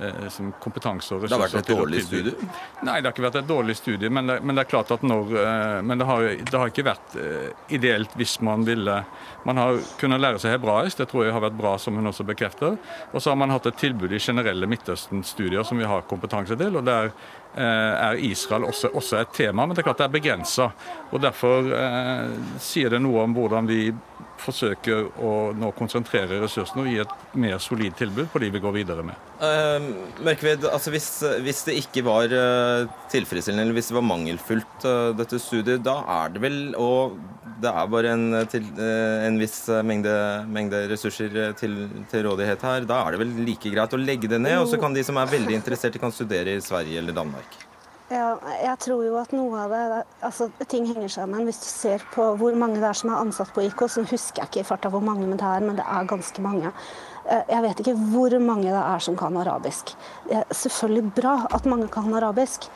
eh 0.00 0.38
kompetanse 0.62 1.14
og 1.14 1.22
ressurser. 1.22 1.28
Det 1.28 1.36
har 1.36 1.42
vært 1.42 1.70
et 1.70 1.76
dårlig 1.76 2.02
studie? 2.04 2.48
Nei, 2.82 2.96
det 3.00 3.08
har 3.08 3.12
ikke 3.12 3.26
vært 3.26 3.38
et 3.42 3.48
dårlig 3.48 3.76
studie. 3.76 4.10
Men 4.10 4.26
det, 4.26 4.38
men 4.42 4.56
det 4.56 4.64
er 4.64 4.70
klart 4.70 4.90
at 4.94 5.02
når 5.02 5.34
eh, 5.42 5.82
Men 5.82 5.98
det 5.98 6.06
har, 6.06 6.22
det 6.22 6.58
har 6.58 6.72
ikke 6.72 6.86
vært 6.86 7.16
eh, 7.20 7.50
ideelt 7.68 8.16
hvis 8.16 8.40
man 8.40 8.64
ville 8.64 9.04
Man 9.44 9.58
har 9.58 9.80
kunnet 9.98 10.22
lære 10.22 10.38
seg 10.38 10.56
hebraisk, 10.56 10.98
det 10.98 11.08
tror 11.10 11.26
jeg 11.26 11.34
har 11.34 11.42
vært 11.42 11.58
bra, 11.58 11.76
som 11.78 11.96
hun 11.98 12.06
også 12.06 12.24
bekrefter. 12.24 12.76
Og 13.12 13.22
så 13.22 13.32
har 13.32 13.36
man 13.36 13.50
hatt 13.50 13.66
et 13.66 13.78
tilbud 13.80 14.12
i 14.12 14.20
generelle 14.22 14.68
Midtøsten-studier 14.70 15.66
som 15.66 15.78
vi 15.78 15.88
har 15.88 16.06
kompetanse 16.06 16.56
til. 16.56 16.76
og 16.76 16.84
der 16.86 17.10
er 17.60 18.20
Israel 18.24 18.64
også, 18.64 18.88
også, 18.96 19.20
et 19.20 19.34
tema, 19.36 19.66
men 19.66 19.76
det 19.76 19.82
er 19.82 19.90
klart 19.90 20.00
det 20.00 20.06
er 20.08 20.14
begrensa. 20.14 20.70
Derfor 21.20 21.68
eh, 21.76 22.30
sier 22.62 22.94
det 22.94 23.02
noe 23.04 23.26
om 23.26 23.34
hvordan 23.36 23.68
vi 23.68 23.90
forsøker 24.42 25.10
å 25.22 25.32
nå 25.54 25.68
konsentrere 25.76 26.40
ressursene 26.42 26.82
og 26.82 26.88
gi 26.90 27.02
et 27.02 27.12
mer 27.38 27.60
solid 27.62 27.94
tilbud 27.98 28.30
på 28.32 28.40
de 28.42 28.48
vi 28.54 28.62
går 28.62 28.74
videre 28.74 29.04
med. 29.06 29.28
Uh, 29.42 29.92
Mørkved, 30.24 30.66
altså 30.70 30.92
hvis, 30.94 31.10
hvis, 31.44 31.62
det 31.68 31.76
ikke 31.82 32.04
var 32.06 32.32
uh, 32.32 32.88
tilfredsstillende 33.12 33.68
eller 33.68 33.78
hvis 33.78 33.92
det 33.92 33.98
var 33.98 34.08
mangelfullt, 34.08 34.88
dette 35.18 35.38
studiet, 35.42 35.84
da 35.84 36.00
er 36.24 36.34
det 36.34 36.42
vel 36.42 36.58
og 36.80 37.20
det 37.62 37.70
er 37.70 37.90
bare 37.90 38.12
en, 38.16 38.24
til, 38.50 38.64
en 38.74 39.38
viss 39.38 39.58
mengde, 39.86 40.12
mengde 40.50 40.80
ressurser 40.90 41.54
til, 41.58 41.76
til, 42.10 42.24
rådighet 42.26 42.64
her, 42.66 42.86
da 42.88 43.02
er 43.04 43.14
det 43.14 43.22
vel 43.22 43.34
like 43.46 43.70
greit 43.70 43.94
å 43.94 44.00
legge 44.00 44.30
det 44.30 44.40
ned, 44.42 44.58
og 44.64 44.70
så 44.70 44.80
kan 44.82 44.94
de 44.96 45.04
som 45.06 45.20
er 45.20 45.30
veldig 45.30 45.54
interesserte, 45.60 46.00
kan 46.02 46.14
studere 46.14 46.56
i 46.56 46.64
Sverige 46.64 46.98
eller 46.98 47.14
Danmark? 47.14 47.41
Ja, 48.12 48.34
jeg 48.60 48.76
tror 48.82 49.06
jo 49.06 49.14
at 49.16 49.30
noe 49.32 49.56
av 49.62 49.72
det 49.72 50.00
altså 50.26 50.50
Ting 50.68 50.84
henger 50.90 51.08
sammen. 51.14 51.46
Hvis 51.48 51.62
du 51.62 51.68
ser 51.70 52.02
på 52.12 52.26
hvor 52.36 52.56
mange 52.60 52.76
det 52.76 52.84
er 52.84 52.98
som 52.98 53.12
er 53.12 53.22
ansatt 53.22 53.52
på 53.54 53.64
IK, 53.64 53.86
så 53.88 54.04
husker 54.04 54.42
jeg 54.42 54.50
ikke 54.50 54.60
i 54.60 54.66
farta 54.68 54.90
hvor 54.92 55.04
mange 55.04 55.30
det 55.30 55.40
er, 55.40 55.64
men 55.64 55.78
det 55.78 55.86
er 55.88 56.10
ganske 56.10 56.44
mange. 56.44 56.72
Eh, 57.24 57.46
jeg 57.48 57.64
vet 57.64 57.80
ikke 57.80 57.94
hvor 58.12 58.36
mange 58.42 58.68
det 58.68 58.82
er 58.82 59.04
som 59.06 59.16
kan 59.16 59.38
arabisk. 59.40 59.94
Det 60.26 60.42
er 60.42 60.58
selvfølgelig 60.58 61.14
bra 61.22 61.36
at 61.56 61.68
mange 61.72 61.88
kan 61.94 62.12
arabisk, 62.18 62.68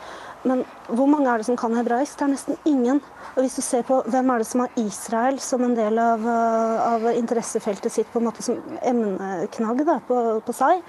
men 0.47 0.63
hvor 0.87 1.09
mange 1.11 1.29
er 1.29 1.41
det 1.41 1.45
som 1.45 1.57
kan 1.59 1.75
hebraisk? 1.75 2.17
Det 2.17 2.25
er 2.25 2.33
nesten 2.33 2.57
ingen. 2.65 3.03
Og 3.35 3.43
hvis 3.43 3.59
du 3.59 3.61
ser 3.65 3.85
på 3.85 3.99
hvem 4.07 4.33
er 4.33 4.41
det 4.41 4.49
som 4.49 4.63
har 4.63 4.81
Israel 4.81 5.39
som 5.43 5.63
en 5.65 5.77
del 5.77 6.01
av, 6.01 6.25
eh, 6.25 6.81
av 6.87 7.07
interessefeltet 7.13 7.93
sitt 7.93 8.09
på 8.13 8.21
en 8.21 8.29
måte 8.31 8.45
som 8.45 8.57
emneknagg 8.81 9.85
på, 10.07 10.19
på 10.45 10.55
seg, 10.55 10.81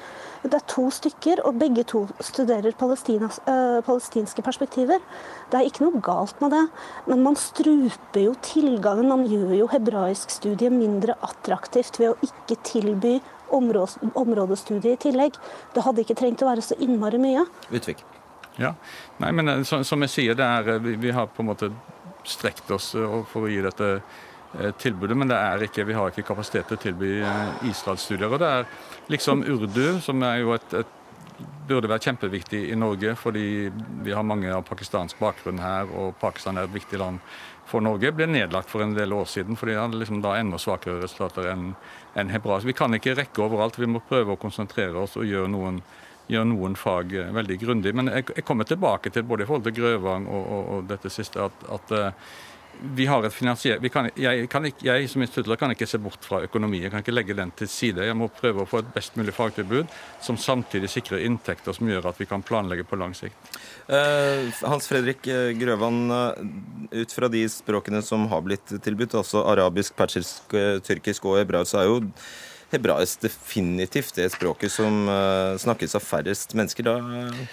det 0.43 0.55
er 0.55 0.67
to 0.71 0.87
stykker, 0.95 1.43
og 1.47 1.59
begge 1.59 1.85
to 1.89 2.05
studerer 2.21 2.71
øh, 2.71 3.83
palestinske 3.85 4.43
perspektiver. 4.43 5.03
Det 5.51 5.59
er 5.59 5.67
ikke 5.67 5.85
noe 5.85 6.03
galt 6.05 6.41
med 6.41 6.55
det, 6.55 6.65
men 7.07 7.23
man 7.23 7.37
struper 7.37 8.21
jo 8.23 8.35
tilgangen. 8.43 9.09
Man 9.09 9.27
gjør 9.27 9.55
jo 9.57 9.71
hebraisk 9.73 10.31
studie 10.31 10.71
mindre 10.71 11.19
attraktivt 11.23 11.99
ved 11.99 12.13
å 12.13 12.19
ikke 12.23 12.61
tilby 12.63 13.19
områdestudie 13.51 14.95
i 14.95 15.01
tillegg. 15.01 15.37
Det 15.75 15.85
hadde 15.85 16.05
ikke 16.05 16.19
trengt 16.19 16.45
å 16.45 16.51
være 16.51 16.65
så 16.65 16.79
innmari 16.79 17.21
mye. 17.23 17.47
Utvik. 17.73 18.05
Ja, 18.59 18.75
Nei, 19.23 19.31
men 19.31 19.63
så, 19.65 19.85
som 19.87 20.03
jeg 20.03 20.11
sier, 20.11 20.39
det 20.39 20.47
er, 20.47 20.75
øh, 20.75 20.83
vi, 20.85 20.97
vi 20.99 21.15
har 21.15 21.31
på 21.31 21.45
en 21.45 21.53
måte 21.53 21.73
strekt 22.29 22.71
oss 22.75 22.91
for 22.93 23.47
å 23.47 23.49
gi 23.49 23.63
dette 23.65 23.87
Eh, 23.97 24.28
tilbudet, 24.81 25.17
men 25.17 25.29
det 25.29 25.37
er 25.37 25.65
ikke, 25.67 25.85
vi 25.89 25.97
har 25.97 26.13
ikke 26.13 26.27
kapasitet 26.31 26.71
til 26.71 26.79
å 26.79 26.83
tilby 26.83 27.11
eh, 27.21 27.67
Israel-studier. 27.69 28.33
Og 28.33 28.41
det 28.41 28.49
er 28.49 28.71
liksom 29.13 29.45
urdu, 29.45 29.99
som 30.05 30.23
er 30.25 30.41
jo 30.43 30.55
et, 30.57 30.79
et 30.81 30.95
burde 31.69 31.91
være 31.91 32.09
kjempeviktig 32.09 32.65
i 32.73 32.79
Norge, 32.79 33.13
fordi 33.19 33.45
vi 34.05 34.15
har 34.17 34.27
mange 34.27 34.51
av 34.55 34.65
pakistansk 34.67 35.21
bakgrunn 35.21 35.61
her, 35.63 35.91
og 35.93 36.17
Pakistan 36.21 36.59
er 36.59 36.67
et 36.67 36.75
viktig 36.75 36.99
land 36.99 37.21
for 37.69 37.85
Norge, 37.85 38.11
ble 38.17 38.27
nedlagt 38.31 38.71
for 38.73 38.83
en 38.83 38.97
del 38.97 39.13
år 39.13 39.29
siden, 39.29 39.59
fordi 39.59 39.77
det 39.77 39.83
hadde 39.83 40.01
liksom 40.01 40.23
da 40.25 40.35
enda 40.41 40.59
svakere 40.61 41.03
resultater 41.03 41.51
enn 41.53 41.71
en 42.19 42.33
hebraisk. 42.33 42.67
Vi 42.67 42.77
kan 42.77 42.97
ikke 42.97 43.15
rekke 43.19 43.45
overalt, 43.45 43.79
vi 43.79 43.91
må 43.91 44.01
prøve 44.09 44.35
å 44.35 44.41
konsentrere 44.41 44.97
oss 45.05 45.19
og 45.21 45.29
gjøre 45.29 45.53
noen, 45.53 45.83
gjøre 46.33 46.49
noen 46.49 46.77
fag 46.81 47.13
eh, 47.15 47.33
veldig 47.37 47.59
grundig. 47.61 47.95
Men 47.95 48.11
jeg, 48.15 48.31
jeg, 48.33 48.47
kommer 48.49 48.69
tilbake 48.69 49.13
til 49.13 49.29
både 49.29 49.45
i 49.45 49.51
forhold 49.51 49.69
til 49.69 49.77
Grøvang 49.83 50.27
og, 50.27 50.45
og, 50.57 50.71
og 50.73 50.89
dette 50.89 51.13
siste, 51.13 51.45
at, 51.45 51.69
at 51.77 51.97
vi 52.83 53.07
har 53.07 53.25
et 53.25 53.35
finansier... 53.35 53.81
Kan, 53.93 54.11
jeg, 54.19 54.47
kan 54.53 54.67
ikke, 54.69 54.85
jeg, 54.87 55.09
som 55.11 55.23
instituttler 55.25 55.59
kan 55.61 55.73
ikke 55.75 55.89
se 55.89 56.01
bort 56.03 56.25
fra 56.25 56.41
økonomi. 56.47 56.81
Jeg 56.85 56.93
kan 56.93 57.05
ikke 57.05 57.15
legge 57.15 57.37
den 57.39 57.53
til 57.59 57.71
side. 57.71 58.07
Jeg 58.07 58.17
må 58.19 58.31
prøve 58.33 58.65
å 58.65 58.69
få 58.69 58.83
et 58.83 58.91
best 58.95 59.19
mulig 59.19 59.35
fagtilbud 59.37 59.91
som 60.25 60.39
samtidig 60.41 60.91
sikrer 60.93 61.25
inntekter 61.27 61.77
som 61.77 61.91
gjør 61.91 62.11
at 62.11 62.21
vi 62.21 62.29
kan 62.31 62.45
planlegge 62.47 62.87
på 62.89 62.99
lang 63.01 63.17
sikt. 63.19 63.57
Uh, 63.89 64.49
Hans 64.69 64.89
Fredrik 64.91 65.27
eh, 65.31 65.55
Grøvan, 65.59 66.03
uh, 66.13 66.93
ut 66.93 67.15
fra 67.15 67.31
de 67.33 67.45
språkene 67.53 68.03
som 68.05 68.29
har 68.33 68.45
blitt 68.47 68.77
tilbudt, 68.85 69.17
altså 69.19 69.47
arabisk, 69.49 69.97
persisk, 69.99 70.55
tyrkisk 70.85 71.27
og 71.29 71.41
hebraisk, 71.41 71.79
er 71.79 71.89
jo 71.89 72.03
hebraisk 72.71 73.23
definitivt 73.23 74.17
det 74.17 74.29
språket 74.33 74.73
som 74.73 75.09
uh, 75.09 75.57
snakkes 75.59 75.95
av 75.97 76.05
færrest 76.05 76.55
mennesker. 76.59 76.85
Da, 76.85 76.97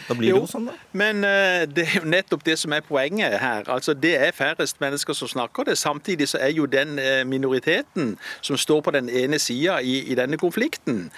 da 0.10 0.18
blir 0.18 0.30
jo, 0.30 0.42
det 0.42 0.44
jo 0.44 0.50
sånn, 0.52 0.68
da. 0.70 0.76
Men 0.92 1.24
uh, 1.24 1.64
det 1.72 1.86
er 1.86 1.96
jo 2.02 2.10
nettopp 2.12 2.44
det 2.48 2.58
som 2.60 2.76
er 2.76 2.84
poenget 2.86 3.38
her. 3.40 3.64
Altså, 3.72 3.94
Det 3.94 4.16
er 4.20 4.36
færrest 4.36 4.82
mennesker 4.84 5.16
som 5.16 5.32
snakker 5.32 5.70
det. 5.70 5.78
Samtidig 5.80 6.28
så 6.34 6.42
er 6.44 6.52
jo 6.56 6.68
den 6.68 7.00
uh, 7.00 7.24
minoriteten 7.28 8.16
som 8.42 8.60
står 8.60 8.82
på 8.86 8.96
den 8.96 9.10
ene 9.10 9.40
sida 9.40 9.80
i, 9.80 10.02
i, 10.12 10.16
denne 10.16 10.38
konflikten, 10.40 11.10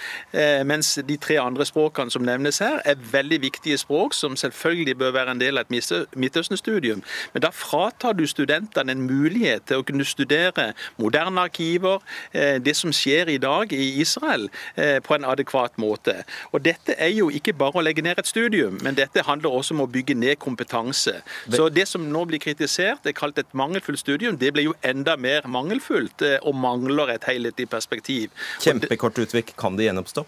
mens 0.66 0.98
de 1.08 1.16
tre 1.22 1.38
andre 1.40 1.66
språkene 1.66 2.12
som 2.12 2.24
nevnes 2.26 2.60
her, 2.62 2.80
er 2.86 2.98
veldig 3.12 3.40
viktige 3.42 3.78
språk 3.78 4.14
som 4.14 4.36
selvfølgelig 4.38 4.96
bør 4.98 5.14
være 5.16 5.36
en 5.36 5.42
del 5.42 5.60
av 5.60 5.68
et 5.68 6.18
Midtøsten-studium. 6.18 7.04
Men 7.34 7.44
da 7.46 7.52
fratar 7.54 8.18
du 8.18 8.26
studentene 8.28 8.94
en 8.94 9.06
mulighet 9.08 9.68
til 9.70 9.82
å 9.82 9.86
kunne 9.88 10.06
studere 10.08 10.72
moderne 10.98 11.46
arkiver, 11.48 12.02
det 12.34 12.76
som 12.78 12.94
skjer 12.96 13.32
i 13.34 13.40
dag 13.42 13.74
i 13.74 13.87
Israel 14.02 14.48
eh, 14.76 14.98
på 15.04 15.16
en 15.16 15.26
adekvat 15.28 15.78
måte. 15.82 16.22
Og 16.52 16.64
Dette 16.66 16.96
er 16.98 17.12
jo 17.16 17.30
ikke 17.34 17.56
bare 17.58 17.80
å 17.80 17.86
legge 17.86 18.04
ned 18.06 18.20
et 18.20 18.30
studium, 18.30 18.80
men 18.84 18.98
dette 18.98 19.24
handler 19.28 19.54
også 19.54 19.76
om 19.76 19.86
å 19.86 19.90
bygge 19.92 20.18
ned 20.18 20.40
kompetanse. 20.44 21.20
Så 21.50 21.70
Det 21.74 21.88
som 21.88 22.08
nå 22.12 22.26
blir 22.30 22.42
kritisert, 22.44 23.06
er 23.06 23.16
kalt 23.18 23.38
et 23.38 23.54
mangelfullt 23.58 24.02
studium, 24.02 24.38
det 24.38 24.54
blir 24.56 24.70
jo 24.70 24.76
enda 24.86 25.18
mer 25.18 25.48
mangelfullt 25.48 26.26
eh, 26.26 26.40
og 26.44 26.58
mangler 26.58 27.16
et 27.16 27.28
helhetlig 27.30 27.70
perspektiv. 27.70 28.32
Kjempekort 28.64 29.20
utvik, 29.24 29.56
kan 29.58 29.78
det 29.78 29.90
gjenoppstå? 29.90 30.26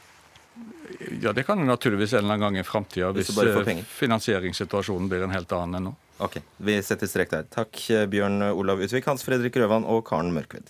Ja, 1.22 1.32
det 1.34 1.45
kan 1.47 1.60
det 1.62 1.68
naturligvis 1.70 2.14
en 2.14 2.24
eller 2.24 2.34
annen 2.34 2.45
gang 2.47 2.57
i 2.60 2.66
framtida, 2.66 3.12
hvis, 3.16 3.30
hvis 3.38 3.68
eh, 3.70 3.82
finansieringssituasjonen 4.01 5.10
blir 5.12 5.26
en 5.26 5.34
helt 5.36 5.51
annen 5.55 5.80
enn 5.80 5.89
nå. 5.91 5.95
Ok, 6.20 6.41
Vi 6.57 6.76
setter 6.84 7.07
strek 7.07 7.32
der. 7.32 7.45
Takk, 7.47 7.80
Bjørn 8.12 8.41
Olav 8.51 8.82
Utvik, 8.84 9.05
Hans 9.07 9.24
Fredrik 9.24 9.55
Røvan 9.55 9.86
og 9.88 10.03
Karen 10.10 10.34
Mørkved. 10.36 10.68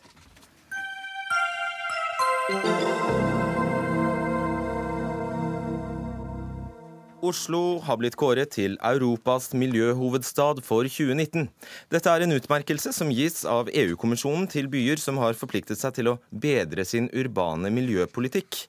Oslo 7.30 7.80
har 7.84 7.98
blitt 8.00 8.16
kåret 8.18 8.54
til 8.56 8.78
Europas 8.86 9.52
miljøhovedstad 9.58 10.62
for 10.66 10.88
2019. 10.88 11.50
Dette 11.92 12.14
er 12.14 12.24
en 12.26 12.34
utmerkelse 12.34 12.94
som 12.96 13.12
gis 13.14 13.44
av 13.50 13.70
EU-kommisjonen 13.70 14.48
til 14.50 14.70
byer 14.72 15.02
som 15.02 15.20
har 15.22 15.38
forpliktet 15.38 15.78
seg 15.82 15.98
til 15.98 16.14
å 16.14 16.16
bedre 16.32 16.86
sin 16.88 17.10
urbane 17.12 17.70
miljøpolitikk. 17.76 18.64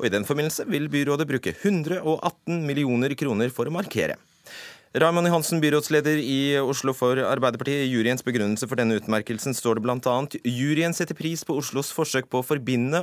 Og 0.00 0.08
I 0.08 0.12
den 0.12 0.26
forbindelse 0.28 0.66
vil 0.68 0.90
byrådet 0.92 1.28
bruke 1.30 1.54
118 1.54 2.60
millioner 2.66 3.14
kroner 3.16 3.54
for 3.54 3.70
å 3.70 3.74
markere. 3.78 4.18
Raymond 4.92 5.24
Johansen, 5.24 5.60
byrådsleder 5.62 6.18
i 6.20 6.58
Oslo 6.60 6.92
for 6.92 7.16
Arbeiderpartiet. 7.24 7.86
I 7.86 7.92
juryens 7.94 8.20
begrunnelse 8.26 8.66
for 8.68 8.76
denne 8.76 8.98
utmerkelsen 9.00 9.54
står 9.56 9.78
det 9.78 9.84
bl.a.: 9.86 10.16
Juryen 10.44 10.92
setter 10.92 11.16
pris 11.16 11.46
på 11.48 11.56
Oslos 11.56 11.88
forsøk 11.96 12.28
på 12.28 12.42
å 12.42 12.44
forbinde 12.44 13.00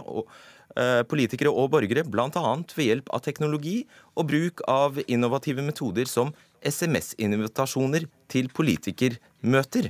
eh, 0.77 1.01
politikere 1.09 1.49
og 1.49 1.71
borgere, 1.73 2.03
bl.a. 2.05 2.29
ved 2.75 2.85
hjelp 2.85 3.09
av 3.09 3.23
teknologi 3.25 3.87
og 4.13 4.29
bruk 4.29 4.61
av 4.69 5.01
innovative 5.07 5.65
metoder 5.65 6.05
som 6.05 6.29
SMS-invitasjoner 6.61 8.05
til 8.29 8.53
politikermøter. 8.53 9.89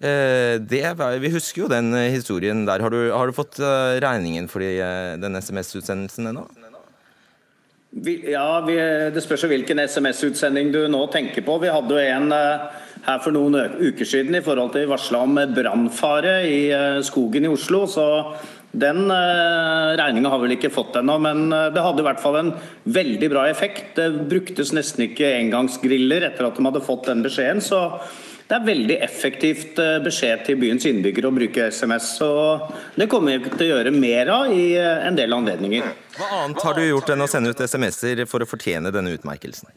Eh, 0.00 0.56
det, 0.56 0.86
vi 1.20 1.34
husker 1.36 1.66
jo 1.66 1.68
den 1.68 1.92
historien 2.08 2.64
der. 2.64 2.80
Har 2.80 2.96
du, 2.96 3.10
har 3.12 3.28
du 3.28 3.36
fått 3.36 3.60
regningen 3.60 4.48
for 4.48 4.64
den 4.64 5.36
SMS-utsendelsen 5.36 6.32
ennå? 6.32 6.48
Ja, 8.04 8.60
vi, 8.66 8.76
Det 9.14 9.22
spørs 9.24 9.46
hvilken 9.48 9.80
SMS-utsending 9.80 10.72
du 10.74 10.82
nå 10.92 11.06
tenker 11.12 11.44
på. 11.46 11.56
Vi 11.62 11.72
hadde 11.72 11.96
jo 11.96 12.02
en 12.02 12.34
her 13.06 13.22
for 13.22 13.32
noen 13.32 13.56
uker 13.78 14.04
siden 14.04 14.34
i 14.36 14.42
forhold 14.44 14.74
til 14.74 14.88
varsla 14.90 15.22
om 15.24 15.38
brannfare 15.54 16.36
i 16.44 16.60
skogen 17.06 17.46
i 17.46 17.52
Oslo. 17.52 17.86
så 17.86 18.06
den 18.76 19.10
eh, 19.10 19.96
regninga 19.96 20.30
har 20.32 20.40
vel 20.42 20.56
ikke 20.56 20.72
fått 20.74 20.98
ennå, 21.00 21.16
men 21.22 21.46
eh, 21.54 21.68
det 21.72 21.82
hadde 21.84 22.02
i 22.02 22.06
hvert 22.06 22.20
fall 22.20 22.36
en 22.42 22.52
veldig 22.92 23.30
bra 23.32 23.46
effekt. 23.48 23.94
Det 23.96 24.26
bruktes 24.28 24.74
nesten 24.76 25.06
ikke 25.06 25.32
engangsgriller 25.38 26.26
etter 26.28 26.48
at 26.48 26.58
de 26.58 26.66
hadde 26.66 26.84
fått 26.84 27.08
den 27.08 27.24
beskjeden. 27.24 27.64
så 27.64 27.86
det 28.46 28.54
er 28.54 28.66
veldig 28.66 28.96
effektivt 29.02 29.80
eh, 29.82 29.96
beskjed 30.04 30.44
til 30.46 30.58
byens 30.60 30.86
innbyggere 30.86 31.30
å 31.30 31.34
bruke 31.34 31.66
SMS. 31.74 32.12
og 32.22 32.68
Det 32.94 33.08
kommer 33.10 33.40
vi 33.42 33.50
til 33.50 33.66
å 33.66 33.72
gjøre 33.74 33.94
mer 33.94 34.30
av 34.30 34.52
i 34.54 34.76
en 34.78 35.18
del 35.18 35.34
anledninger. 35.34 35.88
Hva 36.16 36.30
annet 36.44 36.62
har 36.62 36.78
du 36.78 36.84
gjort 36.84 37.10
enn 37.10 37.26
å 37.26 37.30
sende 37.30 37.50
ut 37.50 37.64
SMS-er 37.66 38.22
for 38.30 38.44
å 38.44 38.48
fortjene 38.48 38.94
denne 38.94 39.16
utmerkelsen? 39.18 39.72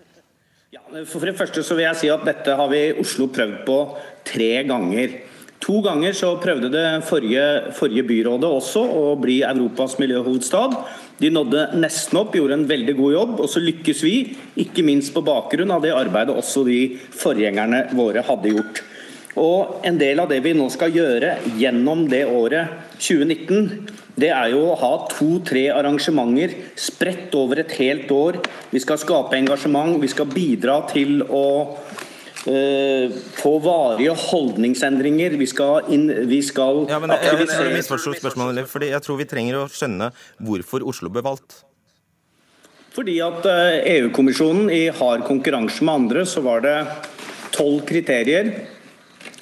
Ja, 0.69 0.83
for 1.09 1.25
det 1.25 1.33
første 1.39 1.63
så 1.65 1.73
vil 1.73 1.87
jeg 1.87 1.97
si 1.97 2.13
at 2.13 2.27
Dette 2.27 2.53
har 2.59 2.69
vi 2.69 2.83
i 2.91 2.95
Oslo 3.01 3.25
prøvd 3.33 3.63
på 3.65 3.79
tre 4.29 4.51
ganger. 4.69 5.17
To 5.65 5.81
ganger 5.83 6.13
så 6.15 6.35
prøvde 6.39 6.69
det 6.71 6.85
forrige, 7.09 7.73
forrige 7.75 8.05
byrådet 8.07 8.51
også 8.61 8.83
å 8.85 9.15
bli 9.19 9.41
Europas 9.43 9.97
miljøhovedstad. 9.99 10.77
De 11.19 11.31
nådde 11.33 11.65
nesten 11.79 12.21
opp, 12.21 12.35
gjorde 12.35 12.55
en 12.55 12.67
veldig 12.69 12.95
god 12.95 13.13
jobb. 13.15 13.33
Og 13.43 13.51
så 13.51 13.61
lykkes 13.63 14.03
vi, 14.07 14.15
ikke 14.63 14.85
minst 14.87 15.13
på 15.15 15.23
bakgrunn 15.25 15.73
av 15.75 15.83
det 15.83 15.95
arbeidet 15.95 16.35
også 16.35 16.63
de 16.67 16.79
forgjengerne 17.19 17.89
våre 17.97 18.23
hadde 18.27 18.55
gjort. 18.55 18.83
Og 19.39 19.85
En 19.85 19.99
del 19.99 20.19
av 20.19 20.29
det 20.31 20.39
vi 20.43 20.55
nå 20.57 20.67
skal 20.73 20.95
gjøre 20.95 21.35
gjennom 21.59 22.07
det 22.11 22.25
året 22.27 22.71
2019, 22.99 23.89
det 24.19 24.31
er 24.35 24.51
jo 24.51 24.65
å 24.71 24.77
ha 24.79 24.91
to-tre 25.11 25.69
arrangementer 25.71 26.55
spredt 26.75 27.35
over 27.39 27.61
et 27.61 27.75
helt 27.79 28.11
år. 28.11 28.41
Vi 28.73 28.81
skal 28.83 28.99
skape 28.99 29.37
engasjement, 29.37 29.95
vi 30.01 30.11
skal 30.11 30.27
bidra 30.27 30.81
til 30.91 31.21
å 31.23 31.45
Eh, 32.47 33.11
få 33.35 33.57
varige 33.59 34.13
holdningsendringer. 34.15 35.35
Vi 35.39 35.47
skal, 35.51 35.89
inn, 35.91 36.07
vi 36.29 36.39
skal 36.45 36.85
ja, 36.87 36.99
men, 37.03 37.11
Jeg, 37.11 37.35
jeg, 37.49 37.73
jeg 37.75 37.83
spørsmålet, 37.83 38.69
fordi 38.71 38.93
jeg 38.93 39.03
tror 39.03 39.19
vi 39.19 39.27
trenger 39.27 39.59
å 39.59 39.65
skjønne 39.67 40.13
hvorfor 40.47 40.85
Oslo 40.87 41.11
ble 41.11 41.25
valgt. 41.25 41.65
Fordi 42.95 43.19
at 43.23 43.45
EU-kommisjonen 43.45 44.69
eh, 44.71 44.75
e 44.77 44.87
i 44.87 44.95
hard 44.95 45.27
konkurranse 45.27 45.83
med 45.83 46.05
andre, 46.05 46.25
så 46.25 46.43
var 46.45 46.63
det 46.63 46.77
tolv 47.55 47.83
kriterier 47.87 48.53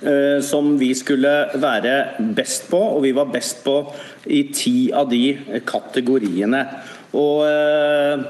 eh, 0.01 0.39
som 0.41 0.73
vi 0.81 0.91
skulle 0.97 1.33
være 1.53 1.95
best 2.37 2.65
på, 2.71 2.81
og 2.97 3.03
vi 3.05 3.13
var 3.17 3.29
best 3.33 3.61
på 3.65 3.79
i 4.25 4.47
ti 4.49 4.77
av 4.89 5.09
de 5.13 5.61
kategoriene. 5.69 6.65
Og 7.17 7.45
eh, 7.45 8.25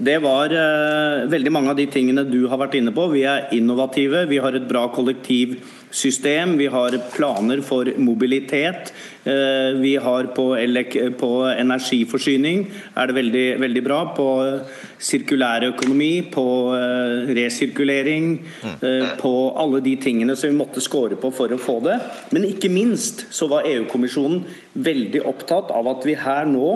det 0.00 0.16
var 0.24 0.52
eh, 0.56 1.26
veldig 1.28 1.50
mange 1.52 1.72
av 1.72 1.76
de 1.76 1.84
tingene 1.92 2.24
du 2.24 2.46
har 2.48 2.60
vært 2.62 2.78
inne 2.78 2.92
på. 2.96 3.04
Vi 3.12 3.26
er 3.28 3.50
innovative, 3.52 4.24
vi 4.30 4.38
har 4.40 4.56
et 4.56 4.68
bra 4.68 4.86
kollektivsystem, 4.94 6.54
vi 6.56 6.70
har 6.72 6.96
planer 7.12 7.60
for 7.66 7.90
mobilitet. 8.00 8.94
Eh, 9.28 9.76
vi 9.76 9.92
har 10.00 10.30
på, 10.36 10.46
på 11.20 11.30
energiforsyning 11.52 12.64
er 12.94 13.10
det 13.10 13.18
veldig, 13.18 13.44
veldig 13.60 13.82
bra. 13.84 13.98
På 14.16 14.28
sirkulærøkonomi, 15.10 16.12
på 16.32 16.46
resirkulering, 17.36 18.32
på 19.20 19.34
alle 19.56 19.80
de 19.84 19.94
tingene 20.00 20.36
som 20.36 20.52
vi 20.52 20.58
måtte 20.58 20.82
score 20.84 21.16
på 21.20 21.32
for 21.32 21.52
å 21.52 21.60
få 21.60 21.76
det. 21.84 22.00
Men 22.36 22.48
ikke 22.48 22.72
minst 22.72 23.26
så 23.36 23.48
var 23.52 23.68
EU-kommisjonen 23.68 24.42
veldig 24.80 25.24
opptatt 25.28 25.72
av 25.76 25.88
at 25.92 26.08
vi 26.08 26.16
her 26.20 26.48
nå 26.48 26.74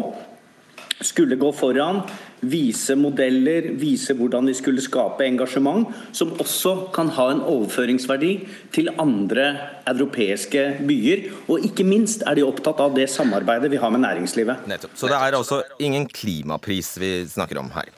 skulle 1.05 1.37
gå 1.37 1.51
foran, 1.53 2.03
vise 2.51 2.97
modeller, 2.99 3.71
vise 3.81 4.15
hvordan 4.17 4.49
vi 4.51 4.57
skulle 4.57 4.85
skape 4.85 5.27
engasjement, 5.27 5.89
som 6.15 6.33
også 6.41 6.75
kan 6.95 7.11
ha 7.17 7.29
en 7.33 7.43
overføringsverdi 7.43 8.33
til 8.75 8.91
andre 9.01 9.47
europeiske 9.91 10.65
byer. 10.89 11.27
Og 11.49 11.67
ikke 11.69 11.87
minst 11.87 12.25
er 12.27 12.39
de 12.39 12.47
opptatt 12.47 12.81
av 12.85 12.95
det 12.97 13.09
samarbeidet 13.13 13.71
vi 13.73 13.81
har 13.81 13.93
med 13.95 14.05
næringslivet. 14.05 14.67
Nettopp. 14.71 14.97
Så 14.99 15.11
det 15.11 15.19
er 15.19 15.39
altså 15.39 15.61
ingen 15.83 16.07
klimapris 16.09 16.95
vi 17.01 17.13
snakker 17.31 17.61
om 17.61 17.71
her. 17.75 17.91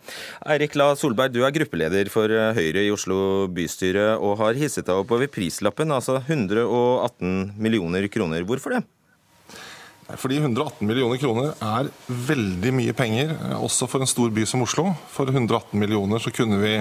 Eirik 0.46 0.76
La 0.78 0.92
Solberg, 0.98 1.34
du 1.34 1.42
er 1.46 1.54
gruppeleder 1.54 2.10
for 2.12 2.30
Høyre 2.30 2.86
i 2.86 2.92
Oslo 2.94 3.46
bystyre 3.52 4.14
og 4.16 4.38
har 4.42 4.58
hisset 4.58 4.86
deg 4.88 5.04
opp 5.04 5.14
over 5.16 5.30
prislappen, 5.30 5.94
altså 5.94 6.20
118 6.22 7.56
millioner 7.60 8.06
kroner. 8.12 8.46
Hvorfor 8.46 8.76
det? 8.76 8.84
Fordi 10.14 10.36
118 10.38 10.86
millioner 10.86 11.18
kroner 11.18 11.56
er 11.58 11.88
veldig 12.06 12.70
mye 12.78 12.92
penger, 12.94 13.32
eh, 13.34 13.56
også 13.58 13.88
for 13.90 14.04
en 14.04 14.10
stor 14.10 14.30
by 14.30 14.44
som 14.46 14.62
Oslo. 14.62 14.92
For 15.10 15.26
118 15.26 15.74
millioner 15.80 16.22
så 16.22 16.30
kunne 16.30 16.60
vi 16.62 16.76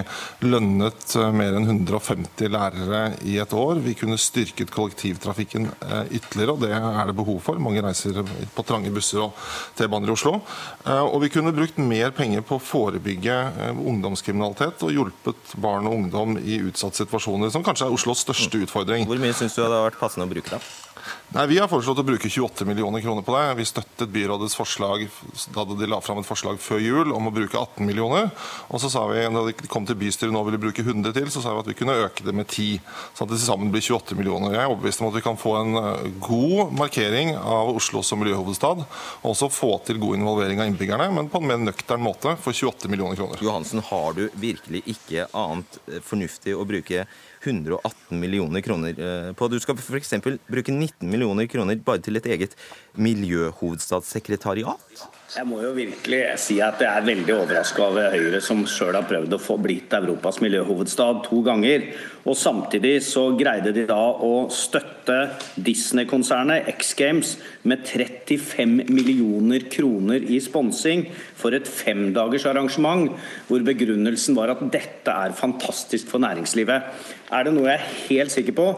lønnet 0.46 1.16
eh, 1.18 1.32
mer 1.34 1.58
enn 1.58 1.66
150 1.66 2.52
lærere 2.54 3.02
i 3.26 3.38
et 3.42 3.56
år. 3.56 3.82
Vi 3.82 3.96
kunne 3.98 4.18
styrket 4.20 4.70
kollektivtrafikken 4.70 5.66
eh, 5.66 6.14
ytterligere, 6.20 6.54
og 6.54 6.62
det 6.62 6.72
er 6.78 7.10
det 7.10 7.18
behov 7.18 7.42
for. 7.42 7.58
Mange 7.58 7.82
reiser 7.82 8.22
på 8.54 8.66
trange 8.66 8.94
busser 8.94 9.26
og 9.26 9.34
T-baner 9.74 10.12
i 10.12 10.14
Oslo. 10.14 10.38
Og 10.86 11.18
vi 11.24 11.30
kunne 11.32 11.54
brukt 11.54 11.78
mer 11.82 12.12
penger 12.14 12.44
på 12.46 12.60
å 12.60 12.62
forebygge 12.62 13.34
ungdomskriminalitet 13.74 14.84
og 14.86 14.94
hjulpet 14.94 15.54
barn 15.62 15.88
og 15.88 15.98
ungdom 15.98 16.38
i 16.38 16.60
utsatte 16.62 17.02
situasjoner, 17.02 17.50
som 17.50 17.66
kanskje 17.66 17.88
er 17.88 17.96
Oslos 17.96 18.22
største 18.22 18.62
utfordring. 18.62 19.08
Hvor 19.08 19.22
mye 19.22 19.34
syns 19.36 19.56
du 19.56 19.62
det 19.62 19.68
hadde 19.68 19.86
vært 19.88 20.02
passende 20.02 20.28
å 20.28 20.36
bruke 20.36 20.58
da? 20.58 20.85
Nei, 21.34 21.46
Vi 21.50 21.56
har 21.58 21.66
foreslått 21.66 21.98
å 21.98 22.04
bruke 22.06 22.28
28 22.30 22.64
millioner 22.68 23.02
kroner 23.02 23.24
på 23.26 23.34
det. 23.34 23.54
Vi 23.58 23.64
støttet 23.66 24.12
byrådets 24.14 24.54
forslag 24.54 25.08
da 25.54 25.64
de 25.66 25.88
la 25.90 25.98
fram 26.00 26.20
et 26.20 26.28
forslag 26.28 26.60
før 26.62 26.78
jul 26.78 27.10
om 27.16 27.26
å 27.26 27.32
bruke 27.34 27.58
18 27.58 27.82
millioner. 27.86 28.30
Og 28.70 28.80
så 28.80 28.90
sa 28.92 29.02
vi, 29.10 29.24
da 29.34 29.42
de 29.48 29.66
kom 29.66 29.88
til 29.88 29.98
bystyret 29.98 30.32
nå 30.32 30.44
ville 30.46 30.60
bruke 30.62 30.84
100 30.86 31.16
til, 31.16 31.26
så 31.34 31.42
sa 31.42 31.56
vi 31.56 31.64
at 31.64 31.70
vi 31.72 31.76
kunne 31.80 31.98
øke 32.04 32.22
det 32.22 32.34
med 32.36 32.46
10. 32.46 32.78
Sånn 33.18 33.26
at 33.26 33.34
det 33.34 33.40
til 33.40 33.50
sammen 33.50 33.74
blir 33.74 33.82
28 33.82 34.18
millioner. 34.20 34.54
Jeg 34.54 34.62
er 34.62 34.70
overbevist 34.70 35.02
om 35.02 35.10
at 35.10 35.18
vi 35.18 35.24
kan 35.26 35.40
få 35.40 35.56
en 35.64 35.82
eh, 35.82 36.08
god 36.22 36.74
markering 36.78 37.34
av 37.36 37.74
Oslo 37.74 38.04
som 38.06 38.22
miljøhovedstad. 38.22 38.86
Og 38.86 39.30
også 39.34 39.50
få 39.50 39.72
til 39.88 39.98
god 40.02 40.20
involvering 40.20 40.62
av 40.62 40.70
innbyggerne, 40.70 41.10
men 41.18 41.30
på 41.32 41.42
en 41.42 41.50
mer 41.50 41.62
nøktern 41.66 42.06
måte 42.06 42.36
for 42.38 42.54
28 42.54 42.92
millioner 42.92 43.18
kroner. 43.18 43.42
Johansen, 43.42 43.82
har 43.90 44.14
du 44.14 44.28
virkelig 44.38 44.86
ikke 44.94 45.26
annet 45.34 45.80
eh, 45.90 45.98
fornuftig 46.06 46.54
å 46.54 46.68
bruke 46.68 47.08
118 47.46 48.20
millioner 48.20 48.64
kroner 48.64 48.98
eh, 48.98 49.32
på. 49.36 49.48
Du 49.50 49.58
skal 49.62 49.78
f.eks. 49.78 50.14
bruke 50.50 50.74
19 50.74 51.10
millioner 51.10 51.48
kroner 51.50 51.78
bare 51.86 52.02
til 52.04 52.20
et 52.20 52.28
eget 52.32 52.56
miljøhovedstadssekretariat. 52.98 55.06
Jeg 55.26 55.42
må 55.42 55.56
jo 55.58 55.72
virkelig 55.74 56.20
si 56.38 56.60
at 56.62 56.78
jeg 56.78 56.86
er 56.86 57.02
veldig 57.02 57.32
overraska 57.34 57.82
over 57.82 58.12
Høyre, 58.12 58.38
som 58.44 58.60
sjøl 58.70 58.94
har 58.94 59.08
prøvd 59.10 59.34
å 59.34 59.40
få 59.42 59.56
blitt 59.58 59.94
Europas 59.96 60.38
miljøhovedstad 60.38 61.24
to 61.24 61.40
ganger. 61.42 61.88
Og 62.26 62.38
samtidig 62.38 63.00
så 63.02 63.24
greide 63.38 63.72
de 63.74 63.88
da 63.88 63.98
å 63.98 64.46
støtte 64.54 65.16
Disney-konsernet 65.58 66.70
X 66.76 66.94
Games 66.98 67.34
med 67.66 67.82
35 67.90 68.86
millioner 68.86 69.66
kroner 69.70 70.22
i 70.22 70.38
sponsing 70.42 71.08
for 71.34 71.58
et 71.58 71.66
femdagers 71.66 72.46
arrangement, 72.46 73.10
hvor 73.50 73.66
begrunnelsen 73.66 74.38
var 74.38 74.54
at 74.54 74.62
dette 74.70 75.10
er 75.10 75.34
fantastisk 75.34 76.06
for 76.12 76.22
næringslivet. 76.22 76.86
Er 77.34 77.46
det 77.46 77.56
noe 77.56 77.66
jeg 77.72 77.82
er 77.82 77.94
helt 78.06 78.34
sikker 78.34 78.54
på, 78.54 78.70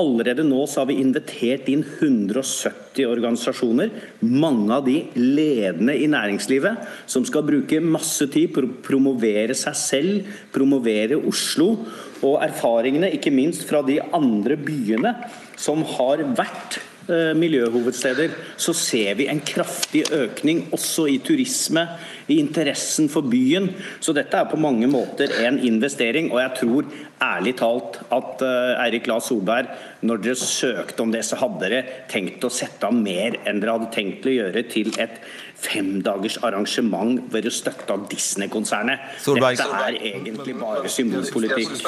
Allerede 0.00 0.44
nå 0.46 0.62
så 0.70 0.80
har 0.80 0.88
vi 0.88 1.02
invitert 1.02 1.66
inn 1.68 1.82
170 1.84 3.04
organisasjoner, 3.04 3.90
mange 4.24 4.72
av 4.72 4.86
de 4.86 5.02
ledende 5.18 5.91
i 5.96 6.08
næringslivet, 6.10 6.86
som 7.06 7.26
skal 7.28 7.46
bruke 7.46 7.80
masse 7.84 8.26
tid 8.32 8.52
på 8.54 8.64
å 8.64 8.72
promovere 8.84 9.56
seg 9.58 9.78
selv, 9.78 10.30
promovere 10.54 11.20
Oslo. 11.28 11.74
Og 12.22 12.38
erfaringene, 12.44 13.12
ikke 13.16 13.34
minst 13.34 13.66
fra 13.68 13.82
de 13.86 13.98
andre 14.14 14.56
byene 14.60 15.16
som 15.58 15.82
har 15.96 16.24
vært 16.36 16.80
Eh, 17.10 17.32
miljøhovedsteder, 17.34 18.30
så 18.56 18.70
ser 18.78 19.16
vi 19.18 19.24
en 19.26 19.40
kraftig 19.42 20.04
økning 20.14 20.68
også 20.70 21.08
i 21.10 21.16
turisme, 21.18 21.82
i 22.30 22.36
interessen 22.38 23.08
for 23.10 23.26
byen. 23.26 23.66
Så 23.98 24.14
dette 24.14 24.38
er 24.38 24.46
på 24.46 24.60
mange 24.60 24.86
måter 24.86 25.32
en 25.42 25.58
investering. 25.66 26.30
Og 26.30 26.38
jeg 26.38 26.52
tror 26.60 26.92
ærlig 27.22 27.56
talt 27.58 27.98
at 28.06 28.44
uh, 28.46 28.84
Eirik 28.84 29.10
La 29.10 29.18
Solberg, 29.18 29.74
når 30.06 30.22
dere 30.22 30.38
søkte 30.38 31.02
om 31.02 31.10
det, 31.10 31.24
så 31.26 31.40
hadde 31.42 31.64
dere 31.64 31.82
tenkt 32.10 32.46
å 32.46 32.52
sette 32.54 32.86
av 32.86 32.94
mer 32.94 33.40
enn 33.50 33.58
dere 33.58 33.80
hadde 33.80 33.90
tenkt 33.94 34.26
å 34.26 34.36
gjøre 34.36 34.62
til 34.70 34.94
et 35.02 35.18
femdagers 35.62 36.38
arrangement 36.42 37.20
ved 37.32 37.46
å 37.48 37.54
støtte 37.54 37.94
av 37.94 38.08
Disney-konsernet. 38.10 39.12
Dette 39.26 39.68
er 39.82 40.00
egentlig 40.12 40.58
bare 40.58 40.90
symbolpolitikk. 40.90 41.78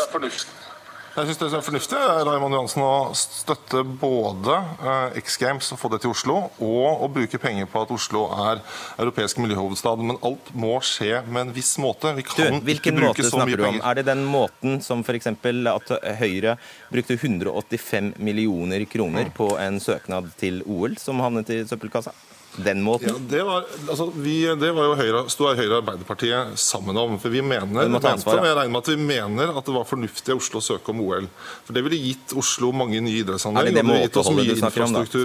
Jeg 1.14 1.28
synes 1.28 1.38
det 1.38 1.46
er 1.54 1.60
fornuftig 1.62 1.98
Raymond 2.26 2.56
Johansen, 2.56 2.82
å 2.82 3.12
støtte 3.14 3.84
både 3.86 4.56
eh, 4.82 5.18
X 5.20 5.36
Games 5.38 5.68
og 5.70 5.78
få 5.78 5.90
det 5.92 6.00
til 6.02 6.10
Oslo, 6.10 6.40
og 6.58 7.04
å 7.06 7.08
bruke 7.14 7.38
penger 7.38 7.68
på 7.70 7.84
at 7.84 7.92
Oslo 7.94 8.24
er 8.48 8.58
europeisk 8.98 9.38
miljøhovedstad. 9.44 10.02
Men 10.02 10.18
alt 10.26 10.50
må 10.58 10.72
skje 10.82 11.22
med 11.28 11.44
en 11.44 11.54
viss 11.54 11.76
måte. 11.78 12.16
Vi 12.18 12.26
kan 12.26 12.58
du, 12.58 12.72
ikke 12.74 12.90
måte 12.96 13.22
bruke 13.22 13.30
så 13.30 13.44
mye 13.44 13.62
penger. 13.62 13.86
Er 13.86 14.00
det 14.00 14.06
den 14.10 14.26
måten 14.26 14.82
som 14.82 15.06
f.eks. 15.06 15.30
at 15.30 15.96
Høyre 16.18 16.58
brukte 16.90 17.14
185 17.20 18.16
millioner 18.18 18.82
kroner 18.90 19.30
på 19.38 19.52
en 19.54 19.78
søknad 19.78 20.34
til 20.42 20.64
OL, 20.66 20.98
som 20.98 21.22
havnet 21.22 21.54
i 21.54 21.62
søppelkassa? 21.62 22.10
Den 22.56 22.82
måten? 22.82 23.08
Ja, 23.08 23.14
det 23.30 23.42
var, 23.42 23.64
altså, 23.88 24.06
vi, 24.14 24.36
det 24.60 24.70
var 24.76 24.90
jo 24.90 24.94
Høyre, 24.98 25.22
sto 25.32 25.48
Høyre 25.50 25.80
Arbeiderpartiet 25.80 26.58
sammen 26.60 26.98
om. 27.00 27.16
For 27.22 27.34
vi 27.34 27.42
mener, 27.42 27.88
ansvar, 27.98 28.38
ja. 28.38 28.50
jeg 28.52 28.58
regner 28.60 28.74
med 28.76 28.84
at 28.84 28.90
vi 28.92 28.98
mener 29.00 29.58
at 29.58 29.66
det 29.66 29.74
var 29.74 29.88
fornuftig 29.88 30.36
av 30.36 30.42
Oslo 30.42 30.62
å 30.62 30.66
søke 30.68 30.94
om 30.94 31.02
OL. 31.02 31.26
For 31.66 31.74
det 31.74 31.82
ville 31.86 31.98
gitt 31.98 32.36
Oslo 32.38 32.70
mange 32.76 33.02
nye 33.02 33.24
idrettsanlegg. 33.24 33.72
Er 33.72 33.74
det 33.74 33.82
det 33.82 33.88
måteholdet 33.88 34.52
du 34.52 34.62
snakker 34.62 34.86
om, 34.86 35.00
da? 35.00 35.24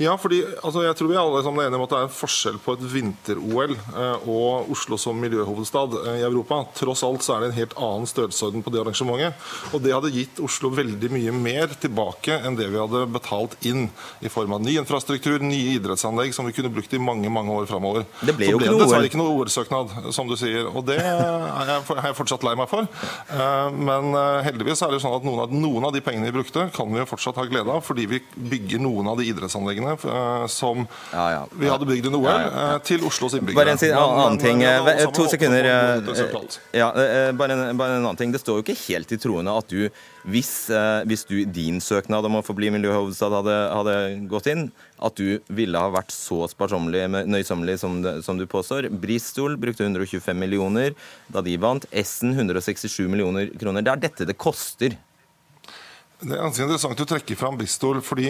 Ja, 0.00 0.14
fordi 0.16 0.40
altså, 0.64 0.82
jeg 0.86 0.96
tror 0.98 1.08
vi 1.10 1.16
alle 1.20 1.42
sammen 1.44 1.60
er 1.62 1.68
enige 1.68 1.78
om 1.78 1.84
at 1.84 1.90
det 1.92 1.98
er 1.98 2.06
en 2.08 2.14
forskjell 2.16 2.56
på 2.64 2.72
et 2.78 2.84
vinter-OL 2.94 3.74
eh, 3.76 4.24
og 4.30 4.70
Oslo 4.72 4.96
som 4.98 5.18
miljøhovedstad 5.20 5.96
eh, 6.00 6.16
i 6.22 6.24
Europa. 6.26 6.62
Tross 6.78 7.02
alt 7.06 7.22
så 7.26 7.36
er 7.36 7.44
det 7.44 7.50
en 7.52 7.58
helt 7.60 7.76
annen 7.76 8.08
størrelsesorden 8.10 8.64
på 8.64 8.72
det 8.72 8.80
arrangementet. 8.82 9.36
Og 9.76 9.82
det 9.84 9.92
hadde 9.94 10.10
gitt 10.14 10.40
Oslo 10.42 10.70
veldig 10.74 11.10
mye 11.12 11.34
mer 11.36 11.74
tilbake 11.82 12.38
enn 12.40 12.56
det 12.58 12.70
vi 12.72 12.80
hadde 12.80 13.04
betalt 13.14 13.54
inn 13.68 13.90
i 14.24 14.32
form 14.32 14.56
av 14.56 14.64
ny 14.64 14.78
infrastruktur, 14.80 15.38
nye 15.44 15.76
idrettsanlegg 15.76 16.32
som 16.34 16.48
vi 16.48 16.54
kunne 16.56 16.72
brukt 16.72 16.96
i 16.96 17.02
mange 17.02 17.30
mange 17.32 17.52
år 17.60 17.68
framover. 17.70 18.06
Det 18.24 18.34
ble 18.38 18.48
Så 18.48 18.56
jo 18.56 18.58
ble 18.62 18.66
ikke 18.70 18.78
det 18.78 18.82
dessverre 18.86 19.10
ikke 19.12 19.20
noe 19.22 19.36
OL-søknad, 19.36 19.94
som 20.16 20.30
du 20.30 20.36
sier. 20.40 20.66
Og 20.72 20.86
det 20.88 20.98
er 21.02 21.20
jeg, 21.20 21.84
for- 21.86 22.00
jeg 22.02 22.18
fortsatt 22.18 22.48
lei 22.48 22.56
meg 22.58 22.70
for. 22.72 22.88
Eh, 23.28 23.70
Men 23.92 24.12
heldigvis 24.46 24.82
er 24.86 24.90
det 24.96 25.00
sånn 25.04 25.14
at 25.16 25.24
noen 25.26 25.44
av, 25.44 25.52
noen 25.54 25.84
av 25.88 25.92
de 25.94 26.00
pengene 26.04 26.30
vi 26.30 26.36
brukte, 26.40 26.66
kan 26.74 26.90
vi 26.92 26.98
jo 27.02 27.06
fortsatt 27.12 27.36
ha 27.38 27.44
glede 27.46 27.70
av, 27.70 27.82
fordi 27.84 28.06
vi 28.08 28.20
bygger 28.36 28.80
noen 28.82 29.08
av 29.12 29.18
de 29.20 29.26
idrettsanleggene 29.30 29.91
eh, 29.94 30.46
som 30.46 30.86
vi 31.58 31.68
hadde 31.68 31.86
bygd 31.86 32.06
under 32.06 32.18
OL, 32.18 32.24
Ja, 32.26 32.40
ja, 32.40 32.74
eh, 32.74 32.78
til 32.86 33.00
Oslos 33.04 33.34
innbyggere. 33.34 33.54
Bare 33.54 33.70
en 33.70 33.78
si- 33.78 33.88
Men- 33.88 33.98
annen 33.98 34.38
ting. 34.38 34.62
eh, 34.62 35.06
To 35.12 35.26
sekunder. 35.28 35.64
Ja, 36.72 36.92
bare 37.32 37.52
en, 37.52 37.78
annen 37.78 38.16
ting. 38.16 38.32
Det 38.32 38.40
står 38.40 38.60
jo 38.60 38.62
ikke 38.62 38.78
helt 38.88 39.12
i 39.12 39.16
troende 39.16 39.56
at 39.56 39.68
du, 39.68 39.88
hvis, 40.26 40.68
hvis 41.06 41.24
du, 41.26 41.44
din 41.44 41.80
søknad 41.80 42.24
om 42.24 42.36
å 42.40 42.44
få 42.44 42.54
bli 42.54 42.70
miljøhovedstad 42.70 43.30
hadde, 43.32 43.56
hadde 43.74 44.28
gått 44.28 44.46
inn, 44.46 44.70
at 45.02 45.14
du 45.16 45.40
ville 45.50 45.78
ha 45.78 45.90
vært 45.90 46.10
så 46.14 46.48
sparsommelig, 46.48 47.08
nøysommelig 47.26 47.78
som, 47.78 48.00
det, 48.02 48.22
som 48.24 48.38
du 48.38 48.46
påstår. 48.46 48.88
Bristol 49.02 49.56
brukte 49.56 49.82
125 49.84 50.38
millioner 50.38 50.94
da 51.32 51.40
de 51.42 51.56
vant. 51.56 51.84
Essen 51.92 52.34
167 52.34 53.08
millioner 53.08 53.50
kroner. 53.58 53.82
Det 53.82 53.92
er 53.92 53.96
dette 54.08 54.26
det 54.26 54.38
koster. 54.38 54.96
Det 56.22 56.36
er 56.36 56.38
ganske 56.44 56.62
interessant 56.62 57.00
å 57.02 57.04
trekke 57.08 57.34
fram 57.34 57.56
Bristol, 57.58 57.98
fordi 58.04 58.28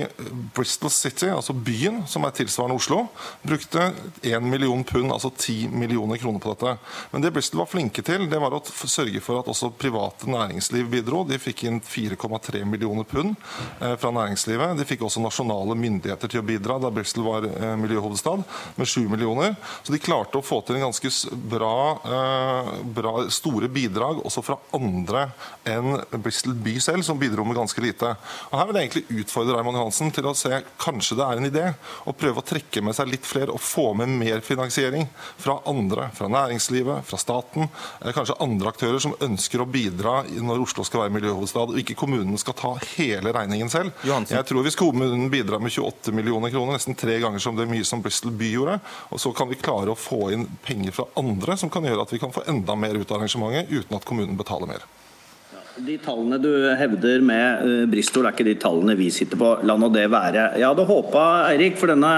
Bristol 0.57 0.89
City, 0.95 1.27
altså 1.29 1.53
byen, 1.53 1.99
som 2.09 2.25
er 2.25 2.33
tilsvarende 2.33 2.79
Oslo, 2.79 3.03
brukte 3.45 3.91
1 4.25 4.47
million 4.49 4.81
pund, 4.89 5.11
altså 5.13 5.29
10 5.29 5.75
millioner 5.77 6.17
kroner 6.17 6.41
på 6.41 6.55
dette. 6.55 6.73
Men 7.13 7.25
det 7.25 7.35
Bristol 7.37 7.61
var 7.61 7.69
flinke 7.69 8.01
til, 8.07 8.25
det 8.33 8.41
var 8.41 8.57
å 8.57 8.63
sørge 8.65 9.21
for 9.21 9.43
at 9.43 9.51
også 9.53 9.69
private 9.77 10.31
næringsliv 10.33 10.89
bidro. 10.95 11.21
De 11.29 11.37
fikk 11.43 11.67
inn 11.69 11.83
4,3 11.85 12.63
millioner 12.65 13.05
pund 13.11 13.35
eh, 13.35 13.93
fra 14.01 14.15
næringslivet. 14.17 14.73
De 14.81 14.89
fikk 14.89 15.05
også 15.05 15.21
nasjonale 15.21 15.77
myndigheter 15.77 16.33
til 16.33 16.41
å 16.41 16.47
bidra 16.49 16.79
da 16.81 16.93
Bristol 16.95 17.29
var 17.29 17.49
eh, 17.51 17.75
miljøhovedstad, 17.83 18.47
med 18.81 18.89
7 18.89 19.05
millioner. 19.13 19.53
Så 19.83 19.93
de 19.93 20.01
klarte 20.01 20.41
å 20.41 20.47
få 20.47 20.63
til 20.65 20.81
en 20.81 20.87
ganske 20.87 21.13
bra, 21.53 21.77
eh, 22.09 22.73
bra 22.97 23.15
store 23.29 23.69
bidrag 23.69 24.25
også 24.25 24.47
fra 24.49 24.57
andre 24.81 25.29
enn 25.69 26.01
Bristol 26.17 26.57
by 26.57 26.79
selv, 26.81 27.05
som 27.05 27.21
bidro 27.21 27.45
med 27.45 27.61
ganske 27.61 27.82
lite. 27.83 28.13
Og 28.51 28.59
her 28.59 28.69
vil 28.69 28.79
jeg 28.79 28.89
egentlig 28.89 29.23
utfordre 29.23 29.57
Raymond 29.59 29.79
Johansen 29.81 30.13
til 30.15 30.29
å 30.29 30.35
se 30.39 30.63
kanskje 30.83 31.19
det 31.19 31.27
er 31.27 31.41
en 31.41 31.49
idé 31.49 31.65
å 32.09 32.15
prøve 32.17 32.43
å 32.43 32.47
trekke 32.47 32.83
med 32.85 32.97
seg 32.97 33.11
litt 33.11 33.27
flere 33.29 33.55
og 33.55 33.63
få 33.63 33.91
med 33.99 34.13
mer 34.23 34.43
finansiering 34.45 35.09
fra 35.41 35.59
andre, 35.69 36.09
fra 36.17 36.31
næringslivet, 36.33 37.05
fra 37.09 37.21
staten, 37.21 37.69
eller 38.01 38.17
kanskje 38.17 38.39
andre 38.45 38.73
aktører 38.73 39.03
som 39.03 39.17
ønsker 39.23 39.63
å 39.63 39.69
bidra 39.69 40.21
når 40.33 40.65
Oslo 40.67 40.87
skal 40.87 41.05
være 41.05 41.17
miljøhovedstad, 41.19 41.73
og 41.73 41.83
ikke 41.83 41.99
kommunen 41.99 42.39
skal 42.41 42.57
ta 42.59 42.73
hele 42.95 43.35
regningen 43.35 43.71
selv. 43.73 43.93
Johansen. 44.07 44.37
Jeg 44.39 44.49
tror 44.49 44.67
hvis 44.67 44.79
kommunen 44.79 45.29
bidrar 45.33 45.63
med 45.63 45.75
28 45.75 46.15
millioner 46.17 46.53
kroner, 46.55 46.79
nesten 46.79 46.99
tre 46.99 47.19
ganger 47.23 47.43
som 47.43 47.59
det 47.59 47.69
mye 47.71 47.87
som 47.87 48.03
Bristol 48.05 48.35
by 48.39 48.53
gjorde, 48.55 48.79
og 49.11 49.23
så 49.23 49.35
kan 49.37 49.51
vi 49.51 49.61
klare 49.61 49.93
å 49.93 49.99
få 49.99 50.31
inn 50.35 50.49
penger 50.65 50.97
fra 50.97 51.09
andre 51.21 51.59
som 51.61 51.73
kan 51.73 51.87
gjøre 51.87 52.07
at 52.07 52.15
vi 52.15 52.21
kan 52.23 52.35
få 52.35 52.47
enda 52.51 52.77
mer 52.79 52.99
ut 52.99 53.11
av 53.11 53.21
arrangementet 53.21 53.73
uten 53.73 53.97
at 53.99 54.09
kommunen 54.09 54.39
betaler 54.39 54.71
mer. 54.71 54.91
De 55.81 55.95
tallene 56.05 56.37
du 56.37 56.51
hevder 56.77 57.23
med 57.25 57.63
eh, 57.65 57.85
Bristol, 57.89 58.27
er 58.29 58.35
ikke 58.35 58.45
de 58.45 58.59
tallene 58.61 58.93
vi 58.99 59.07
sitter 59.15 59.39
på. 59.41 59.55
La 59.65 59.79
nå 59.81 59.89
det 59.95 60.05
være. 60.13 60.51
Jeg 60.61 60.69
hadde 60.69 60.85
håpa, 60.85 61.23
Eirik, 61.49 61.79
for 61.81 61.89
denne 61.89 62.11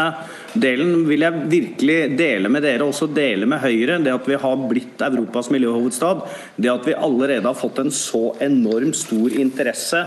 delen 0.58 1.04
vil 1.06 1.22
jeg 1.22 1.44
virkelig 1.52 1.98
dele 2.18 2.50
med 2.50 2.66
dere, 2.66 2.88
også 2.88 3.06
dele 3.14 3.46
med 3.46 3.62
Høyre, 3.62 4.00
det 4.02 4.10
at 4.10 4.26
vi 4.26 4.40
har 4.42 4.64
blitt 4.66 5.04
Europas 5.06 5.52
miljøhovedstad. 5.54 6.24
Det 6.58 6.72
at 6.72 6.88
vi 6.90 6.98
allerede 6.98 7.46
har 7.46 7.54
fått 7.58 7.78
en 7.84 7.94
så 7.94 8.32
enormt 8.42 8.98
stor 8.98 9.38
interesse 9.38 10.02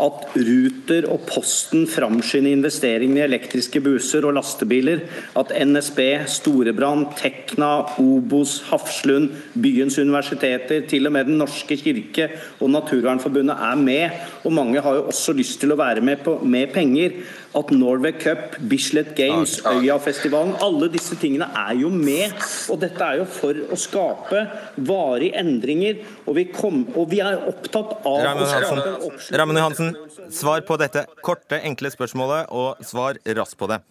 at 0.00 0.36
Ruter 0.36 1.06
og 1.12 1.24
Posten 1.28 1.86
framskynder 1.90 2.54
investeringene 2.56 3.22
i 3.22 3.26
elektriske 3.26 3.82
busser 3.84 4.26
og 4.28 4.36
lastebiler. 4.38 5.04
At 5.38 5.52
NSB, 5.54 6.00
Storebrand, 6.30 7.10
Tekna, 7.20 7.70
Obos, 8.00 8.58
Hafslund, 8.70 9.30
byens 9.54 9.98
universiteter, 10.00 10.86
til 10.88 11.08
og 11.08 11.14
med 11.16 11.30
Den 11.30 11.40
norske 11.40 11.76
kirke 11.80 12.30
og 12.60 12.72
Naturvernforbundet 12.72 13.56
er 13.56 13.76
med. 13.80 14.24
Og 14.44 14.56
mange 14.56 14.80
har 14.80 14.98
jo 14.98 15.08
også 15.10 15.36
lyst 15.36 15.60
til 15.60 15.74
å 15.74 15.80
være 15.80 16.04
med 16.04 16.24
på, 16.24 16.38
med 16.44 16.72
penger. 16.74 17.20
At 17.56 17.70
Norway 17.74 18.12
Cup, 18.12 18.56
Bislett 18.70 19.16
Games, 19.18 19.56
Øyafestivalen, 19.66 20.52
alle 20.62 20.86
disse 20.92 21.16
tingene 21.18 21.48
er 21.56 21.74
jo 21.80 21.90
med. 21.90 22.36
Og 22.70 22.78
dette 22.82 23.02
er 23.02 23.18
jo 23.18 23.26
for 23.26 23.58
å 23.74 23.78
skape 23.80 24.44
varige 24.86 25.40
endringer. 25.40 26.04
Og 26.26 26.38
vi, 26.38 26.46
kom, 26.54 26.84
og 26.94 27.10
vi 27.10 27.18
er 27.24 27.42
opptatt 27.50 27.96
av 28.06 28.20
Ramon 28.28 28.46
Johansen. 28.46 29.58
Johansen, 29.58 29.92
svar 30.30 30.62
på 30.68 30.78
dette 30.80 31.04
korte, 31.26 31.58
enkle 31.58 31.90
spørsmålet, 31.90 32.54
og 32.54 32.86
svar 32.86 33.18
raskt 33.40 33.58
på 33.58 33.70
det. 33.72 33.82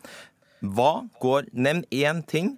Hva 0.60 1.06
går 1.20 1.52
Nevn 1.56 1.86
én 1.92 2.24
ting 2.28 2.58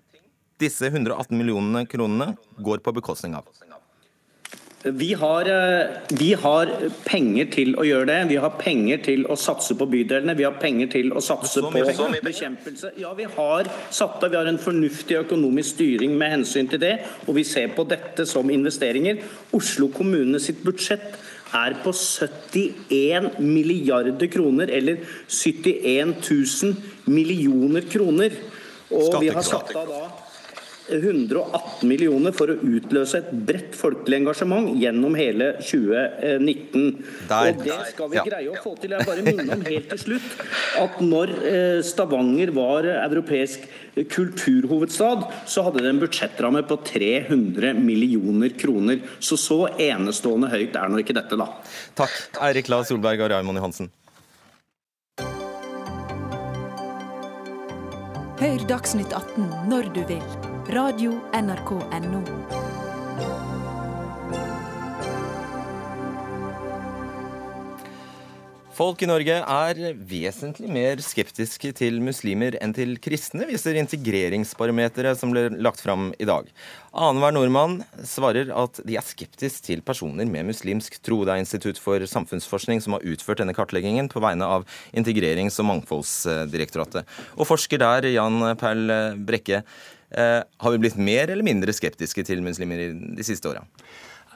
disse 0.62 0.86
118 0.86 1.34
millionene 1.38 1.86
kronene 1.90 2.36
går 2.62 2.82
på 2.86 2.94
bekostning 2.98 3.38
av. 3.38 3.48
Vi 4.84 5.14
har, 5.14 5.42
eh, 5.42 5.88
vi 6.10 6.34
har 6.34 6.70
penger 7.06 7.46
til 7.54 7.76
å 7.78 7.84
gjøre 7.86 8.06
det. 8.08 8.30
Vi 8.30 8.38
har 8.42 8.50
penger 8.58 8.98
til 9.06 9.26
å 9.30 9.38
satse 9.38 9.76
på 9.78 9.86
bydelene. 9.86 10.34
Vi 10.38 10.44
har 10.44 10.56
penger 10.58 10.88
til 10.88 11.12
å 11.12 11.22
satse 11.22 11.62
på 11.62 11.72
bekjempelse. 12.26 12.90
Ja, 12.98 13.14
vi 13.14 13.24
har 13.24 13.70
satt 13.92 14.24
av. 14.24 14.32
Vi 14.32 14.38
har 14.38 14.48
en 14.50 14.58
fornuftig 14.58 15.20
økonomisk 15.20 15.76
styring 15.76 16.18
med 16.18 16.32
hensyn 16.32 16.70
til 16.70 16.80
det. 16.80 17.00
Og 17.28 17.36
vi 17.36 17.44
ser 17.44 17.68
på 17.68 17.88
dette 17.88 18.26
som 18.26 18.50
investeringer. 18.50 19.22
Oslo 19.54 19.88
kommune 19.90 20.40
sitt 20.40 20.64
budsjett 20.64 21.14
er 21.54 21.78
på 21.84 21.94
71 21.94 23.38
milliarder 23.40 24.28
kroner, 24.28 24.68
eller 24.72 24.98
71 25.30 26.16
000 26.26 26.76
millioner 27.06 27.82
kroner. 27.82 28.32
Og 28.90 29.22
vi 29.22 29.30
har 29.30 29.44
satt 29.46 29.76
av 29.76 29.88
da 29.88 30.11
118 30.98 31.88
millioner 31.90 32.34
for 32.36 32.52
å 32.52 32.58
utløse 32.60 33.22
et 33.22 33.30
bredt 33.48 33.76
folkelig 33.80 34.22
engasjement 34.22 34.72
gjennom 34.80 35.16
hele 35.18 35.54
2019. 35.62 37.04
Der. 37.30 37.52
Og 37.54 37.64
det 37.66 37.78
skal 37.94 38.10
vi 38.12 38.20
Ja. 38.20 38.24
greie 38.28 38.52
å 38.52 38.58
få 38.64 38.76
til. 38.80 38.92
Jeg 38.92 39.06
bare 39.08 39.24
minner 39.26 39.54
om 39.56 39.62
helt 39.66 39.90
til 39.90 39.98
slutt 39.98 40.44
at 40.82 41.00
når 41.02 41.34
eh, 41.46 41.82
Stavanger 41.82 42.52
var 42.56 42.84
europeisk 42.84 43.66
kulturhovedstad, 44.12 45.26
så 45.48 45.64
hadde 45.66 45.82
det 45.84 45.90
en 45.92 46.00
budsjettramme 46.00 46.62
på 46.68 46.78
300 46.84 47.74
millioner 47.76 48.50
kroner. 48.58 49.02
Så 49.20 49.38
så 49.40 49.66
enestående 49.78 50.50
høyt 50.52 50.76
er 50.76 50.88
nå 50.92 51.02
ikke 51.04 51.16
dette, 51.18 51.36
da. 51.40 51.48
Takk, 51.96 52.14
Eirik 52.42 52.70
La 52.72 52.84
Solberg 52.88 53.20
og 53.26 53.32
Raymond 53.34 53.60
Johansen. 53.60 53.92
Hør 58.42 58.64
Dagsnytt 58.66 59.14
18 59.14 59.70
når 59.70 59.92
du 59.94 60.02
vil. 60.10 60.51
Radio 60.70 61.12
NRK 61.34 61.70
NO. 62.02 62.22
Folk 68.72 69.02
i 69.02 69.08
Norge 69.10 69.36
er 69.42 69.80
vesentlig 69.96 70.70
mer 70.72 71.02
skeptiske 71.04 71.72
til 71.78 71.98
muslimer 72.02 72.56
enn 72.62 72.74
til 72.78 72.94
kristne, 73.02 73.46
viser 73.50 73.78
integreringsbarometeret 73.82 75.20
som 75.20 75.34
ble 75.34 75.48
lagt 75.58 75.82
fram 75.82 76.12
i 76.22 76.28
dag. 76.30 76.50
Annenhver 76.94 77.36
nordmann 77.36 77.80
svarer 78.08 78.54
at 78.54 78.82
de 78.86 78.98
er 78.98 79.06
skeptisk 79.06 79.66
til 79.66 79.82
personer 79.86 80.30
med 80.30 80.50
muslimsk 80.50 81.00
tro. 81.02 81.24
Det 81.26 81.36
er 81.36 81.44
Institutt 81.44 81.82
for 81.82 82.06
samfunnsforskning 82.06 82.84
som 82.86 82.98
har 82.98 83.06
utført 83.06 83.42
denne 83.42 83.58
kartleggingen 83.58 84.10
på 84.14 84.22
vegne 84.24 84.46
av 84.46 84.70
Integrerings- 84.94 85.58
og 85.62 85.72
mangfoldsdirektoratet. 85.74 87.10
Og 87.38 87.50
forsker 87.50 87.82
der, 87.82 88.14
Jan 88.14 88.54
Perl 88.62 88.94
Brekke, 89.26 89.66
har 90.12 90.74
vi 90.74 90.80
blitt 90.82 90.98
mer 91.00 91.32
eller 91.32 91.46
mindre 91.46 91.74
skeptiske 91.76 92.26
til 92.28 92.44
muslimer 92.44 92.90
de 92.92 93.24
siste 93.24 93.48
åra? 93.48 93.64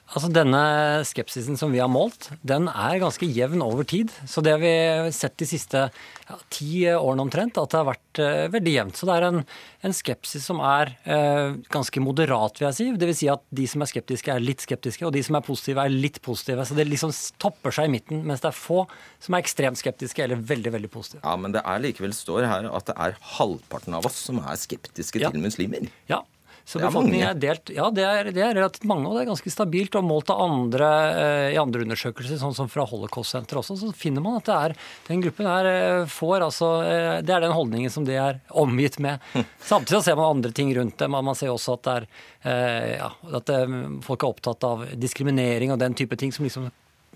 Altså 0.05 0.29
Denne 0.29 0.59
skepsisen 1.07 1.57
som 1.57 1.71
vi 1.73 1.79
har 1.81 1.89
målt, 1.89 2.27
den 2.45 2.67
er 2.69 2.99
ganske 3.01 3.25
jevn 3.25 3.63
over 3.65 3.87
tid. 3.89 4.11
Så 4.29 4.43
det 4.45 4.53
har 4.53 4.61
vi 4.61 5.11
sett 5.15 5.33
de 5.41 5.47
siste 5.49 5.81
ja, 5.89 6.37
ti 6.53 6.85
årene 6.91 7.25
omtrent, 7.25 7.57
at 7.57 7.73
det 7.73 7.79
har 7.79 7.87
vært 7.89 8.21
uh, 8.21 8.45
veldig 8.53 8.75
jevnt. 8.75 8.99
Så 8.99 9.09
det 9.09 9.15
er 9.15 9.25
en, 9.31 9.41
en 9.89 9.95
skepsis 9.97 10.45
som 10.45 10.61
er 10.61 10.93
uh, 11.09 11.57
ganske 11.73 12.03
moderat, 12.05 12.61
vil 12.61 12.67
jeg 12.69 12.77
si. 12.77 12.87
Dvs. 13.01 13.17
Si 13.23 13.31
at 13.33 13.43
de 13.57 13.65
som 13.71 13.81
er 13.81 13.89
skeptiske, 13.89 14.35
er 14.35 14.45
litt 14.45 14.61
skeptiske, 14.61 15.07
og 15.09 15.15
de 15.15 15.25
som 15.25 15.39
er 15.39 15.47
positive, 15.47 15.81
er 15.81 15.97
litt 16.05 16.21
positive. 16.25 16.67
Så 16.69 16.77
det 16.77 16.85
liksom 16.91 17.13
topper 17.41 17.73
seg 17.73 17.89
i 17.89 17.95
midten, 17.97 18.21
mens 18.29 18.45
det 18.45 18.51
er 18.51 18.59
få 18.59 18.83
som 19.25 19.33
er 19.33 19.41
ekstremt 19.41 19.81
skeptiske 19.81 20.21
eller 20.21 20.45
veldig, 20.53 20.75
veldig 20.77 20.93
positive. 20.93 21.23
Ja, 21.25 21.33
Men 21.41 21.57
det 21.57 21.65
er 21.65 21.81
likevel 21.81 22.13
står 22.13 22.45
her 22.45 22.69
at 22.69 22.93
det 22.93 22.97
er 23.09 23.17
halvparten 23.39 23.97
av 23.97 24.05
oss 24.05 24.21
som 24.29 24.43
er 24.45 24.61
skeptiske 24.61 25.25
ja. 25.25 25.33
til 25.33 25.41
muslimer. 25.41 25.89
Ja, 26.11 26.21
så 26.65 26.79
befolkningen 26.81 27.27
er 27.29 27.37
delt. 27.37 27.69
Ja, 27.69 27.91
det 27.93 28.03
er, 28.09 28.27
det 28.33 28.41
er, 28.41 28.55
relativt 28.57 28.87
mange, 28.89 29.05
og 29.05 29.13
det 29.13 29.21
er 29.21 29.29
ganske 29.29 29.51
stabilt. 29.53 29.93
Og 29.99 30.05
målt 30.07 30.31
av 30.33 30.41
andre 30.41 30.87
eh, 31.11 31.49
i 31.53 31.59
andre 31.61 31.83
undersøkelser, 31.85 32.39
sånn 32.41 32.55
som 32.57 32.71
fra 32.71 32.87
Holocaust-senteret 32.89 33.61
også, 33.61 33.77
så 33.83 33.91
finner 33.93 34.25
man 34.25 34.39
at 34.39 34.49
det 34.49 34.55
er 34.55 34.75
den 35.11 35.21
gruppen 35.21 35.49
her 35.49 35.69
eh, 35.69 36.07
får 36.09 36.47
altså 36.47 36.69
eh, 36.81 37.11
Det 37.25 37.35
er 37.35 37.45
den 37.45 37.53
holdningen 37.53 37.93
som 37.93 38.07
de 38.07 38.17
er 38.17 38.39
omgitt 38.49 38.97
med. 39.03 39.21
Samtidig 39.71 40.01
ser 40.07 40.17
man 40.17 40.39
andre 40.39 40.53
ting 40.57 40.73
rundt 40.73 40.97
dem. 40.97 41.13
Man 41.13 41.37
ser 41.37 41.53
også 41.53 41.77
at, 41.77 41.85
det 41.85 41.95
er, 41.99 42.09
ja, 42.97 43.11
at 43.37 43.53
folk 44.05 44.25
er 44.25 44.33
opptatt 44.33 44.65
av 44.65 44.87
diskriminering 44.97 45.73
og 45.73 45.79
den 45.81 45.93
type 45.97 46.17
ting 46.17 46.33
som 46.33 46.49
liksom 46.49 46.71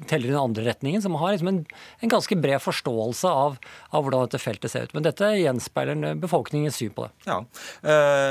teller 0.08 0.30
i 0.30 0.32
den 0.32 0.39
andre 0.39 0.66
retningen, 0.70 1.02
som 1.02 1.16
har 1.20 1.34
liksom 1.34 1.52
en, 1.52 1.60
en, 2.00 2.12
ganske 2.12 2.38
bred 2.39 2.62
forståelse 2.64 3.28
av, 3.28 3.58
av, 3.89 4.04
hvordan 4.04 4.28
dette 4.28 4.41
feltet 4.41 4.72
ser 4.72 4.88
ut. 4.88 4.95
Men 4.95 5.06
dette 5.08 5.32
gjenspeiler 5.39 6.16
befolkningens 6.22 6.80
syn 6.80 6.93
på 6.95 7.08
det. 7.08 7.12
Ja. 7.30 7.39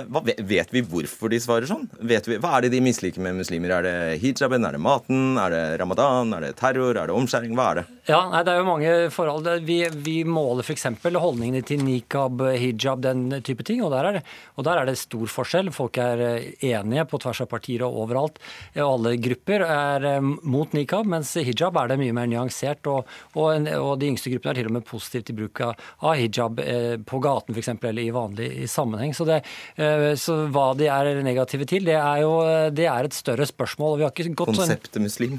Hva, 0.08 0.22
vet 0.24 0.72
vi 0.74 0.84
hvorfor 0.86 1.32
de 1.32 1.40
svarer 1.42 1.68
sånn? 1.70 1.86
Vi, 2.00 2.18
hva 2.38 2.56
er 2.56 2.66
det 2.66 2.72
de 2.76 2.82
misliker 2.84 3.24
med 3.24 3.38
muslimer? 3.40 3.78
Er 3.78 3.86
det 3.86 3.96
hijaben, 4.22 4.66
er 4.66 4.76
det 4.76 4.82
maten, 4.82 5.36
er 5.40 5.54
det 5.54 5.62
ramadan, 5.82 6.34
er 6.36 6.48
det 6.48 6.54
terror, 6.60 6.94
er 6.96 7.10
det 7.10 7.16
omskjæring? 7.16 7.54
Hva 7.58 7.70
er 7.72 7.82
det? 7.82 7.86
Ja, 8.08 8.22
nei, 8.32 8.40
Det 8.40 8.52
er 8.54 8.62
jo 8.62 8.64
mange 8.64 8.92
forhold. 9.12 9.48
Vi, 9.68 9.76
vi 10.00 10.16
måler 10.24 10.64
f.eks. 10.64 10.86
holdningene 11.12 11.60
til 11.66 11.82
nikab, 11.84 12.40
hijab, 12.56 13.02
den 13.04 13.42
type 13.44 13.66
ting. 13.68 13.82
Og 13.84 13.92
der, 13.92 14.08
det, 14.16 14.22
og 14.56 14.64
der, 14.64 14.80
er 14.80 14.88
det, 14.88 14.96
stor 14.96 15.28
forskjell. 15.28 15.68
Folk 15.76 15.98
er 16.00 16.22
eh, 16.24 16.46
enige 16.70 17.04
på 17.10 17.20
tvers 17.20 17.42
av 17.44 17.50
partier 17.50 17.84
og 17.84 17.98
overalt. 18.06 18.40
Og 18.78 18.84
alle 18.86 19.12
grupper 19.20 19.64
er 19.66 20.06
eh, 20.14 20.24
mot 20.24 20.72
nikab, 20.72 21.04
mens 21.10 21.34
hijab 21.36 21.76
er 21.76 21.92
det 21.92 21.98
mye 22.00 22.14
mer 22.16 22.30
nyansert. 22.32 22.88
Og, 22.88 23.12
og, 23.36 23.68
og 23.76 23.92
de 24.00 24.08
yngste 24.08 24.32
gruppene 24.32 24.54
er 24.54 24.62
til 24.62 24.70
og 24.70 24.76
med 24.78 24.88
positive 24.88 25.28
til 25.28 25.38
bruk 25.42 25.62
av, 25.68 25.84
hijab 26.16 26.64
eh, 26.64 26.96
på 27.04 27.20
gaten 27.28 27.52
f.eks. 27.52 27.74
eller 27.76 28.02
i 28.06 28.14
vanlig 28.16 28.48
i 28.64 28.70
sammenheng. 28.72 29.12
Så, 29.12 29.28
det, 29.28 29.42
eh, 29.76 30.14
så, 30.16 30.38
hva 30.48 30.70
de 30.80 30.88
er 30.88 31.12
negative 31.28 31.68
til, 31.68 31.84
det 31.92 31.98
er 32.00 32.24
jo 32.24 32.32
det 32.72 32.88
er 32.88 33.10
et 33.10 33.20
større 33.20 33.44
spørsmål. 33.44 34.08
Konseptet 34.38 35.02
muslim? 35.02 35.36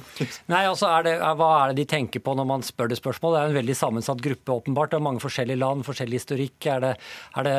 Nei, 0.52 0.64
altså 0.70 0.94
er 0.94 1.10
det, 1.10 1.18
Hva 1.18 1.52
er 1.64 1.74
det 1.74 1.82
de 1.82 1.90
tenker 1.98 2.22
på 2.22 2.38
når 2.38 2.46
man 2.46 2.59
spør 2.66 2.91
det 2.91 2.99
spørsmålet? 2.99 3.36
Det 3.36 3.41
er 3.41 3.51
en 3.51 3.60
veldig 3.60 3.76
sammensatt 3.78 4.24
gruppe, 4.24 4.55
åpenbart. 4.62 4.93
Det 4.93 4.99
er 4.99 5.05
mange 5.05 5.24
forskjellige 5.24 5.62
land, 5.62 5.86
forskjellig 5.88 6.20
historikk. 6.22 6.70
Er 6.70 6.84
det, 6.84 6.93
er 7.39 7.47
det, 7.47 7.57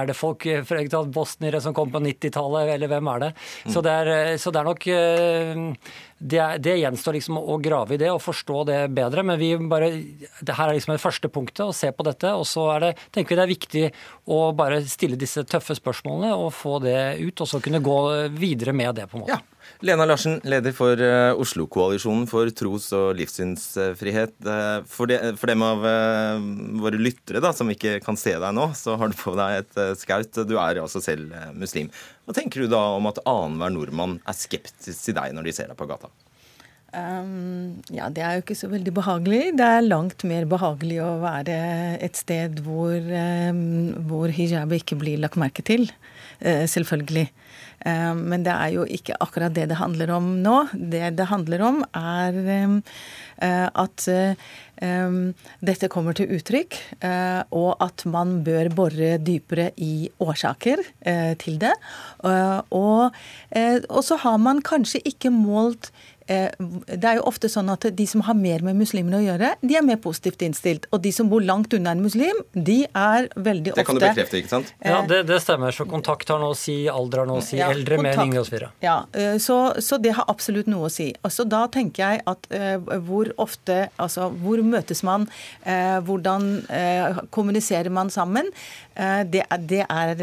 er 0.00 0.10
det 0.10 0.18
folk, 0.18 0.46
bosniere 1.14 1.62
som 1.64 1.76
kom 1.76 1.92
på 1.94 2.02
90-tallet, 2.04 2.74
eller 2.76 2.92
hvem 2.92 3.10
er 3.14 3.24
det? 3.26 3.32
Så, 3.68 3.82
det 3.84 3.94
er, 3.94 4.36
så 4.40 4.52
det 4.54 4.60
er 4.60 4.68
nok 4.68 4.86
eh, 4.92 5.64
det, 6.18 6.42
det, 6.64 6.76
gjenstår 6.80 7.18
liksom 7.18 7.38
å 7.38 7.58
grave 7.62 7.94
i 7.94 8.00
det 8.00 8.10
og 8.10 8.22
forstå 8.22 8.62
det 8.68 8.78
bedre. 8.94 9.24
Men 9.26 9.38
vi 9.40 9.52
bare, 9.70 9.90
det 10.40 10.56
her 10.58 10.70
er 10.70 10.78
liksom 10.78 10.96
det 10.96 11.02
første 11.02 11.30
punktet, 11.32 11.64
å 11.66 11.76
se 11.76 11.92
på 11.94 12.06
dette. 12.06 12.32
Og 12.34 12.46
så 12.48 12.66
er 12.74 12.88
det, 12.88 12.94
tenker 13.14 13.34
vi 13.34 13.38
det 13.38 13.46
er 13.46 13.54
viktig 13.54 13.84
å 14.34 14.40
bare 14.58 14.82
stille 14.88 15.20
disse 15.20 15.46
tøffe 15.48 15.78
spørsmålene 15.78 16.34
og 16.38 16.50
få 16.56 16.78
det 16.84 16.98
ut. 17.22 17.44
Og 17.44 17.50
så 17.50 17.62
kunne 17.64 17.84
gå 17.84 18.00
videre 18.34 18.74
med 18.76 18.98
det, 18.98 19.06
på 19.10 19.20
en 19.20 19.26
måte. 19.26 19.38
Ja. 19.38 19.57
Lena 19.84 20.06
Larsen, 20.08 20.40
leder 20.48 20.74
for 20.74 20.98
uh, 20.98 21.38
Oslo-koalisjonen 21.38 22.26
for 22.30 22.50
tros- 22.56 22.90
og 22.96 23.12
livssynsfrihet. 23.18 24.34
Uh, 24.42 24.80
for, 24.90 25.10
de, 25.10 25.18
for, 25.38 25.50
dem 25.50 25.62
av 25.62 25.84
uh, 25.86 26.46
våre 26.82 26.98
lyttere 26.98 27.42
da, 27.44 27.52
som 27.54 27.70
ikke 27.70 27.98
kan 28.04 28.18
se 28.18 28.34
deg 28.34 28.56
nå, 28.56 28.70
så 28.78 28.98
har 28.98 29.12
du 29.12 29.18
på 29.18 29.36
deg 29.38 29.62
et 29.62 29.82
skaut. 30.00 30.42
Du 30.48 30.56
er 30.58 30.82
altså 30.82 31.02
selv 31.04 31.34
muslim. 31.58 31.92
Hva 32.26 32.34
tenker 32.36 32.64
du 32.64 32.72
da 32.72 32.82
om 32.96 33.06
at 33.10 33.22
annenhver 33.24 33.74
nordmann 33.74 34.18
er 34.26 34.38
skeptisk 34.38 35.06
til 35.06 35.18
deg 35.18 35.36
når 35.36 35.48
de 35.48 35.56
ser 35.60 35.70
deg 35.70 35.78
på 35.78 35.88
gata? 35.90 36.10
Um, 36.88 37.82
ja, 37.92 38.06
det 38.08 38.22
er 38.24 38.38
jo 38.38 38.42
ikke 38.46 38.56
så 38.56 38.70
veldig 38.72 38.94
behagelig. 38.96 39.40
Det 39.58 39.66
er 39.66 39.84
langt 39.84 40.24
mer 40.24 40.46
behagelig 40.48 41.02
å 41.04 41.18
være 41.20 41.56
et 42.00 42.16
sted 42.16 42.62
hvor, 42.64 42.96
um, 42.96 43.92
hvor 44.08 44.32
hijab 44.32 44.72
ikke 44.72 44.96
blir 45.00 45.20
lagt 45.20 45.36
merke 45.40 45.64
til. 45.64 45.84
Uh, 46.40 46.64
selvfølgelig. 46.64 47.28
Uh, 47.84 48.14
men 48.18 48.44
det 48.46 48.54
er 48.54 48.72
jo 48.74 48.86
ikke 48.86 49.16
akkurat 49.22 49.54
det 49.54 49.68
det 49.70 49.78
handler 49.80 50.14
om 50.16 50.30
nå. 50.44 50.56
Det 50.72 51.12
det 51.18 51.28
handler 51.30 51.64
om, 51.68 51.82
er 51.96 52.40
uh, 52.48 52.80
at 53.84 54.08
dette 55.62 55.88
kommer 55.90 56.14
til 56.14 56.30
uttrykk, 56.36 56.76
og 57.54 57.82
at 57.82 58.04
man 58.06 58.36
bør 58.46 58.68
bore 58.70 59.08
dypere 59.22 59.72
i 59.82 60.08
årsaker 60.22 60.82
til 61.42 61.58
det. 61.58 61.72
og, 62.22 63.16
så 64.06 64.18
har 64.22 64.38
man 64.42 64.62
kanskje 64.62 65.02
ikke 65.10 65.30
målt 65.34 65.90
Eh, 66.17 66.17
det 66.28 67.08
er 67.08 67.18
jo 67.18 67.24
ofte 67.28 67.48
sånn 67.48 67.70
at 67.72 67.86
de 67.96 68.04
som 68.08 68.22
har 68.26 68.36
mer 68.36 68.62
med 68.66 68.76
muslimer 68.76 69.18
å 69.18 69.22
gjøre, 69.24 69.54
de 69.64 69.76
er 69.78 69.84
mer 69.86 69.98
positivt 70.02 70.42
innstilt. 70.44 70.88
Og 70.92 71.00
de 71.04 71.12
som 71.14 71.30
bor 71.30 71.42
langt 71.44 71.72
unna 71.76 71.94
en 71.96 72.02
muslim, 72.04 72.42
de 72.52 72.82
er 72.86 73.28
veldig 73.34 73.72
ofte 73.72 73.80
Det 73.80 73.86
kan 73.88 73.98
du 73.98 74.04
bekrefte, 74.04 74.40
ikke 74.42 74.52
sant? 74.52 74.72
Ja, 74.84 75.00
det, 75.08 75.22
det, 75.30 75.40
stemmer. 75.44 75.74
Så 75.74 75.86
kontakt 75.88 76.28
har 76.32 76.40
noe 76.42 76.54
å 76.54 76.58
si, 76.58 76.76
alder 76.92 77.22
har 77.22 77.30
noe 77.30 77.42
å 77.42 77.44
si, 77.44 77.58
ja, 77.60 77.70
eldre, 77.72 78.00
mer 78.02 78.18
enn 78.18 78.32
yngre 78.32 78.44
osv. 78.44 78.58
Ja, 78.84 78.98
eh, 79.16 79.36
så, 79.42 79.58
så, 79.84 80.00
det 80.02 80.14
har 80.18 80.28
absolutt 80.30 80.68
noe 80.70 80.88
å 80.88 80.92
si. 80.92 81.10
Altså, 81.26 81.46
da 81.48 81.64
tenker 81.72 82.04
jeg 82.04 82.24
at 82.28 82.50
uh, 82.52 82.98
hvor 83.08 83.30
ofte 83.40 83.78
Altså 83.98 84.28
hvor 84.42 84.60
møtes 84.64 85.00
man? 85.06 85.26
Uh, 85.64 85.98
hvordan 86.04 86.48
uh, 86.68 87.22
kommuniserer 87.34 87.92
man 87.94 88.12
sammen? 88.12 88.50
Det, 88.98 89.44
det 89.70 89.84
er, 89.84 90.20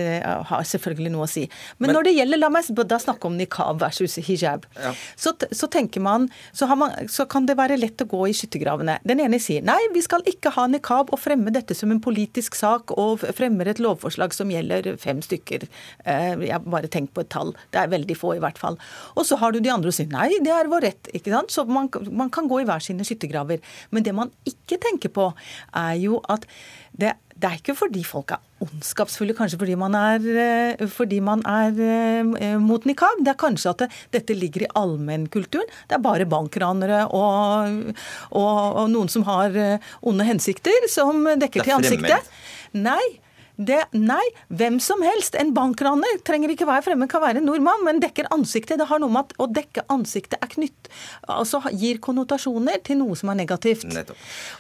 har 0.49 0.64
selvfølgelig 0.68 1.12
noe 1.14 1.24
å 1.24 1.30
si. 1.32 1.45
Men, 1.78 1.86
Men, 1.86 1.93
når 1.95 2.08
det 2.10 2.12
gjelder, 2.18 2.39
la 2.41 2.49
meg 2.51 2.82
da 2.91 2.97
snakke 2.99 3.30
om 3.30 3.38
nikab 3.39 3.80
versus 3.80 4.18
hijab, 4.28 4.66
ja. 4.76 4.91
så, 5.16 5.32
så 5.56 5.70
tenker 5.72 5.95
tenker 5.96 6.02
man 6.02 6.30
så, 6.52 6.68
man 6.76 6.91
så, 7.10 7.26
kan 7.26 7.46
det 7.46 7.58
være 7.58 7.78
lett 7.78 8.02
å 8.02 8.08
gå 8.08 8.28
i 8.28 8.34
skyttergravene. 8.34 9.00
Den 9.04 9.20
ene 9.20 9.39
sier 9.39 9.64
nei, 9.64 9.80
vi 9.93 10.02
skal 10.02 10.24
ikke 10.26 10.52
ha 10.56 10.68
nikab 10.68 11.12
og 11.12 11.20
fremme 11.20 11.52
dette 11.52 11.76
som 11.76 11.91
en 11.91 12.02
politisk 12.02 12.56
sak 12.56 12.91
og 12.91 13.24
fremmer 13.36 13.68
et 13.68 13.80
lovforslag 13.80 14.34
som 14.34 14.52
gjelder 14.52 14.98
fem 14.98 15.22
stykker. 15.22 15.68
Eh, 16.06 16.36
jeg 16.46 16.62
bare 16.66 16.88
tenk 16.91 17.14
på 17.14 17.24
et 17.24 17.32
tall. 17.32 17.54
Det 17.72 17.82
er 17.82 17.91
veldig 17.91 18.16
få, 18.18 18.36
i 18.36 18.43
hvert 18.43 18.60
fall. 18.60 18.78
Og 19.16 19.26
så 19.26 19.38
har 19.38 19.54
du 19.54 19.60
de 19.60 19.72
andre 19.72 19.91
og 19.91 19.96
sier 19.96 20.10
nei, 20.12 20.30
det 20.43 20.52
er 20.54 20.72
vår 20.72 20.86
rett. 20.86 21.12
ikke 21.14 21.34
sant? 21.34 21.54
Så 21.54 21.66
man, 21.66 21.89
man 22.12 22.32
kan 22.34 22.50
gå 22.52 22.62
i 22.62 22.68
hver 22.68 22.84
sine 22.84 23.06
skyttergraver. 23.08 23.64
Men 23.91 24.06
det 24.06 24.16
man 24.16 24.34
ikke 24.46 24.80
tenker 24.82 25.14
på, 25.14 25.32
er 25.76 25.96
jo 26.02 26.22
at 26.32 26.48
det, 26.96 27.16
det 27.36 27.50
er 27.50 27.60
ikke 27.60 27.76
fordi 27.78 28.04
folk 28.08 28.36
er 28.36 28.43
ondskapsfulle, 28.66 29.36
kanskje 29.38 29.59
fordi 29.61 29.78
man 29.80 29.95
er, 29.97 30.28
eh, 30.45 30.86
fordi 30.91 31.22
man 31.24 31.43
er 31.47 31.80
eh, 31.80 32.57
mot 32.61 32.86
nikab. 32.86 33.24
Det 33.24 33.34
er 33.34 33.39
kanskje 33.39 33.74
at 33.74 33.84
det, 33.86 33.89
dette 34.18 34.38
ligger 34.38 34.66
i 34.66 34.72
allmennkulturen. 34.76 35.70
Det 35.89 35.97
er 35.97 36.03
bare 36.03 36.30
bankranere 36.30 37.05
og, 37.07 37.93
og, 38.32 38.57
og, 38.82 38.89
noen 38.91 39.11
som 39.11 39.26
har 39.30 39.55
eh, 39.55 39.93
onde 40.05 40.28
hensikter, 40.28 40.89
som 40.91 41.26
dekker 41.39 41.66
til 41.66 41.78
ansiktet. 41.80 42.34
Nei, 42.76 43.25
det, 43.58 43.82
nei, 43.95 44.24
hvem 44.47 44.80
som 44.84 45.03
helst. 45.06 45.36
En 45.39 45.53
bankraner 45.56 46.20
trenger 46.28 46.51
ikke 46.53 46.68
være 46.68 46.86
fremmed, 46.89 47.10
kan 47.12 47.24
være 47.24 47.41
en 47.41 47.47
nordmann, 47.49 47.84
men 47.88 48.01
dekker 48.03 48.28
ansiktet. 48.36 48.80
Det 48.82 48.88
har 48.89 49.01
noe 49.01 49.14
med 49.14 49.30
at 49.30 49.38
å 49.41 49.47
dekke 49.51 49.86
ansiktet 49.93 50.39
er 50.41 50.51
knytt 50.51 50.89
Altså 51.32 51.60
gir 51.74 51.97
konnotasjoner 52.03 52.82
til 52.86 52.99
noe 52.99 53.16
som 53.18 53.32
er 53.34 53.39
negativt. 53.39 53.88
Nettopp. 53.89 54.20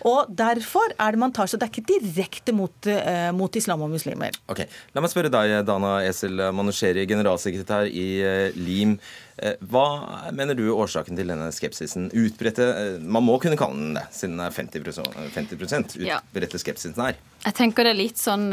Og 0.09 0.31
derfor 0.33 0.93
er 0.93 1.15
det 1.15 1.21
man 1.21 1.33
tar 1.35 1.49
Så 1.51 1.59
det 1.59 1.67
er 1.67 1.73
ikke 1.73 1.99
direkte 1.99 2.55
mot, 2.55 2.87
eh, 2.89 3.29
mot 3.35 3.55
islam 3.55 3.83
og 3.85 3.91
muslimer. 3.93 4.35
Ok, 4.51 4.65
La 4.95 5.03
meg 5.03 5.11
spørre 5.11 5.31
deg, 5.31 5.65
Dana 5.67 5.99
Esel 6.07 6.41
Manusheri, 6.55 7.05
generalsekretær 7.07 7.89
i 7.91 8.07
eh, 8.21 8.57
LIM. 8.57 8.97
Eh, 9.37 9.57
hva 9.67 10.31
mener 10.31 10.55
du 10.55 10.63
er 10.69 10.77
årsaken 10.77 11.17
til 11.19 11.27
denne 11.27 11.49
skepsisen? 11.51 12.07
Utbredte 12.15 12.67
Man 13.03 13.25
må 13.27 13.35
kunne 13.43 13.59
kalle 13.59 13.75
den 13.75 13.97
det, 13.97 14.05
siden 14.15 14.39
det 14.39 14.47
er 14.47 14.55
50, 14.55 15.01
50 15.35 16.05
utbredte 16.05 16.61
skepsisen 16.61 17.03
her. 17.03 17.19
Jeg 17.43 17.57
tenker 17.57 17.83
det 17.83 17.95
er 17.95 17.99
litt 18.05 18.21
sånn 18.21 18.47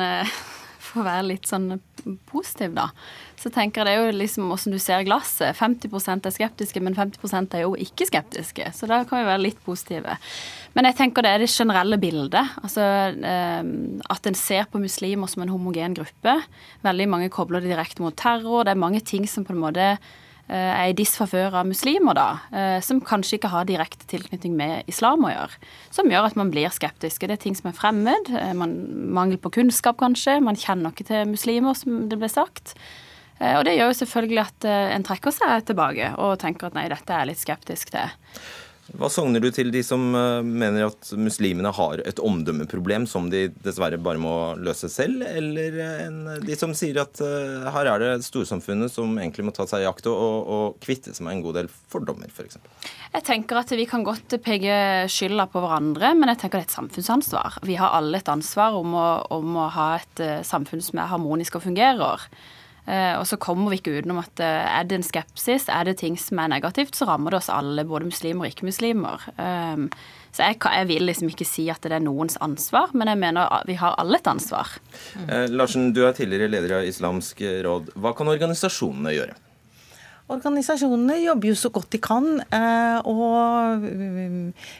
For 0.82 1.00
å 1.00 1.06
være 1.06 1.28
litt 1.28 1.46
sånn 1.46 1.78
positiv, 2.26 2.72
da. 2.74 2.88
Så 3.38 3.48
tenker 3.54 3.80
jeg 3.80 3.86
det 3.86 3.92
er 3.94 4.08
jo 4.10 4.16
liksom 4.18 4.50
åssen 4.52 4.74
du 4.74 4.80
ser 4.82 5.04
glasset. 5.06 5.54
50% 5.56 6.26
er 6.26 6.34
skeptiske, 6.34 6.82
men 6.82 6.96
50% 6.98 7.54
er 7.54 7.62
jo 7.62 7.76
ikke 7.78 8.08
skeptiske. 8.10 8.66
Så 8.74 8.88
da 8.90 8.98
kan 9.06 9.22
vi 9.22 9.28
være 9.30 9.44
litt 9.44 9.60
positive. 9.64 10.16
Men 10.74 10.88
jeg 10.90 10.98
tenker 10.98 11.24
det 11.24 11.30
er 11.30 11.44
det 11.44 11.48
generelle 11.54 12.00
bildet. 12.02 12.58
Altså 12.60 12.82
at 12.82 14.28
en 14.28 14.36
ser 14.36 14.66
på 14.72 14.82
muslimer 14.82 15.30
som 15.30 15.46
en 15.46 15.54
homogen 15.54 15.94
gruppe. 15.96 16.36
Veldig 16.82 17.08
mange 17.14 17.30
kobler 17.32 17.62
det 17.62 17.72
direkte 17.72 18.02
mot 18.02 18.18
terror. 18.18 18.66
Det 18.66 18.74
er 18.74 18.82
mange 18.82 19.00
ting 19.06 19.30
som 19.30 19.46
på 19.46 19.54
en 19.54 19.62
måte 19.62 19.88
Eh, 19.94 20.31
er 20.48 20.90
i 20.90 20.96
disfavør 20.96 21.54
av 21.60 21.68
muslimer, 21.68 22.16
da, 22.18 22.26
eh, 22.52 22.80
som 22.84 23.00
kanskje 23.00 23.38
ikke 23.38 23.52
har 23.52 23.68
direkte 23.68 24.08
tilknytning 24.10 24.56
med 24.58 24.90
islam 24.90 25.24
å 25.24 25.30
gjøre. 25.30 25.60
Som 25.94 26.10
gjør 26.10 26.26
at 26.28 26.36
man 26.36 26.50
blir 26.50 26.72
skeptisk. 26.74 27.20
Det 27.20 27.38
er 27.38 27.42
ting 27.44 27.54
som 27.54 27.70
er 27.70 27.78
fremmed. 27.78 28.32
Eh, 28.34 28.52
man, 28.52 28.74
mangel 29.14 29.38
på 29.38 29.52
kunnskap, 29.52 30.00
kanskje. 30.02 30.40
Man 30.42 30.58
kjenner 30.58 30.92
ikke 30.92 31.08
til 31.08 31.30
muslimer, 31.30 31.78
som 31.78 32.08
det 32.10 32.18
ble 32.18 32.28
sagt. 32.28 32.74
Eh, 33.42 33.56
og 33.58 33.64
det 33.66 33.76
gjør 33.76 33.90
jo 33.90 34.00
selvfølgelig 34.02 34.42
at 34.44 34.68
eh, 34.68 34.90
en 34.96 35.06
trekker 35.06 35.34
seg 35.34 35.66
tilbake 35.70 36.12
og 36.18 36.38
tenker 36.42 36.68
at 36.68 36.76
nei, 36.78 36.88
dette 36.92 37.12
er 37.12 37.24
jeg 37.24 37.32
litt 37.32 37.42
skeptisk 37.42 37.94
til. 37.94 38.18
Hva 38.98 39.08
sogner 39.12 39.40
du 39.40 39.46
til 39.54 39.70
de 39.72 39.80
som 39.86 40.08
eh, 40.18 40.42
mener 40.42 40.88
at 40.88 41.12
muslimene 41.16 41.70
har 41.74 42.02
et 42.02 42.20
omdømmeproblem 42.22 43.06
som 43.08 43.28
de 43.32 43.44
dessverre 43.62 44.00
bare 44.02 44.20
må 44.20 44.34
løse 44.58 44.90
selv, 44.90 45.22
eller 45.22 46.40
de 46.42 46.56
som 46.58 46.74
sier 46.76 46.98
at 47.02 47.20
her 47.22 47.88
er 47.88 48.02
det 48.02 48.26
storsamfunnet 48.26 48.92
som 48.92 49.14
egentlig 49.18 49.46
må 49.46 49.54
ta 49.54 49.66
seg 49.70 49.84
i 49.84 49.88
akt 49.88 50.08
og, 50.10 50.16
og 50.56 50.80
kvitte 50.82 51.14
seg 51.14 51.26
med 51.26 51.36
en 51.36 51.44
god 51.44 51.60
del 51.60 51.70
fordommer, 51.92 52.30
f.eks.? 52.32 52.58
For 52.58 53.18
jeg 53.18 53.26
tenker 53.28 53.60
at 53.60 53.74
Vi 53.76 53.86
kan 53.88 54.06
godt 54.06 54.34
peke 54.44 54.76
skylda 55.12 55.46
på 55.52 55.62
hverandre, 55.62 56.14
men 56.18 56.32
jeg 56.32 56.42
tenker 56.42 56.60
det 56.60 56.66
er 56.66 56.70
et 56.70 56.78
samfunnsansvar. 56.78 57.60
Vi 57.68 57.78
har 57.78 57.94
alle 57.96 58.20
et 58.20 58.32
ansvar 58.32 58.76
om 58.78 58.96
å, 58.98 59.06
om 59.36 59.60
å 59.62 59.68
ha 59.76 59.88
et 60.00 60.24
samfunn 60.48 60.82
som 60.84 61.00
er 61.02 61.12
harmonisk 61.12 61.60
og 61.60 61.66
fungerer. 61.68 62.26
Eh, 62.86 63.14
og 63.14 63.26
så 63.30 63.38
kommer 63.38 63.70
vi 63.70 63.78
ikke 63.78 63.94
utenom 63.94 64.18
at 64.24 64.42
eh, 64.42 64.64
er 64.80 64.88
det 64.88 64.98
en 64.98 65.06
skepsis, 65.06 65.68
er 65.70 65.86
det 65.86 66.00
ting 66.00 66.16
som 66.18 66.40
er 66.42 66.50
negativt, 66.50 66.96
så 66.98 67.06
rammer 67.06 67.34
det 67.34 67.42
oss 67.42 67.52
alle, 67.52 67.84
både 67.86 68.08
muslimer 68.10 68.48
og 68.48 68.50
ikke-muslimer. 68.50 69.28
Ehm, 69.38 69.86
så 70.34 70.48
jeg, 70.48 70.58
jeg, 70.64 70.88
vil 70.90 71.06
liksom 71.06 71.30
ikke 71.30 71.46
si 71.46 71.68
at 71.70 71.84
det 71.86 71.94
er 71.94 72.02
noens 72.02 72.38
ansvar, 72.42 72.90
men 72.96 73.12
jeg 73.12 73.20
mener 73.22 73.68
vi 73.68 73.78
har 73.78 73.94
alle 74.02 74.18
et 74.18 74.32
ansvar. 74.32 74.74
Eh, 75.28 75.46
Larsen, 75.52 75.92
du 75.94 76.02
er 76.08 76.16
tidligere 76.16 76.50
leder 76.50 76.80
av 76.80 76.88
Islamsk 76.88 77.44
råd. 77.66 77.94
Hva 78.02 78.16
kan 78.18 78.32
organisasjonene 78.32 79.14
gjøre? 79.14 79.38
Organisasjonene 80.32 81.18
jobber 81.22 81.50
jo 81.50 81.56
så 81.58 81.70
godt 81.74 81.92
de 81.94 82.00
kan. 82.02 82.26
Eh, 82.52 82.98
og 83.08 83.84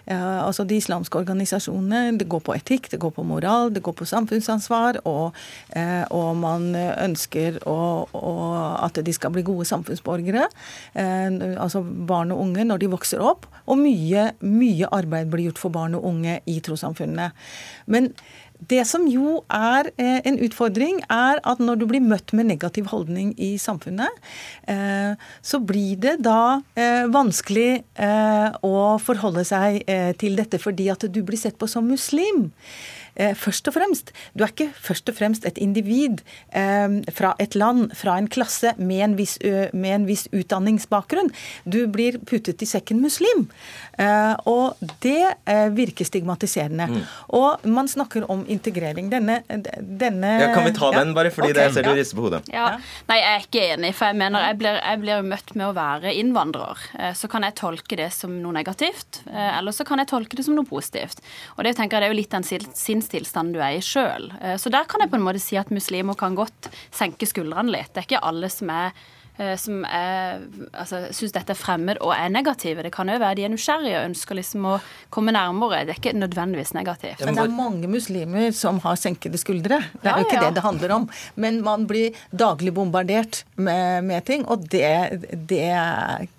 altså 0.09 0.65
De 0.69 0.79
islamske 0.81 1.19
organisasjonene 1.19 2.19
det 2.19 2.29
går 2.31 2.43
på 2.47 2.57
etikk, 2.57 2.91
det 2.93 3.01
går 3.03 3.13
på 3.17 3.27
moral, 3.27 3.73
det 3.75 3.83
går 3.85 3.97
på 3.99 4.09
samfunnsansvar. 4.09 5.03
Og, 5.09 5.37
eh, 5.77 6.05
og 6.11 6.37
man 6.41 6.71
ønsker 6.77 7.61
å, 7.69 7.79
å, 8.09 8.35
at 8.83 9.01
de 9.05 9.15
skal 9.15 9.35
bli 9.35 9.45
gode 9.47 9.69
samfunnsborgere. 9.69 10.49
Eh, 10.95 11.29
altså 11.57 11.83
barn 11.83 12.33
og 12.33 12.47
unge 12.47 12.67
når 12.69 12.83
de 12.83 12.93
vokser 12.93 13.23
opp. 13.23 13.49
Og 13.67 13.79
mye, 13.79 14.33
mye 14.43 14.89
arbeid 14.93 15.31
blir 15.33 15.51
gjort 15.51 15.63
for 15.63 15.75
barn 15.75 15.99
og 15.99 16.07
unge 16.09 16.41
i 16.51 16.59
trossamfunnene. 16.65 17.31
Men 17.87 18.13
det 18.69 18.83
som 18.87 19.07
jo 19.11 19.41
er 19.53 19.89
eh, 19.97 20.21
en 20.29 20.39
utfordring, 20.45 21.01
er 21.11 21.41
at 21.49 21.63
når 21.63 21.81
du 21.81 21.87
blir 21.91 22.05
møtt 22.05 22.35
med 22.37 22.49
negativ 22.51 22.91
holdning 22.93 23.33
i 23.41 23.55
samfunnet, 23.61 24.23
eh, 24.71 25.15
så 25.43 25.61
blir 25.63 25.99
det 26.03 26.19
da 26.23 26.61
eh, 26.79 27.05
vanskelig 27.13 27.83
å 28.63 28.77
forholde 29.03 29.45
seg 29.47 29.83
til 30.21 30.35
dette 30.39 30.59
fordi 30.61 30.89
at 30.93 31.05
du 31.13 31.21
blir 31.27 31.39
sett 31.39 31.57
på 31.61 31.69
som 31.71 31.87
muslim. 31.89 32.49
Eh, 33.15 33.35
først 33.37 33.69
og 33.69 33.75
fremst. 33.77 34.13
Du 34.33 34.45
er 34.45 34.53
ikke 34.53 34.71
først 34.81 35.11
og 35.13 35.17
fremst 35.19 35.45
et 35.49 35.59
individ 35.61 36.23
eh, 36.57 36.95
fra 37.13 37.35
et 37.43 37.57
land, 37.59 37.91
fra 37.97 38.17
en 38.17 38.29
klasse, 38.33 38.73
med 38.79 39.05
en 39.05 39.17
viss, 39.19 39.37
med 39.77 39.93
en 39.93 40.07
viss 40.09 40.25
utdanningsbakgrunn. 40.33 41.29
Du 41.69 41.85
blir 41.93 42.17
puttet 42.29 42.63
i 42.65 42.69
sekken 42.69 43.03
muslim. 43.05 43.49
Eh, 44.01 44.33
og 44.49 44.81
det 45.05 45.35
virker 45.77 46.09
stigmatiserende. 46.09 46.89
Mm. 46.89 47.03
Og 47.37 47.67
man 47.69 47.91
snakker 47.91 48.25
om 48.33 48.47
integrering. 48.49 49.11
Denne, 49.13 49.43
denne 49.49 50.33
ja, 50.41 50.49
Kan 50.55 50.67
vi 50.67 50.73
ta 50.77 50.93
ja. 50.93 51.03
den, 51.03 51.13
bare 51.17 51.33
fordi 51.35 51.53
okay. 51.53 51.59
det 51.61 51.77
ser 51.77 51.87
du 51.87 51.93
rister 51.97 52.19
på 52.19 52.27
hodet? 52.27 52.43
Ja. 52.53 52.79
Nei, 53.11 53.19
jeg 53.21 53.37
er 53.37 53.47
ikke 53.47 53.67
enig. 53.75 53.93
For 53.99 54.09
jeg 54.09 54.21
mener 54.23 54.49
jeg 54.49 54.59
blir, 54.63 54.81
jeg 54.81 55.03
blir 55.05 55.27
møtt 55.27 55.55
med 55.59 55.69
å 55.69 55.77
være 55.77 56.15
innvandrer. 56.17 56.87
Så 57.19 57.29
kan 57.33 57.45
jeg 57.45 57.59
tolke 57.61 57.99
det 57.99 58.09
som 58.15 58.33
noe 58.41 58.55
negativt, 58.57 59.23
eller 59.29 59.75
så 59.75 59.85
kan 59.89 60.01
jeg 60.01 60.11
tolke 60.13 60.39
det 60.39 60.47
som 60.47 60.57
noe 60.57 60.69
positivt. 60.69 61.21
Og 61.57 61.67
det 61.67 61.75
tenker 61.77 61.99
jeg 61.99 62.05
det 62.05 62.09
er 62.09 62.15
jo 62.15 62.21
litt 62.21 62.33
den 62.33 62.47
sin 62.47 63.02
sinnstilstand 63.03 63.55
du 63.55 63.61
er 63.61 63.79
i 63.79 63.83
sjøl. 63.83 64.31
Eh, 64.41 64.57
så 64.59 64.71
der 64.71 64.87
kan 64.89 65.03
jeg 65.03 65.11
på 65.11 65.19
en 65.19 65.27
måte 65.27 65.43
si 65.43 65.59
at 65.59 65.73
muslimer 65.75 66.15
kan 66.19 66.37
godt 66.39 66.71
senke 66.95 67.27
skuldrene 67.27 67.73
litt. 67.75 67.93
Det 67.93 68.03
er 68.03 68.09
ikke 68.09 68.25
alle 68.29 68.51
som 68.53 68.71
er 68.71 68.95
som 69.59 69.81
er, 69.89 70.43
altså, 70.77 71.07
syns 71.17 71.33
dette 71.33 71.55
er 71.55 71.59
fremmed 71.59 72.01
og 72.05 72.13
er 72.15 72.29
negative. 72.33 72.85
Det 72.85 72.93
kan 72.95 73.09
jo 73.09 73.17
være 73.21 73.39
de 73.39 73.47
er 73.47 73.53
nysgjerrige 73.53 73.97
og 73.99 74.11
ønsker 74.11 74.37
liksom 74.39 74.67
å 74.69 74.75
komme 75.13 75.33
nærmere. 75.35 75.83
Det 75.89 75.95
er 75.95 76.01
ikke 76.01 76.13
nødvendigvis 76.19 76.75
negativt. 76.77 77.23
Men 77.25 77.39
det 77.39 77.47
er 77.47 77.55
mange 77.57 77.89
muslimer 77.91 78.53
som 78.57 78.81
har 78.85 78.99
senkede 79.01 79.41
skuldre. 79.41 79.81
Det 80.03 80.11
er 80.11 80.21
jo 80.21 80.29
ikke 80.29 80.37
ja. 80.37 80.45
det 80.45 80.59
det 80.59 80.65
handler 80.67 80.95
om. 80.99 81.07
Men 81.41 81.63
man 81.65 81.87
blir 81.89 82.19
daglig 82.29 82.75
bombardert 82.77 83.43
med, 83.57 84.05
med 84.09 84.27
ting, 84.29 84.45
og 84.53 84.67
det, 84.73 85.25
det, 85.49 85.65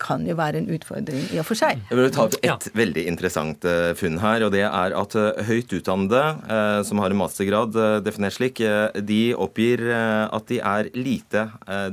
kan 0.04 0.26
jo 0.28 0.36
være 0.38 0.62
en 0.62 0.70
utfordring 0.74 1.26
i 1.34 1.42
og 1.42 1.48
for 1.48 1.58
seg. 1.58 1.82
Jeg 1.90 1.98
vil 1.98 2.14
ta 2.14 2.28
opp 2.28 2.38
et 2.38 2.48
ja. 2.48 2.58
veldig 2.78 3.08
interessant 3.10 3.66
uh, 3.68 3.92
funn 3.98 4.20
her, 4.22 4.46
og 4.46 4.54
det 4.54 4.64
er 4.68 4.96
at 5.00 5.18
uh, 5.18 5.44
høyt 5.48 5.74
utdannede 5.74 6.24
som 6.86 7.00
har 7.02 7.12
en 7.12 7.18
mastergrad 7.18 7.76
definert 8.06 8.36
slik, 8.36 8.60
de 9.08 9.22
oppgir 9.40 9.82
at 9.94 10.46
de 10.50 10.60
er 10.60 10.90
lite 10.96 11.44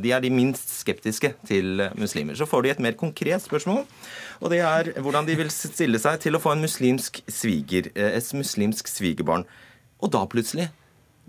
De 0.02 0.12
er 0.12 0.22
de 0.22 0.30
minst 0.32 0.72
skeptiske 0.80 0.89
skeptiske 0.90 1.32
til 1.46 1.86
muslimer. 1.98 2.36
Så 2.38 2.48
får 2.48 2.62
de 2.62 2.72
et 2.74 2.82
mer 2.82 2.98
konkret 2.98 3.42
spørsmål, 3.44 3.84
og 4.40 4.52
det 4.52 4.60
er 4.64 4.92
hvordan 4.98 5.28
de 5.28 5.36
vil 5.38 5.50
stille 5.52 6.00
seg 6.02 6.20
til 6.22 6.36
å 6.36 6.42
få 6.42 6.54
en 6.54 6.64
muslimsk 6.64 7.22
sviger, 7.30 7.90
eh, 7.94 8.16
et 8.18 8.34
muslimsk 8.36 8.88
svigerbarn. 8.88 9.46
Og 10.00 10.12
da 10.12 10.24
plutselig, 10.26 10.70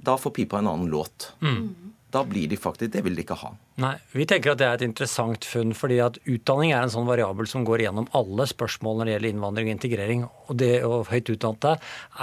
da 0.01 0.18
får 0.18 0.36
pipa 0.39 0.59
en 0.59 0.72
annen 0.72 0.91
låt. 0.91 1.32
Mm. 1.41 1.93
Da 2.12 2.24
blir 2.28 2.47
de 2.47 2.57
faktisk 2.57 2.91
Det 2.91 3.03
vil 3.03 3.16
de 3.16 3.24
ikke 3.24 3.39
ha. 3.39 3.53
Nei, 3.80 3.94
Vi 4.12 4.26
tenker 4.28 4.52
at 4.52 4.60
det 4.60 4.66
er 4.68 4.76
et 4.76 4.84
interessant 4.84 5.46
funn, 5.48 5.72
fordi 5.78 6.02
at 6.04 6.18
utdanning 6.30 6.74
er 6.74 6.84
en 6.84 6.92
sånn 6.92 7.08
variabel 7.08 7.48
som 7.48 7.64
går 7.66 7.86
gjennom 7.86 8.10
alle 8.18 8.44
spørsmål 8.50 9.00
når 9.00 9.08
det 9.08 9.14
gjelder 9.14 9.32
innvandring 9.32 9.70
og 9.70 9.76
integrering. 9.78 10.26
Og 10.52 10.58
det 10.60 10.72
å 10.84 10.98
høyt 11.08 11.32
utdannede 11.32 11.78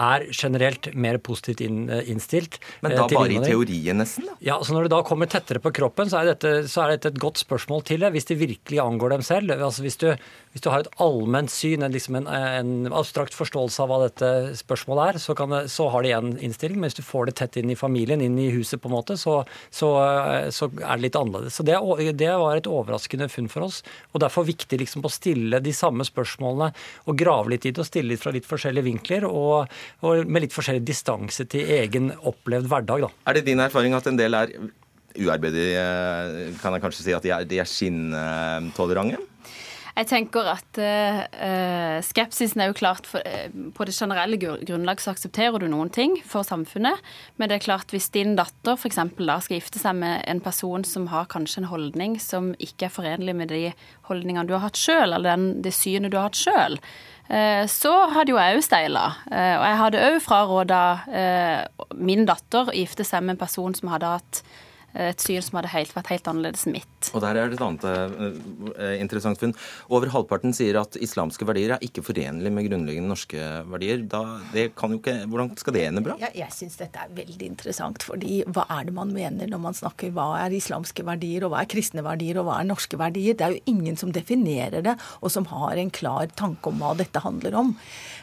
er 0.04 0.26
generelt 0.28 0.90
mer 0.92 1.16
positivt 1.24 1.64
innstilt. 1.64 2.60
Men 2.84 2.98
da 2.98 3.06
bare 3.10 3.38
i 3.38 3.40
teorien, 3.40 3.96
nesten? 4.02 4.28
da? 4.28 4.36
Ja, 4.44 4.58
så 4.60 4.76
Når 4.76 4.86
det 4.86 4.92
da 4.92 5.00
kommer 5.08 5.30
tettere 5.30 5.62
på 5.64 5.72
kroppen, 5.74 6.12
så 6.12 6.20
er, 6.20 6.34
dette, 6.34 6.68
så 6.68 6.84
er 6.84 6.94
dette 6.94 7.14
et 7.14 7.22
godt 7.22 7.40
spørsmål 7.40 7.86
til 7.88 8.04
det, 8.04 8.12
hvis 8.12 8.28
det 8.28 8.38
virkelig 8.44 8.82
angår 8.84 9.16
dem 9.16 9.24
selv. 9.26 9.56
Altså 9.56 9.86
Hvis 9.86 9.98
du, 10.04 10.10
hvis 10.52 10.64
du 10.64 10.70
har 10.72 10.82
et 10.82 10.90
allment 11.02 11.50
syn, 11.52 11.84
en, 11.84 11.92
liksom 11.92 12.16
en, 12.18 12.28
en, 12.28 12.70
abstrakt 12.96 13.36
forståelse 13.36 13.82
av 13.84 13.90
hva 13.90 13.98
dette 14.06 14.30
spørsmålet 14.58 15.12
er, 15.12 15.20
så, 15.22 15.36
det, 15.38 15.60
så 15.72 15.88
har 15.92 16.04
de 16.04 16.14
én 16.16 16.30
innstilling. 16.48 16.80
Men 16.80 16.90
hvis 16.90 16.98
du 16.98 17.04
får 17.06 17.28
det 17.28 17.36
tett 17.40 17.58
inn 17.60 17.72
i 17.72 17.78
familien, 17.78 18.22
inn 18.24 18.38
i 18.40 18.48
huset, 18.54 18.80
på 18.82 18.90
en 18.90 18.96
måte, 18.96 19.18
så, 19.20 19.42
så, 19.70 19.92
så 20.54 20.70
er 20.72 20.96
det 20.96 21.04
litt 21.04 21.18
annerledes. 21.20 21.58
Så 21.58 21.66
det, 21.66 21.76
det, 22.18 22.32
var 22.40 22.58
et 22.58 22.70
overraskende 22.70 23.30
funn 23.32 23.50
for 23.52 23.68
oss. 23.68 23.82
Og 24.12 24.22
derfor 24.24 24.48
viktig 24.48 24.80
liksom 24.80 25.04
å 25.04 25.12
stille 25.12 25.62
de 25.64 25.74
samme 25.76 26.06
spørsmålene 26.08 26.72
og 27.08 27.18
grave 27.18 27.54
litt 27.54 27.68
i 27.68 27.74
det 27.74 27.84
og 27.84 27.90
stille 27.90 28.14
litt 28.14 28.24
fra 28.24 28.34
litt 28.34 28.48
forskjellige 28.48 28.88
vinkler 28.88 29.28
og, 29.28 29.70
og 30.06 30.26
med 30.26 30.46
litt 30.46 30.56
forskjellig 30.56 30.84
distanse 30.86 31.48
til 31.50 31.68
egen 31.78 32.12
opplevd 32.16 32.70
hverdag. 32.70 33.06
Da. 33.06 33.14
Er 33.30 33.38
det 33.38 33.46
din 33.48 33.62
erfaring 33.62 33.96
at 33.98 34.08
en 34.08 34.18
del 34.18 34.36
er 34.38 34.54
uarbeidige, 35.18 35.82
kan 36.62 36.74
jeg 36.76 36.84
kanskje 36.84 37.04
si 37.04 37.16
at 37.16 37.24
de 37.24 37.34
er, 37.34 37.48
de 37.48 37.60
er 37.62 37.68
skinntolerante? 37.68 39.27
Jeg 39.98 40.06
tenker 40.06 40.46
at 40.46 40.78
uh, 40.78 41.98
skepsisen 42.06 42.60
er 42.62 42.68
jo 42.70 42.76
klart 42.78 43.06
for, 43.08 43.24
uh, 43.26 43.48
På 43.74 43.82
det 43.88 43.96
generelle 43.96 44.38
grunnlag 44.38 45.00
så 45.02 45.10
aksepterer 45.10 45.58
du 45.58 45.66
noen 45.66 45.90
ting 45.90 46.14
for 46.22 46.46
samfunnet. 46.46 47.02
Men 47.36 47.50
det 47.50 47.58
er 47.58 47.64
klart 47.64 47.90
hvis 47.94 48.06
din 48.14 48.36
datter 48.38 48.78
f.eks. 48.78 49.00
da 49.18 49.40
skal 49.42 49.58
gifte 49.58 49.82
seg 49.82 49.98
med 49.98 50.22
en 50.30 50.42
person 50.44 50.86
som 50.86 51.08
har 51.10 51.26
kanskje 51.32 51.64
en 51.64 51.70
holdning 51.72 52.14
som 52.22 52.52
ikke 52.62 52.86
er 52.86 52.94
forenlig 52.94 53.34
med 53.40 53.50
de 53.50 53.72
holdningene 54.06 54.46
du 54.46 54.54
har 54.54 54.68
hatt 54.68 54.78
sjøl, 54.78 55.16
eller 55.16 55.34
den, 55.34 55.48
det 55.66 55.74
synet 55.74 56.14
du 56.14 56.20
har 56.20 56.30
hatt 56.30 56.38
sjøl, 56.38 56.78
så 57.68 57.92
hadde 58.14 58.32
jo 58.32 58.38
jeg 58.40 58.56
òg 58.56 58.62
steila. 58.64 59.02
Og 59.28 59.64
jeg 59.66 59.80
hadde 59.82 60.04
òg 60.06 60.16
fraråda 60.24 60.80
min 61.98 62.24
datter 62.28 62.70
å 62.70 62.76
gifte 62.76 63.04
seg 63.04 63.26
med 63.26 63.34
en 63.34 63.42
person 63.42 63.76
som 63.76 63.90
hadde 63.92 64.14
hatt 64.14 64.40
et 64.94 65.20
syn 65.20 65.42
som 65.44 65.58
hadde 65.58 65.70
helt, 65.72 65.92
vært 65.94 66.10
helt 66.12 66.28
annerledes 66.30 66.64
enn 66.66 66.74
mitt. 66.78 67.10
Og 67.12 67.22
Der 67.22 67.36
er 67.36 67.50
det 67.50 67.58
et 67.58 67.64
annet 67.64 67.84
uh, 67.84 68.94
interessant 68.98 69.38
funn. 69.40 69.52
Over 69.92 70.10
halvparten 70.14 70.54
sier 70.56 70.80
at 70.80 70.96
islamske 70.98 71.46
verdier 71.48 71.76
er 71.76 71.84
ikke 71.84 72.02
forenlig 72.06 72.50
med 72.54 72.66
grunnleggende 72.66 73.12
norske 73.12 73.50
verdier. 73.68 74.02
Da, 74.10 74.22
det 74.54 74.70
kan 74.78 74.94
jo 74.94 75.00
ikke, 75.02 75.16
hvordan 75.28 75.52
skal 75.60 75.76
det 75.76 75.84
ende 75.90 76.04
bra? 76.06 76.16
Ja, 76.22 76.32
jeg 76.34 76.54
syns 76.56 76.78
dette 76.80 77.04
er 77.04 77.12
veldig 77.14 77.50
interessant. 77.52 78.02
fordi 78.08 78.40
hva 78.48 78.64
er 78.78 78.88
det 78.88 78.96
man 78.96 79.12
mener 79.14 79.50
når 79.50 79.62
man 79.68 79.76
snakker 79.76 80.14
hva 80.16 80.30
er 80.40 80.56
islamske 80.56 81.04
verdier, 81.06 81.46
og 81.46 81.54
hva 81.54 81.62
er 81.62 81.70
kristne 81.70 82.04
verdier, 82.06 82.40
og 82.40 82.48
hva 82.48 82.58
er 82.62 82.70
norske 82.70 82.98
verdier? 83.00 83.36
Det 83.38 83.46
er 83.46 83.56
jo 83.58 83.74
ingen 83.74 83.98
som 84.00 84.12
definerer 84.14 84.84
det, 84.84 84.96
og 85.20 85.34
som 85.34 85.46
har 85.52 85.78
en 85.78 85.92
klar 85.94 86.32
tanke 86.38 86.72
om 86.72 86.80
hva 86.82 86.94
dette 86.98 87.22
handler 87.22 87.60
om. 87.60 87.74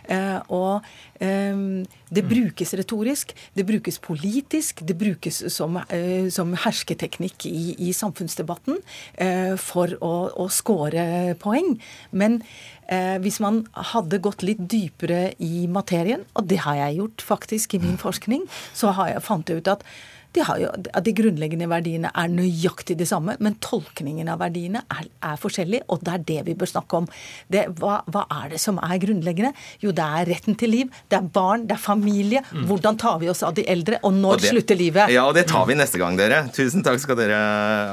Uh, 0.05 0.39
og 0.53 0.85
um, 1.21 1.85
det 2.13 2.23
brukes 2.29 2.75
retorisk, 2.77 3.33
det 3.57 3.65
brukes 3.65 3.97
politisk, 4.03 4.83
det 4.85 4.97
brukes 4.97 5.41
som, 5.53 5.79
uh, 5.81 6.27
som 6.33 6.53
hersketeknikk 6.65 7.47
i, 7.49 7.75
i 7.87 7.93
samfunnsdebatten 7.95 8.81
eh, 9.21 9.53
for 9.61 9.95
å, 10.03 10.13
å 10.43 10.47
score 10.53 11.35
poeng. 11.41 11.75
Men 12.11 12.41
eh, 12.89 13.15
hvis 13.23 13.39
man 13.43 13.63
hadde 13.93 14.21
gått 14.23 14.45
litt 14.45 14.65
dypere 14.71 15.35
i 15.43 15.65
materien, 15.71 16.25
og 16.35 16.49
det 16.51 16.63
har 16.65 16.81
jeg 16.81 16.99
gjort 16.99 17.29
faktisk 17.33 17.77
i 17.77 17.83
min 17.85 18.01
forskning, 18.01 18.45
så 18.73 18.95
har 18.97 19.15
jeg 19.15 19.25
fant 19.25 19.49
jeg 19.49 19.61
ut 19.61 19.73
at 19.77 19.85
de, 20.35 20.43
jo, 20.61 20.71
de 21.05 21.13
grunnleggende 21.15 21.67
verdiene 21.71 22.11
er 22.11 22.31
nøyaktig 22.31 22.97
de 22.99 23.07
samme, 23.07 23.37
men 23.43 23.57
tolkningen 23.63 24.29
av 24.31 24.41
verdiene 24.43 24.83
er, 24.91 25.07
er 25.23 25.39
forskjellig, 25.41 25.83
og 25.91 26.03
det 26.05 26.13
er 26.15 26.25
det 26.31 26.39
vi 26.49 26.57
bør 26.59 26.71
snakke 26.71 27.01
om. 27.01 27.09
Det, 27.51 27.65
hva, 27.79 27.99
hva, 28.11 28.25
er 28.41 28.55
det 28.55 28.61
som 28.61 28.79
er 28.83 28.99
grunnleggende? 29.01 29.53
Jo, 29.83 29.93
det 29.95 30.05
er 30.05 30.29
retten 30.31 30.57
til 30.59 30.73
liv, 30.73 31.01
det 31.11 31.19
er 31.19 31.29
barn, 31.37 31.67
det 31.69 31.77
er 31.77 31.83
familie. 31.83 32.43
Mm. 32.51 32.67
Hvordan 32.69 32.99
tar 33.01 33.19
vi 33.23 33.31
oss 33.31 33.43
av 33.45 33.55
de 33.57 33.65
eldre, 33.71 33.99
og 34.03 34.15
når 34.17 34.37
og 34.37 34.43
det, 34.43 34.51
slutter 34.53 34.79
livet? 34.79 35.13
Ja, 35.15 35.27
og 35.29 35.35
det 35.37 35.47
tar 35.51 35.67
vi 35.69 35.77
neste 35.79 36.01
gang, 36.01 36.19
dere. 36.19 36.43
Tusen 36.55 36.85
takk 36.85 37.01
skal 37.03 37.19
dere 37.19 37.39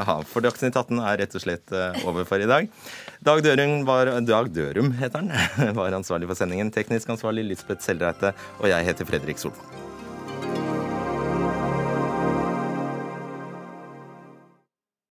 ha. 0.09 0.19
For 0.29 0.45
Dagsnytt 0.45 0.77
18 0.77 1.01
er 1.01 1.23
rett 1.23 1.39
og 1.39 1.45
slett 1.45 1.75
eh, 1.77 2.03
over 2.09 2.29
for 2.29 2.43
i 2.43 2.51
dag. 2.51 2.69
Dag 3.23 3.45
Dørum, 3.45 3.83
var, 3.87 4.11
Dag 4.27 4.51
Dørum 4.55 4.93
heter 4.99 5.23
han, 5.23 5.75
var 5.79 5.95
ansvarlig 5.99 6.31
for 6.31 6.39
sendingen. 6.39 6.75
Teknisk 6.75 7.15
ansvarlig 7.15 7.47
Lisbeth 7.53 7.85
Selreite, 7.87 8.35
og 8.61 8.71
jeg 8.73 8.91
heter 8.91 9.09
Fredrik 9.09 9.43
Solvang. 9.43 9.82